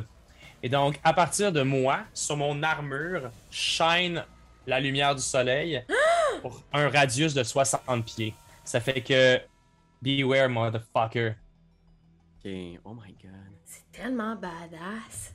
[0.63, 4.23] Et donc, à partir de moi, sur mon armure, shine
[4.65, 5.83] la lumière du soleil
[6.41, 8.33] pour un radius de 60 pieds.
[8.63, 9.39] Ça fait que
[10.01, 11.35] Beware, motherfucker.
[12.37, 12.51] Ok,
[12.83, 13.31] oh my god.
[13.65, 15.33] C'est tellement badass.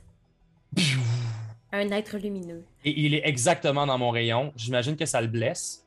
[1.73, 2.65] Un être lumineux.
[2.83, 4.51] Et il est exactement dans mon rayon.
[4.55, 5.85] J'imagine que ça le blesse.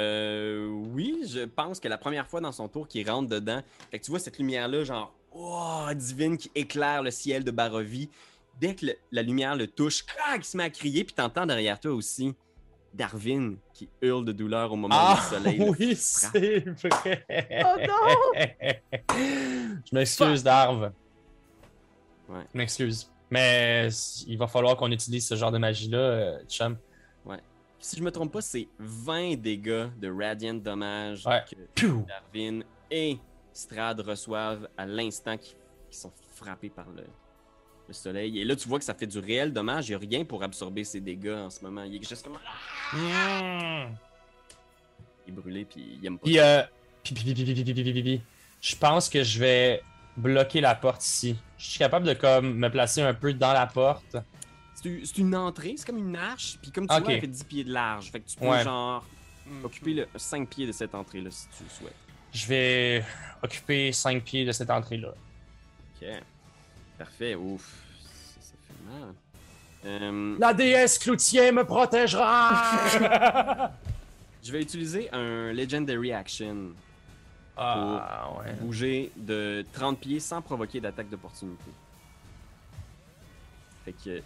[0.00, 3.98] Euh, oui, je pense que la première fois dans son tour qu'il rentre dedans, fait
[3.98, 8.08] que tu vois cette lumière-là, genre, oh, divine, qui éclaire le ciel de Barovie.
[8.58, 11.46] Dès que le- la lumière le touche, crac, il se met à crier, puis t'entends
[11.46, 12.34] derrière toi aussi
[12.94, 15.58] Darwin qui hurle de douleur au moment où le soleil.
[15.58, 17.26] le Ah, oui, c'est vrai.
[17.64, 18.40] Oh non!
[19.90, 20.90] Je m'excuse, Darv.
[22.28, 22.40] Ouais.
[22.52, 23.10] Je m'excuse.
[23.30, 23.88] Mais
[24.26, 26.76] il va falloir qu'on utilise ce genre de magie-là, euh, chum
[27.80, 33.18] si je me trompe pas, c'est 20 dégâts de Radiant dommage que Darwin et
[33.52, 35.56] Strad reçoivent à l'instant qu'ils
[35.90, 37.04] sont frappés par le,
[37.92, 38.38] soleil.
[38.38, 39.88] Et là, tu vois que ça fait du réel dommage.
[39.88, 41.82] Il n'y a rien pour absorber ces dégâts en ce moment.
[41.82, 42.38] Il est juste comme.
[45.26, 46.24] Il est brûlé, puis il aime pas.
[46.24, 46.62] Puis, euh...
[48.60, 49.82] je pense que je vais
[50.16, 51.36] bloquer la porte ici.
[51.58, 54.16] Je suis capable de comme me placer un peu dans la porte.
[54.82, 56.58] C'est une- entrée, c'est comme une arche.
[56.62, 58.10] Puis comme tu vois, elle fait 10 pieds de large.
[58.10, 58.64] Fait que tu peux, Ouais.
[58.64, 59.04] genre,
[59.64, 61.94] occuper le 5 pieds de cette entrée-là si tu le souhaites.
[62.32, 63.04] Je vais
[63.42, 65.08] occuper 5 pieds de cette entrée-là.
[66.00, 66.08] Ok.
[66.98, 67.34] Parfait.
[67.34, 67.74] Ouf.
[68.40, 69.14] Ça, ça fait mal.
[69.84, 72.90] Euh, La déesse Cloutier me protégera!
[74.42, 76.72] je vais utiliser un Legendary Action.
[77.56, 78.52] Ah, ouais.
[78.60, 81.70] bouger de 30 pieds sans provoquer d'attaque d'opportunité.
[83.84, 84.22] Fait que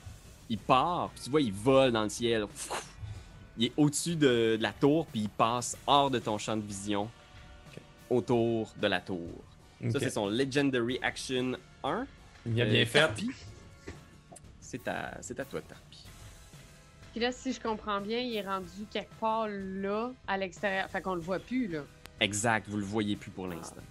[0.49, 2.47] il part, puis tu vois, il vole dans le ciel.
[3.57, 6.63] Il est au-dessus de, de la tour, puis il passe hors de ton champ de
[6.63, 7.09] vision
[8.11, 9.29] autour de la tour.
[9.91, 12.07] Ça, c'est son Legendary Action 1.
[12.47, 13.11] Bien, bien Euh, fait.
[14.61, 16.05] C'est à, c'est à toi, Tarpi.
[17.13, 20.89] Puis là, si je comprends bien, il est rendu quelque part là, à l'extérieur.
[20.91, 21.81] Fait qu'on le voit plus, là.
[22.21, 23.83] Exact, vous le voyez plus pour l'instant.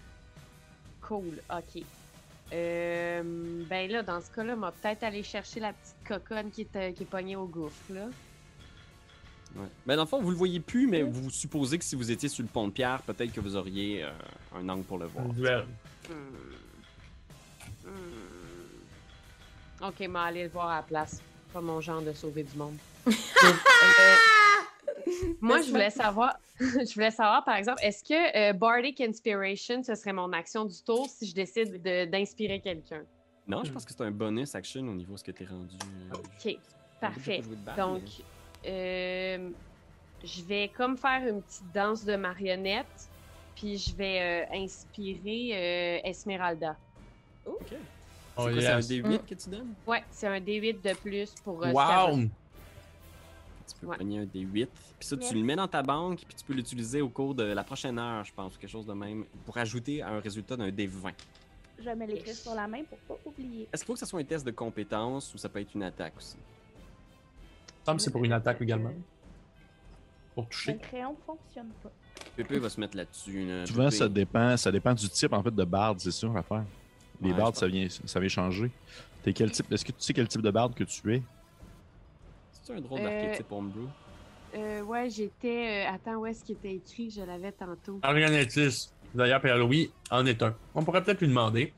[1.01, 1.84] Cool, ok.
[2.52, 6.62] Euh, ben là, dans ce cas-là, on va peut-être aller chercher la petite coconne qui
[6.62, 8.06] est, euh, qui est pognée au gouffre, là.
[9.56, 9.68] Ouais.
[9.86, 12.28] Ben, dans le fond, vous le voyez plus, mais vous supposez que si vous étiez
[12.28, 14.10] sur le pont de pierre, peut-être que vous auriez euh,
[14.56, 15.26] un angle pour le voir.
[15.30, 15.66] Duel.
[16.10, 16.14] Hmm.
[17.86, 19.88] Hmm.
[19.88, 21.22] Ok, mais aller le voir à la place.
[21.52, 22.78] Pas mon genre de sauver du monde.
[23.46, 24.16] Euh,
[25.41, 29.95] moi, je voulais savoir, je voulais savoir, par exemple, est-ce que euh, Bardic Inspiration, ce
[29.95, 33.03] serait mon action du tour si je décide de- d'inspirer quelqu'un?
[33.47, 35.76] Non, je pense que c'est un bonus action au niveau de ce que t'es rendu.
[36.11, 36.55] euh, Ok,
[37.01, 37.41] parfait.
[37.76, 38.01] Donc,
[38.66, 39.49] euh,
[40.24, 43.09] je vais comme faire une petite danse de marionnette,
[43.55, 45.51] puis je vais euh, inspirer
[46.05, 46.78] euh, Esmeralda.
[47.45, 47.68] Ok.
[47.70, 47.78] C'est
[48.38, 48.64] Oh, yes.
[48.64, 49.76] c'est un D8 que tu donnes?
[49.86, 51.64] Ouais, c'est un D8 de plus pour.
[51.66, 52.20] euh, Wow!
[53.68, 53.95] Tu peux Ouais.
[53.97, 54.68] prendre un D8.
[54.99, 57.43] Puis ça, tu le mets dans ta banque, puis tu peux l'utiliser au cours de
[57.43, 60.55] la prochaine heure, je pense, ou quelque chose de même, pour ajouter à un résultat
[60.57, 61.14] d'un D20.
[61.80, 63.68] Je vais me l'écrire sur la main pour pas oublier.
[63.74, 65.84] Est-ce qu'il faut que ce soit un test de compétence ou ça peut être une
[65.84, 66.38] attaque aussi?
[67.86, 68.93] semble que c'est pour une attaque également.
[70.36, 70.78] Pour Le toucher.
[70.78, 71.91] crayon ne fonctionne pas.
[72.36, 73.45] Pépé va se mettre là-dessus.
[73.45, 73.66] là.
[73.66, 73.95] Souvent, Pépé.
[73.97, 76.64] ça dépend, ça dépend du type en fait de barde, c'est ça l'affaire.
[77.22, 78.72] Les Ouais, bardes, ça vient, ça vient changer.
[79.22, 81.22] T'es quel type Est-ce que tu sais quel type de barde que tu es?
[82.64, 83.88] C'est un drôle Euh, d'archétype homebrew.
[84.55, 85.86] Euh, ouais, j'étais.
[85.88, 87.09] euh, attends, où est-ce qu'il était écrit?
[87.09, 87.99] Je l'avais tantôt.
[88.01, 88.89] Arianetis.
[89.14, 90.55] D'ailleurs, Pierre Louis en est un.
[90.74, 91.74] On pourrait peut-être lui demander.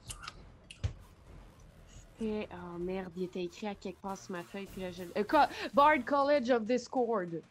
[2.17, 2.47] C'était.
[2.53, 5.03] Oh merde, il était écrit à quelque part sur ma feuille, puis là, je.
[5.17, 5.38] Euh, Co-
[5.73, 7.41] Bard College of Discord.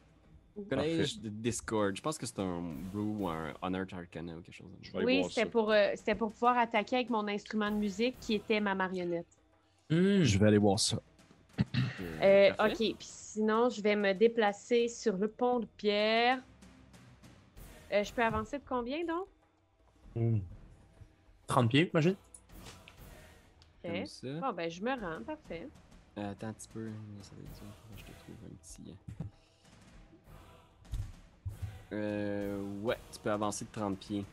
[0.70, 1.96] Collège de Discord?
[1.96, 2.62] Je pense que c'est un
[2.92, 4.68] brew ou un Honor Arcana ou quelque chose.
[4.82, 7.76] Je vais aller Oui, c'était pour, euh, c'était pour pouvoir attaquer avec mon instrument de
[7.76, 9.26] musique qui était ma marionnette.
[9.90, 10.22] Hmm.
[10.22, 10.98] Je vais aller voir ça.
[12.22, 12.74] Euh, ok, Parfait.
[12.76, 16.40] puis sinon, je vais me déplacer sur le pont de pierre.
[17.92, 19.26] Euh, je peux avancer de combien donc?
[20.14, 20.38] Hmm.
[21.46, 22.16] 30 pieds, imagine.
[23.84, 23.90] Ok.
[23.90, 24.26] Comme ça.
[24.40, 25.68] Bon, ben, je me rends, parfait.
[26.18, 26.88] Euh, attends un petit peu.
[27.20, 27.66] Ça va être dur.
[27.88, 28.94] Faut que Je te trouve un petit.
[31.92, 34.24] Euh, ouais, tu peux avancer de 30 pieds.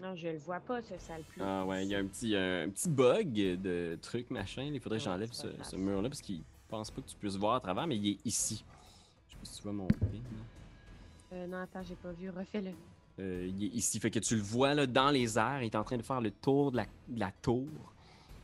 [0.00, 1.42] Non, je le vois pas, ce sale plus.
[1.42, 4.62] Ah ouais, il y a un petit, euh, un petit bug de truc machin.
[4.62, 7.56] Il faudrait que Ouais, j'enlève ce, mur-là parce qu'il pense pas que tu puisses voir
[7.56, 8.64] à travers, mais il est ici.
[9.28, 10.22] Je sais pas si tu vois mon ping.
[11.32, 12.30] Euh, non, attends, j'ai pas vu.
[12.30, 12.70] Refais-le.
[13.18, 13.98] Euh, il est ici.
[13.98, 15.62] Fait que tu le vois là, dans les airs.
[15.62, 17.66] Il est en train de faire le tour de la, de la tour.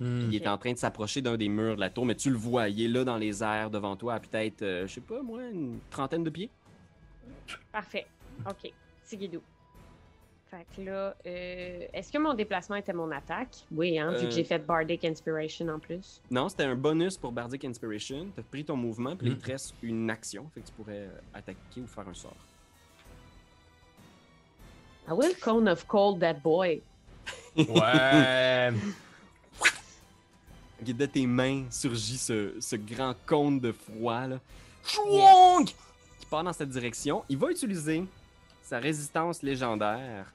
[0.01, 0.29] Hmm.
[0.29, 2.37] Il est en train de s'approcher d'un des murs de la tour, mais tu le
[2.37, 2.69] vois.
[2.69, 5.45] Il est là dans les airs devant toi à peut-être, euh, je sais pas moi,
[5.45, 6.51] une trentaine de pieds.
[7.71, 8.07] Parfait.
[8.45, 8.73] OK.
[9.07, 9.41] Tigidou.
[10.57, 13.57] Fait que là, euh, est-ce que mon déplacement était mon attaque?
[13.73, 16.21] Oui, hein, vu Euh, que j'ai fait Bardic Inspiration en plus.
[16.31, 18.29] Non, c'était un bonus pour Bardic Inspiration.
[18.37, 19.33] T'as pris ton mouvement, puis Mm.
[19.33, 20.49] il te reste une action.
[20.55, 22.37] Fait que tu pourrais euh, attaquer ou faire un sort.
[25.09, 26.83] I will cone of cold that boy.
[27.57, 28.73] Ouais.
[30.83, 34.39] Ok, De tes mains surgit ce, ce grand cône de froid, là.
[34.85, 35.65] Chouong!
[35.65, 37.25] Qui part dans cette direction.
[37.29, 38.05] Il va utiliser
[38.65, 40.33] sa résistance légendaire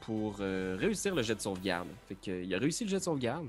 [0.00, 1.88] pour euh, réussir le jet de sauvegarde.
[2.08, 3.48] Fait que, euh, il a réussi le jet de sauvegarde.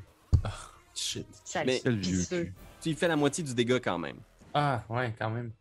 [0.93, 1.27] Shit.
[1.45, 1.81] Ça Mais-.
[1.81, 4.17] Tu lui fais la moitié du dégât quand même.
[4.53, 5.51] Ah, ouais, quand même.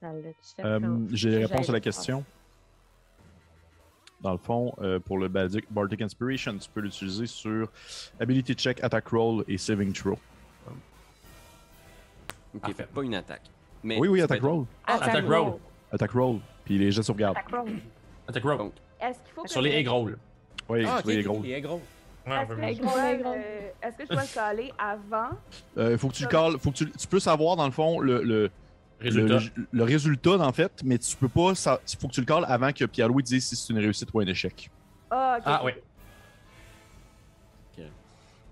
[0.00, 2.24] Fait Euh, J'ai réponses à la question.
[4.20, 7.70] Dans le fond, euh, pour le Bardic, Bardic Inspiration, tu peux l'utiliser sur
[8.18, 10.18] Ability Check, Attack Roll et Saving Throw.
[12.54, 13.42] Ok, fait pas une attaque.
[13.84, 14.64] Mais Oui, oui, ça Attack Roll.
[14.86, 15.34] Attack Attack roll.
[15.34, 15.60] roll.
[15.92, 16.40] Attack Roll.
[16.64, 17.36] Puis les jets de sauvegarde.
[17.36, 17.72] Attack roll.
[18.28, 18.58] Attack roll.
[18.58, 20.18] Donc, Est-ce qu'il faut que Sur les je- egg rolls.
[20.68, 21.38] Oui, Ah, sur les ok, gros.
[21.38, 21.82] ok, il est gros.
[22.26, 22.72] Ouais, Est-ce que, vraiment.
[22.72, 25.28] je dois, euh, est-ce que je dois le coller avant?
[25.78, 26.24] Euh, faut que tu
[26.58, 28.50] faut que tu, tu peux savoir dans le fond le, le,
[29.00, 29.38] Résultat.
[29.54, 32.44] le, le résultat en fait, mais tu peux pas, ça, faut que tu le calles
[32.48, 34.68] avant que Pierre-Louis dise si c'est une réussite ou un échec.
[35.10, 35.42] Ah, ok.
[35.46, 35.72] Ah, ok.
[35.76, 35.82] oui.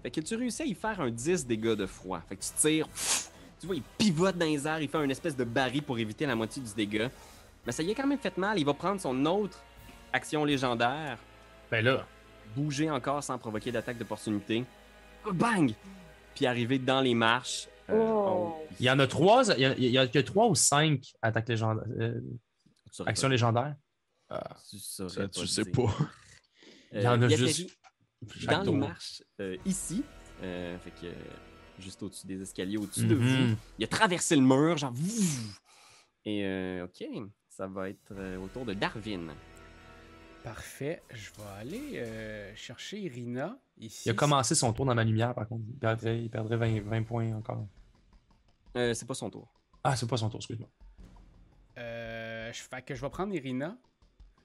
[0.03, 2.21] Fait que tu réussis à y faire un 10 dégâts de froid.
[2.29, 5.11] Fait que tu tires, pff, tu vois, il pivote dans les airs, il fait une
[5.11, 7.11] espèce de baril pour éviter la moitié du dégât.
[7.67, 8.59] Mais ça y a quand même fait mal.
[8.59, 9.63] Il va prendre son autre
[10.13, 11.19] action légendaire,
[11.71, 12.07] Ben là,
[12.55, 14.65] bouger encore sans provoquer d'attaque d'opportunité.
[15.33, 15.73] Bang!
[16.35, 17.69] Puis arriver dans les marches.
[17.91, 18.57] euh, Oh.
[18.81, 19.43] il y en a trois.
[19.57, 21.85] Il y, a- il y a que trois ou cinq attaques légendaires.
[22.01, 22.21] euh,
[22.91, 23.75] saurais actions légendaires?
[24.31, 25.95] Ah, Tu ça, pas tu sais pas.
[26.93, 27.71] Il y en a il juste
[28.47, 30.03] dans les marches euh, ici.
[30.43, 31.13] Euh, fait que euh,
[31.79, 33.23] juste au-dessus des escaliers, au-dessus de vous.
[33.25, 33.57] Mhm.
[33.79, 34.95] Il a traversé le mur, genre.
[36.25, 37.05] Et euh, ok,
[37.57, 39.31] ça va être euh, au tour de Darwin.
[40.43, 41.03] Parfait.
[41.11, 44.09] Je vais aller euh, chercher Irina ici.
[44.09, 45.63] Il a commencé son tour dans ma lumière, par contre.
[45.69, 47.67] Il perdrait, il perdrait 20, 20 points encore.
[48.77, 49.49] Euh, c'est pas son tour.
[49.85, 50.69] Ah, c'est pas son tour, excuse-moi.
[51.79, 53.77] Euh, je fait que je vais prendre Irina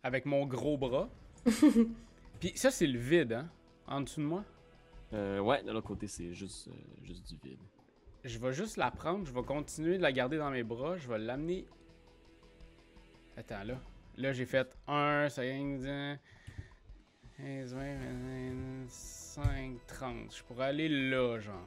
[0.03, 1.09] avec mon gros bras.
[2.39, 3.49] Puis ça, c'est le vide, hein?
[3.87, 4.45] En dessous de moi?
[5.13, 6.71] Euh, ouais, de l'autre côté, c'est juste, euh,
[7.01, 7.59] juste du vide.
[8.23, 11.07] Je vais juste la prendre, je vais continuer de la garder dans mes bras, je
[11.09, 11.65] vais l'amener.
[13.39, 13.79] Attends, là.
[14.17, 15.85] Là, j'ai fait 1, 5, 10,
[17.37, 17.97] 15, 20,
[18.85, 20.35] 25, 30.
[20.35, 21.65] Je pourrais aller là, genre.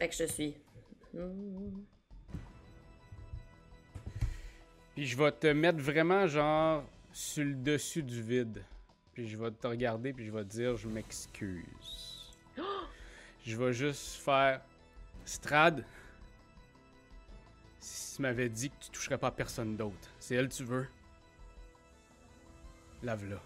[0.00, 0.56] Fait que je te suis.
[4.94, 8.64] Puis je vais te mettre vraiment, genre, sur le dessus du vide.
[9.12, 12.34] Puis je vais te regarder, puis je vais te dire, je m'excuse.
[13.46, 14.60] Je vais juste faire.
[15.24, 15.84] Strad.
[18.14, 20.86] Tu m'avais dit que tu toucherais pas personne d'autre, c'est elle que tu veux?
[23.02, 23.40] Lave-la.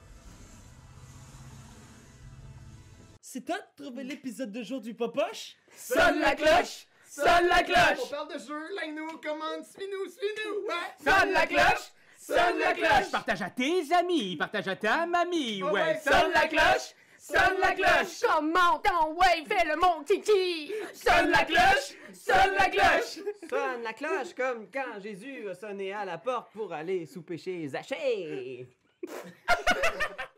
[3.23, 5.57] C'est toi de trouver l'épisode de jour du Popoche?
[5.75, 6.87] Sonne la cloche!
[7.09, 8.05] Sonne la cloche!
[8.05, 11.13] On parle de jeu, like-nous, commande, suis-nous, suis-nous, ouais!
[11.13, 11.93] Sonne la cloche!
[12.19, 13.11] Sonne la cloche!
[13.11, 16.95] Partage à tes amis, partage à ta mamie, ouais, Sonne la cloche!
[17.19, 18.21] Sonne la cloche!
[18.23, 20.73] Comment ton ouais, fais le mon kiki!
[20.95, 21.97] Sonne la cloche!
[22.13, 23.19] Sonne la cloche!
[23.51, 27.67] Sonne la cloche comme quand Jésus a sonné à la porte pour aller souper chez
[27.69, 28.69] Zachée.